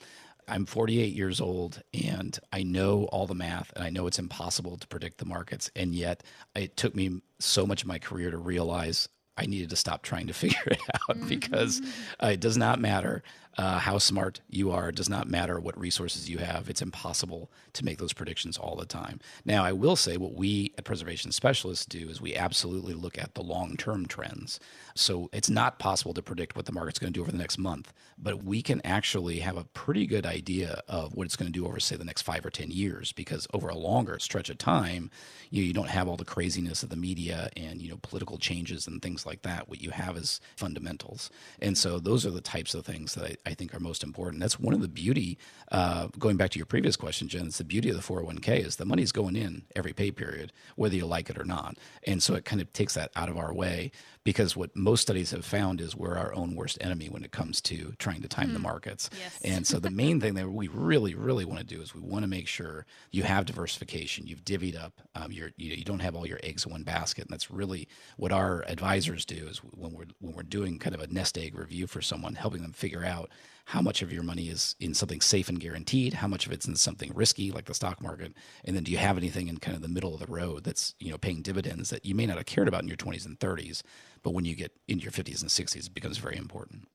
I'm 0.48 0.66
48 0.66 1.14
years 1.14 1.42
old 1.42 1.82
and 1.94 2.38
I 2.54 2.64
know 2.64 3.06
all 3.06 3.28
the 3.28 3.36
math 3.36 3.74
and 3.76 3.84
I 3.84 3.90
know 3.90 4.08
it's 4.08 4.20
impossible 4.20 4.78
to 4.78 4.88
predict 4.88 5.18
the 5.18 5.26
markets. 5.26 5.70
And 5.76 5.94
yet 5.94 6.24
it 6.56 6.78
took 6.78 6.96
me 6.96 7.22
so 7.40 7.66
much 7.66 7.82
of 7.82 7.88
my 7.88 8.00
career 8.00 8.32
to 8.32 8.38
realize 8.38 9.10
I 9.38 9.46
needed 9.46 9.70
to 9.70 9.76
stop 9.76 10.02
trying 10.02 10.28
to 10.28 10.34
figure 10.34 10.60
it 10.68 10.82
out 10.94 11.18
mm-hmm. 11.18 11.28
because 11.28 11.82
uh, 12.22 12.28
it 12.28 12.40
does 12.40 12.58
not 12.58 12.80
matter 12.80 13.24
uh, 13.58 13.80
how 13.80 13.98
smart 13.98 14.42
you 14.50 14.72
are. 14.72 14.90
It 14.90 14.96
does 14.96 15.10
not 15.10 15.28
matter 15.28 15.60
what 15.60 15.80
resources 15.80 16.30
you 16.30 16.38
have. 16.38 16.70
It's 16.70 16.82
impossible 16.82 17.50
to 17.74 17.84
make 17.84 17.98
those 17.98 18.14
predictions 18.14 18.58
all 18.58 18.76
the 18.76 18.86
time. 18.86 19.20
Now, 19.46 19.64
I 19.64 19.72
will 19.72 19.96
say 19.96 20.16
what 20.18 20.34
we 20.34 20.74
at 20.78 20.84
Preservation 20.84 21.32
Specialists 21.32 21.86
do 21.86 22.08
is 22.10 22.22
we 22.22 22.36
absolutely 22.36 22.94
look 22.94 23.18
at 23.18 23.34
the 23.34 23.42
long 23.42 23.76
term 23.76 24.06
trends. 24.06 24.60
So 24.94 25.30
it's 25.34 25.50
not 25.50 25.80
possible 25.80 26.14
to 26.14 26.22
predict 26.22 26.56
what 26.56 26.66
the 26.66 26.72
market's 26.72 27.00
going 27.00 27.14
to 27.14 27.18
do 27.18 27.22
over 27.22 27.32
the 27.32 27.38
next 27.38 27.58
month, 27.58 27.94
but 28.18 28.44
we 28.44 28.62
can 28.62 28.82
actually 28.86 29.40
have 29.40 29.58
a 29.58 29.64
pretty 29.64 30.06
good 30.06 30.26
idea 30.26 30.82
of 30.88 31.16
what 31.16 31.26
it's 31.26 31.36
going 31.36 31.52
to 31.52 31.60
do 31.60 31.66
over, 31.66 31.80
say, 31.80 31.96
the 31.96 32.04
next 32.04 32.24
five 32.24 32.46
or 32.46 32.50
10 32.50 32.72
years, 32.72 33.12
because 33.12 33.48
over 33.54 33.70
a 33.70 33.76
longer 33.78 34.20
stretch 34.20 34.50
of 34.50 34.58
time, 34.58 35.10
you, 35.50 35.62
know, 35.62 35.68
you 35.68 35.74
don't 35.74 35.90
have 35.90 36.08
all 36.08 36.18
the 36.18 36.26
craziness 36.26 36.84
of 36.84 36.90
the 36.90 36.96
media 36.96 37.50
and, 37.56 37.82
you 37.82 37.90
know, 37.90 38.00
political 38.02 38.38
changes 38.38 38.88
and 38.88 39.02
things 39.02 39.26
like 39.26 39.42
that. 39.44 39.70
What 39.70 39.82
you 39.82 39.92
have 39.92 40.18
is 40.18 40.42
fundamentals. 40.56 41.30
And 41.60 41.78
so 41.78 42.00
those 42.00 42.26
are 42.26 42.32
the 42.32 42.42
types 42.42 42.74
of 42.74 42.86
things 42.86 43.16
that 43.16 43.40
I, 43.46 43.47
I 43.48 43.54
think 43.54 43.74
are 43.74 43.80
most 43.80 44.04
important. 44.04 44.42
That's 44.42 44.60
one 44.60 44.74
of 44.74 44.82
the 44.82 44.88
beauty, 44.90 45.38
uh, 45.72 46.08
going 46.20 46.36
back 46.36 46.52
to 46.52 46.60
your 46.60 46.66
previous 46.66 46.98
question, 46.98 47.30
Jen, 47.30 47.48
it's 47.48 47.58
the 47.60 47.64
beauty 47.64 47.90
of 47.90 47.96
the 47.96 48.02
401k 48.02 48.66
is 48.66 48.76
the 48.76 48.86
money's 48.86 49.14
going 49.14 49.36
in 49.38 49.64
every 49.76 49.94
pay 49.94 50.12
period, 50.12 50.52
whether 50.76 50.96
you 50.96 51.06
like 51.06 51.30
it 51.30 51.38
or 51.40 51.46
not. 51.46 51.78
And 52.06 52.22
so 52.22 52.36
it 52.36 52.44
kind 52.44 52.62
of 52.62 52.72
takes 52.74 52.94
that 52.96 53.12
out 53.16 53.30
of 53.30 53.38
our 53.38 53.54
way 53.54 53.92
because 54.28 54.58
what 54.58 54.76
most 54.76 55.04
studies 55.04 55.32
have 55.32 55.46
found 55.46 55.80
is 55.80 55.96
we're 55.96 56.18
our 56.18 56.34
own 56.34 56.54
worst 56.54 56.78
enemy 56.82 57.08
when 57.08 57.24
it 57.24 57.32
comes 57.32 57.62
to 57.62 57.94
trying 57.98 58.22
to 58.22 58.28
time 58.28 58.50
mm. 58.50 58.54
the 58.56 58.60
markets. 58.60 59.10
Yes. 59.18 59.40
And 59.42 59.66
so 59.66 59.80
the 59.80 59.90
main 59.90 60.20
thing 60.20 60.34
that 60.34 60.50
we 60.50 60.68
really, 60.68 61.16
really 61.16 61.46
want 61.46 61.60
to 61.60 61.66
do 61.66 61.82
is 61.82 61.96
we 61.96 62.02
want 62.02 62.24
to 62.24 62.28
make 62.28 62.46
sure 62.46 62.86
you 63.10 63.24
have 63.24 63.46
diversification, 63.46 64.28
you've 64.28 64.44
divvied 64.44 64.78
up, 64.78 65.00
um, 65.16 65.32
you, 65.32 65.50
you 65.56 65.86
don't 65.86 66.02
have 66.02 66.14
all 66.14 66.28
your 66.28 66.42
eggs 66.44 66.66
in 66.66 66.74
one 66.74 66.84
basket. 66.84 67.22
And 67.22 67.32
that's 67.32 67.50
really 67.50 67.88
what 68.18 68.34
our 68.34 68.66
advisors 68.68 69.24
do 69.24 69.48
is 69.48 69.60
when 69.60 69.94
we're 69.94 70.08
when 70.20 70.34
we're 70.34 70.44
doing 70.44 70.78
kind 70.78 70.94
of 70.94 71.00
a 71.00 71.08
nest 71.08 71.38
egg 71.38 71.58
review 71.58 71.88
for 71.88 72.02
someone, 72.02 72.36
helping 72.36 72.64
them 72.64 72.74
figure 72.74 73.06
out 73.06 73.30
how 73.68 73.82
much 73.82 74.02
of 74.02 74.14
your 74.14 74.24
money 74.24 74.48
is 74.48 74.76
in 74.80 74.94
something 74.94 75.20
safe 75.20 75.50
and 75.50 75.60
guaranteed, 75.60 76.14
how 76.14 76.28
much 76.28 76.46
of 76.46 76.54
it's 76.54 76.66
in 76.66 76.76
something 76.78 77.12
risky 77.14 77.52
like 77.52 77.66
the 77.66 77.74
stock 77.74 78.02
market, 78.02 78.34
and 78.64 78.74
then 78.74 78.84
do 78.84 78.94
you 78.94 78.98
have 78.98 79.18
anything 79.18 79.50
in 79.50 79.58
kind 79.58 79.76
of 79.76 79.82
the 79.82 79.90
middle 79.90 80.14
of 80.14 80.22
the 80.22 80.32
road 80.32 80.64
that's 80.64 80.96
you 81.00 81.12
know 81.12 81.18
paying 81.18 81.42
dividends 81.42 81.90
that 81.90 82.06
you 82.06 82.16
may 82.16 82.26
not 82.26 82.38
have 82.38 82.46
cared 82.46 82.70
about 82.70 82.82
in 82.82 82.88
your 82.88 82.96
20s 82.96 83.26
and 83.26 83.38
30s, 83.42 83.82
but 84.24 84.34
when 84.34 84.46
you 84.46 84.56
get 84.56 84.72
into 84.88 85.04
your 85.04 85.12
50s 85.12 85.42
and 85.42 85.50
60s, 85.50 85.88
it 85.88 85.94
becomes 85.94 86.18
very 86.18 86.38
important. 86.38 86.88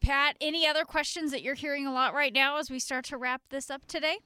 Pat, 0.00 0.36
any 0.40 0.66
other 0.66 0.84
questions 0.84 1.32
that 1.32 1.42
you're 1.42 1.54
hearing 1.54 1.86
a 1.86 1.92
lot 1.92 2.14
right 2.14 2.32
now 2.32 2.56
as 2.56 2.70
we 2.70 2.78
start 2.78 3.04
to 3.06 3.18
wrap 3.18 3.42
this 3.50 3.68
up 3.68 3.86
today? 3.86 4.16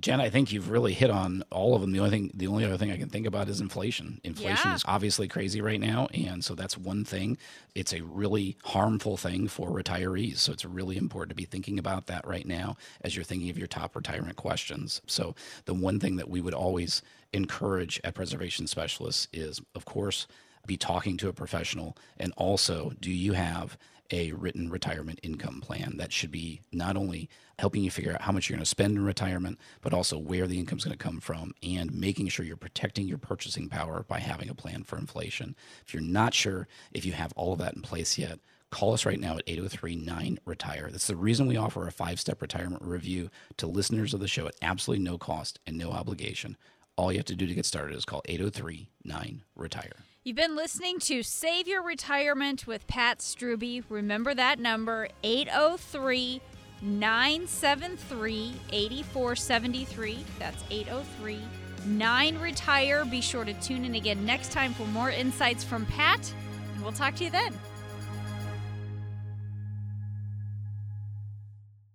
Jen, 0.00 0.20
I 0.20 0.28
think 0.28 0.52
you've 0.52 0.70
really 0.70 0.92
hit 0.92 1.10
on 1.10 1.44
all 1.50 1.74
of 1.74 1.80
them. 1.80 1.92
The 1.92 2.00
only 2.00 2.10
thing, 2.10 2.30
the 2.34 2.48
only 2.48 2.64
other 2.64 2.76
thing 2.76 2.90
I 2.90 2.96
can 2.96 3.08
think 3.08 3.26
about 3.26 3.48
is 3.48 3.60
inflation. 3.60 4.20
Inflation 4.24 4.70
yeah. 4.70 4.74
is 4.74 4.84
obviously 4.86 5.28
crazy 5.28 5.60
right 5.60 5.80
now, 5.80 6.08
and 6.12 6.44
so 6.44 6.54
that's 6.54 6.76
one 6.76 7.04
thing. 7.04 7.38
It's 7.74 7.92
a 7.92 8.02
really 8.02 8.56
harmful 8.64 9.16
thing 9.16 9.46
for 9.46 9.70
retirees. 9.70 10.38
So 10.38 10.52
it's 10.52 10.64
really 10.64 10.96
important 10.96 11.30
to 11.30 11.36
be 11.36 11.44
thinking 11.44 11.78
about 11.78 12.06
that 12.06 12.26
right 12.26 12.46
now 12.46 12.76
as 13.02 13.14
you're 13.14 13.24
thinking 13.24 13.50
of 13.50 13.58
your 13.58 13.68
top 13.68 13.94
retirement 13.94 14.36
questions. 14.36 15.00
So 15.06 15.36
the 15.64 15.74
one 15.74 16.00
thing 16.00 16.16
that 16.16 16.28
we 16.28 16.40
would 16.40 16.54
always 16.54 17.00
encourage 17.32 18.00
at 18.02 18.14
preservation 18.14 18.66
specialists 18.66 19.28
is, 19.32 19.60
of 19.76 19.84
course, 19.84 20.26
be 20.66 20.76
talking 20.76 21.16
to 21.18 21.28
a 21.28 21.32
professional, 21.32 21.96
and 22.18 22.32
also, 22.36 22.92
do 23.00 23.10
you 23.10 23.34
have 23.34 23.78
a 24.14 24.30
written 24.30 24.70
retirement 24.70 25.18
income 25.24 25.60
plan 25.60 25.96
that 25.96 26.12
should 26.12 26.30
be 26.30 26.60
not 26.70 26.96
only 26.96 27.28
helping 27.58 27.82
you 27.82 27.90
figure 27.90 28.12
out 28.12 28.22
how 28.22 28.30
much 28.30 28.48
you're 28.48 28.56
going 28.56 28.62
to 28.62 28.68
spend 28.68 28.96
in 28.96 29.04
retirement, 29.04 29.58
but 29.80 29.92
also 29.92 30.16
where 30.16 30.46
the 30.46 30.58
income 30.58 30.78
is 30.78 30.84
going 30.84 30.96
to 30.96 31.02
come 31.04 31.18
from 31.18 31.52
and 31.64 31.92
making 31.92 32.28
sure 32.28 32.46
you're 32.46 32.56
protecting 32.56 33.08
your 33.08 33.18
purchasing 33.18 33.68
power 33.68 34.04
by 34.06 34.20
having 34.20 34.48
a 34.48 34.54
plan 34.54 34.84
for 34.84 34.96
inflation. 34.96 35.56
If 35.84 35.92
you're 35.92 36.02
not 36.02 36.32
sure 36.32 36.68
if 36.92 37.04
you 37.04 37.12
have 37.12 37.32
all 37.32 37.52
of 37.52 37.58
that 37.58 37.74
in 37.74 37.82
place 37.82 38.16
yet, 38.16 38.38
call 38.70 38.94
us 38.94 39.04
right 39.04 39.18
now 39.18 39.36
at 39.36 39.42
803 39.48 39.96
9 39.96 40.38
Retire. 40.44 40.88
That's 40.92 41.08
the 41.08 41.16
reason 41.16 41.48
we 41.48 41.56
offer 41.56 41.84
a 41.84 41.92
five 41.92 42.20
step 42.20 42.40
retirement 42.40 42.82
review 42.82 43.30
to 43.56 43.66
listeners 43.66 44.14
of 44.14 44.20
the 44.20 44.28
show 44.28 44.46
at 44.46 44.54
absolutely 44.62 45.04
no 45.04 45.18
cost 45.18 45.58
and 45.66 45.76
no 45.76 45.90
obligation. 45.90 46.56
All 46.96 47.10
you 47.10 47.18
have 47.18 47.26
to 47.26 47.34
do 47.34 47.48
to 47.48 47.54
get 47.54 47.66
started 47.66 47.96
is 47.96 48.04
call 48.04 48.22
803 48.26 48.88
9 49.04 49.42
Retire. 49.56 49.96
You've 50.26 50.36
been 50.36 50.56
listening 50.56 51.00
to 51.00 51.22
Save 51.22 51.68
Your 51.68 51.82
Retirement 51.82 52.66
with 52.66 52.86
Pat 52.86 53.18
Strubbe. 53.18 53.84
Remember 53.90 54.32
that 54.32 54.58
number 54.58 55.08
803 55.22 56.40
973 56.80 58.54
8473. 58.72 60.24
That's 60.38 60.64
803 60.70 61.42
9 61.84 62.38
Retire. 62.38 63.04
Be 63.04 63.20
sure 63.20 63.44
to 63.44 63.52
tune 63.52 63.84
in 63.84 63.96
again 63.96 64.24
next 64.24 64.50
time 64.50 64.72
for 64.72 64.86
more 64.86 65.10
insights 65.10 65.62
from 65.62 65.84
Pat, 65.84 66.32
and 66.72 66.82
we'll 66.82 66.92
talk 66.92 67.16
to 67.16 67.24
you 67.24 67.30
then. 67.30 67.52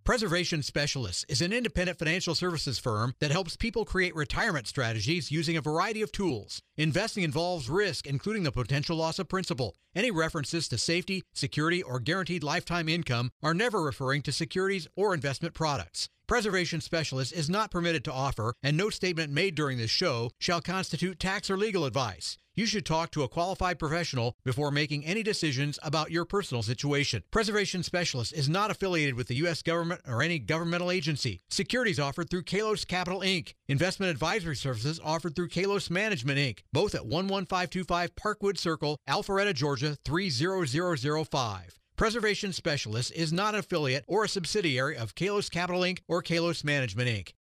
Preservation 0.10 0.64
Specialists 0.64 1.24
is 1.30 1.40
an 1.40 1.54
independent 1.54 2.00
financial 2.00 2.34
services 2.34 2.80
firm 2.80 3.14
that 3.20 3.30
helps 3.30 3.56
people 3.56 3.86
create 3.86 4.16
retirement 4.16 4.66
strategies 4.66 5.32
using 5.32 5.56
a 5.56 5.62
variety 5.62 6.02
of 6.02 6.12
tools. 6.12 6.64
Investing 6.80 7.26
involves 7.26 7.70
risk, 7.70 8.08
including 8.08 8.44
the 8.44 8.54
potential 8.54 8.96
loss 8.96 9.20
of 9.20 9.28
principal. 9.28 9.76
Any 9.94 10.12
references 10.12 10.70
to 10.70 10.78
safety, 10.78 11.24
security, 11.34 11.84
or 11.84 12.00
guaranteed 12.00 12.42
lifetime 12.42 12.88
income 12.88 13.32
are 13.44 13.54
never 13.54 13.82
referring 13.82 14.22
to 14.22 14.32
securities 14.32 14.88
or 14.96 15.14
investment 15.14 15.54
products. 15.54 16.08
Preservation 16.26 16.80
Specialist 16.80 17.34
is 17.34 17.50
not 17.50 17.70
permitted 17.70 18.06
to 18.06 18.14
offer, 18.14 18.54
and 18.64 18.78
no 18.78 18.90
statement 18.90 19.34
made 19.34 19.56
during 19.56 19.78
this 19.78 19.92
show 19.92 20.32
shall 20.40 20.62
constitute 20.62 21.20
tax 21.20 21.50
or 21.50 21.58
legal 21.58 21.84
advice. 21.84 22.38
You 22.60 22.66
should 22.66 22.86
talk 22.86 23.12
to 23.12 23.24
a 23.24 23.30
qualified 23.30 23.80
professional 23.80 24.36
before 24.44 24.70
making 24.70 25.06
any 25.06 25.24
decisions 25.24 25.80
about 25.82 26.12
your 26.12 26.26
personal 26.26 26.62
situation. 26.62 27.24
Preservation 27.32 27.84
Specialist 27.84 28.34
is 28.34 28.50
not 28.50 28.70
affiliated 28.70 29.16
with 29.16 29.28
the 29.28 29.36
U.S. 29.36 29.62
government 29.62 30.02
or 30.06 30.22
any 30.22 30.40
governmental 30.40 30.92
agency. 30.92 31.40
Securities 31.50 32.02
offered 32.02 32.30
through 32.30 32.44
Kalos 32.44 32.86
Capital 32.86 33.22
Inc. 33.22 33.54
Investment 33.70 34.12
advisory 34.12 34.58
services 34.58 35.00
offered 35.02 35.38
through 35.38 35.48
Kalos 35.48 35.90
Management 35.90 36.38
Inc. 36.38 36.64
Both 36.72 36.94
at 36.94 37.02
11525 37.02 38.16
Parkwood 38.16 38.58
Circle, 38.58 38.98
Alpharetta, 39.08 39.54
Georgia 39.54 39.98
30005. 40.06 41.80
Preservation 41.96 42.54
Specialist 42.54 43.12
is 43.14 43.34
not 43.34 43.56
an 43.56 43.60
affiliate 43.60 44.06
or 44.08 44.24
a 44.24 44.30
subsidiary 44.30 44.96
of 44.96 45.16
Kalos 45.16 45.50
Capital 45.50 45.82
Inc. 45.82 46.00
or 46.08 46.22
Kalos 46.22 46.64
Management 46.64 47.10
Inc. 47.10 47.34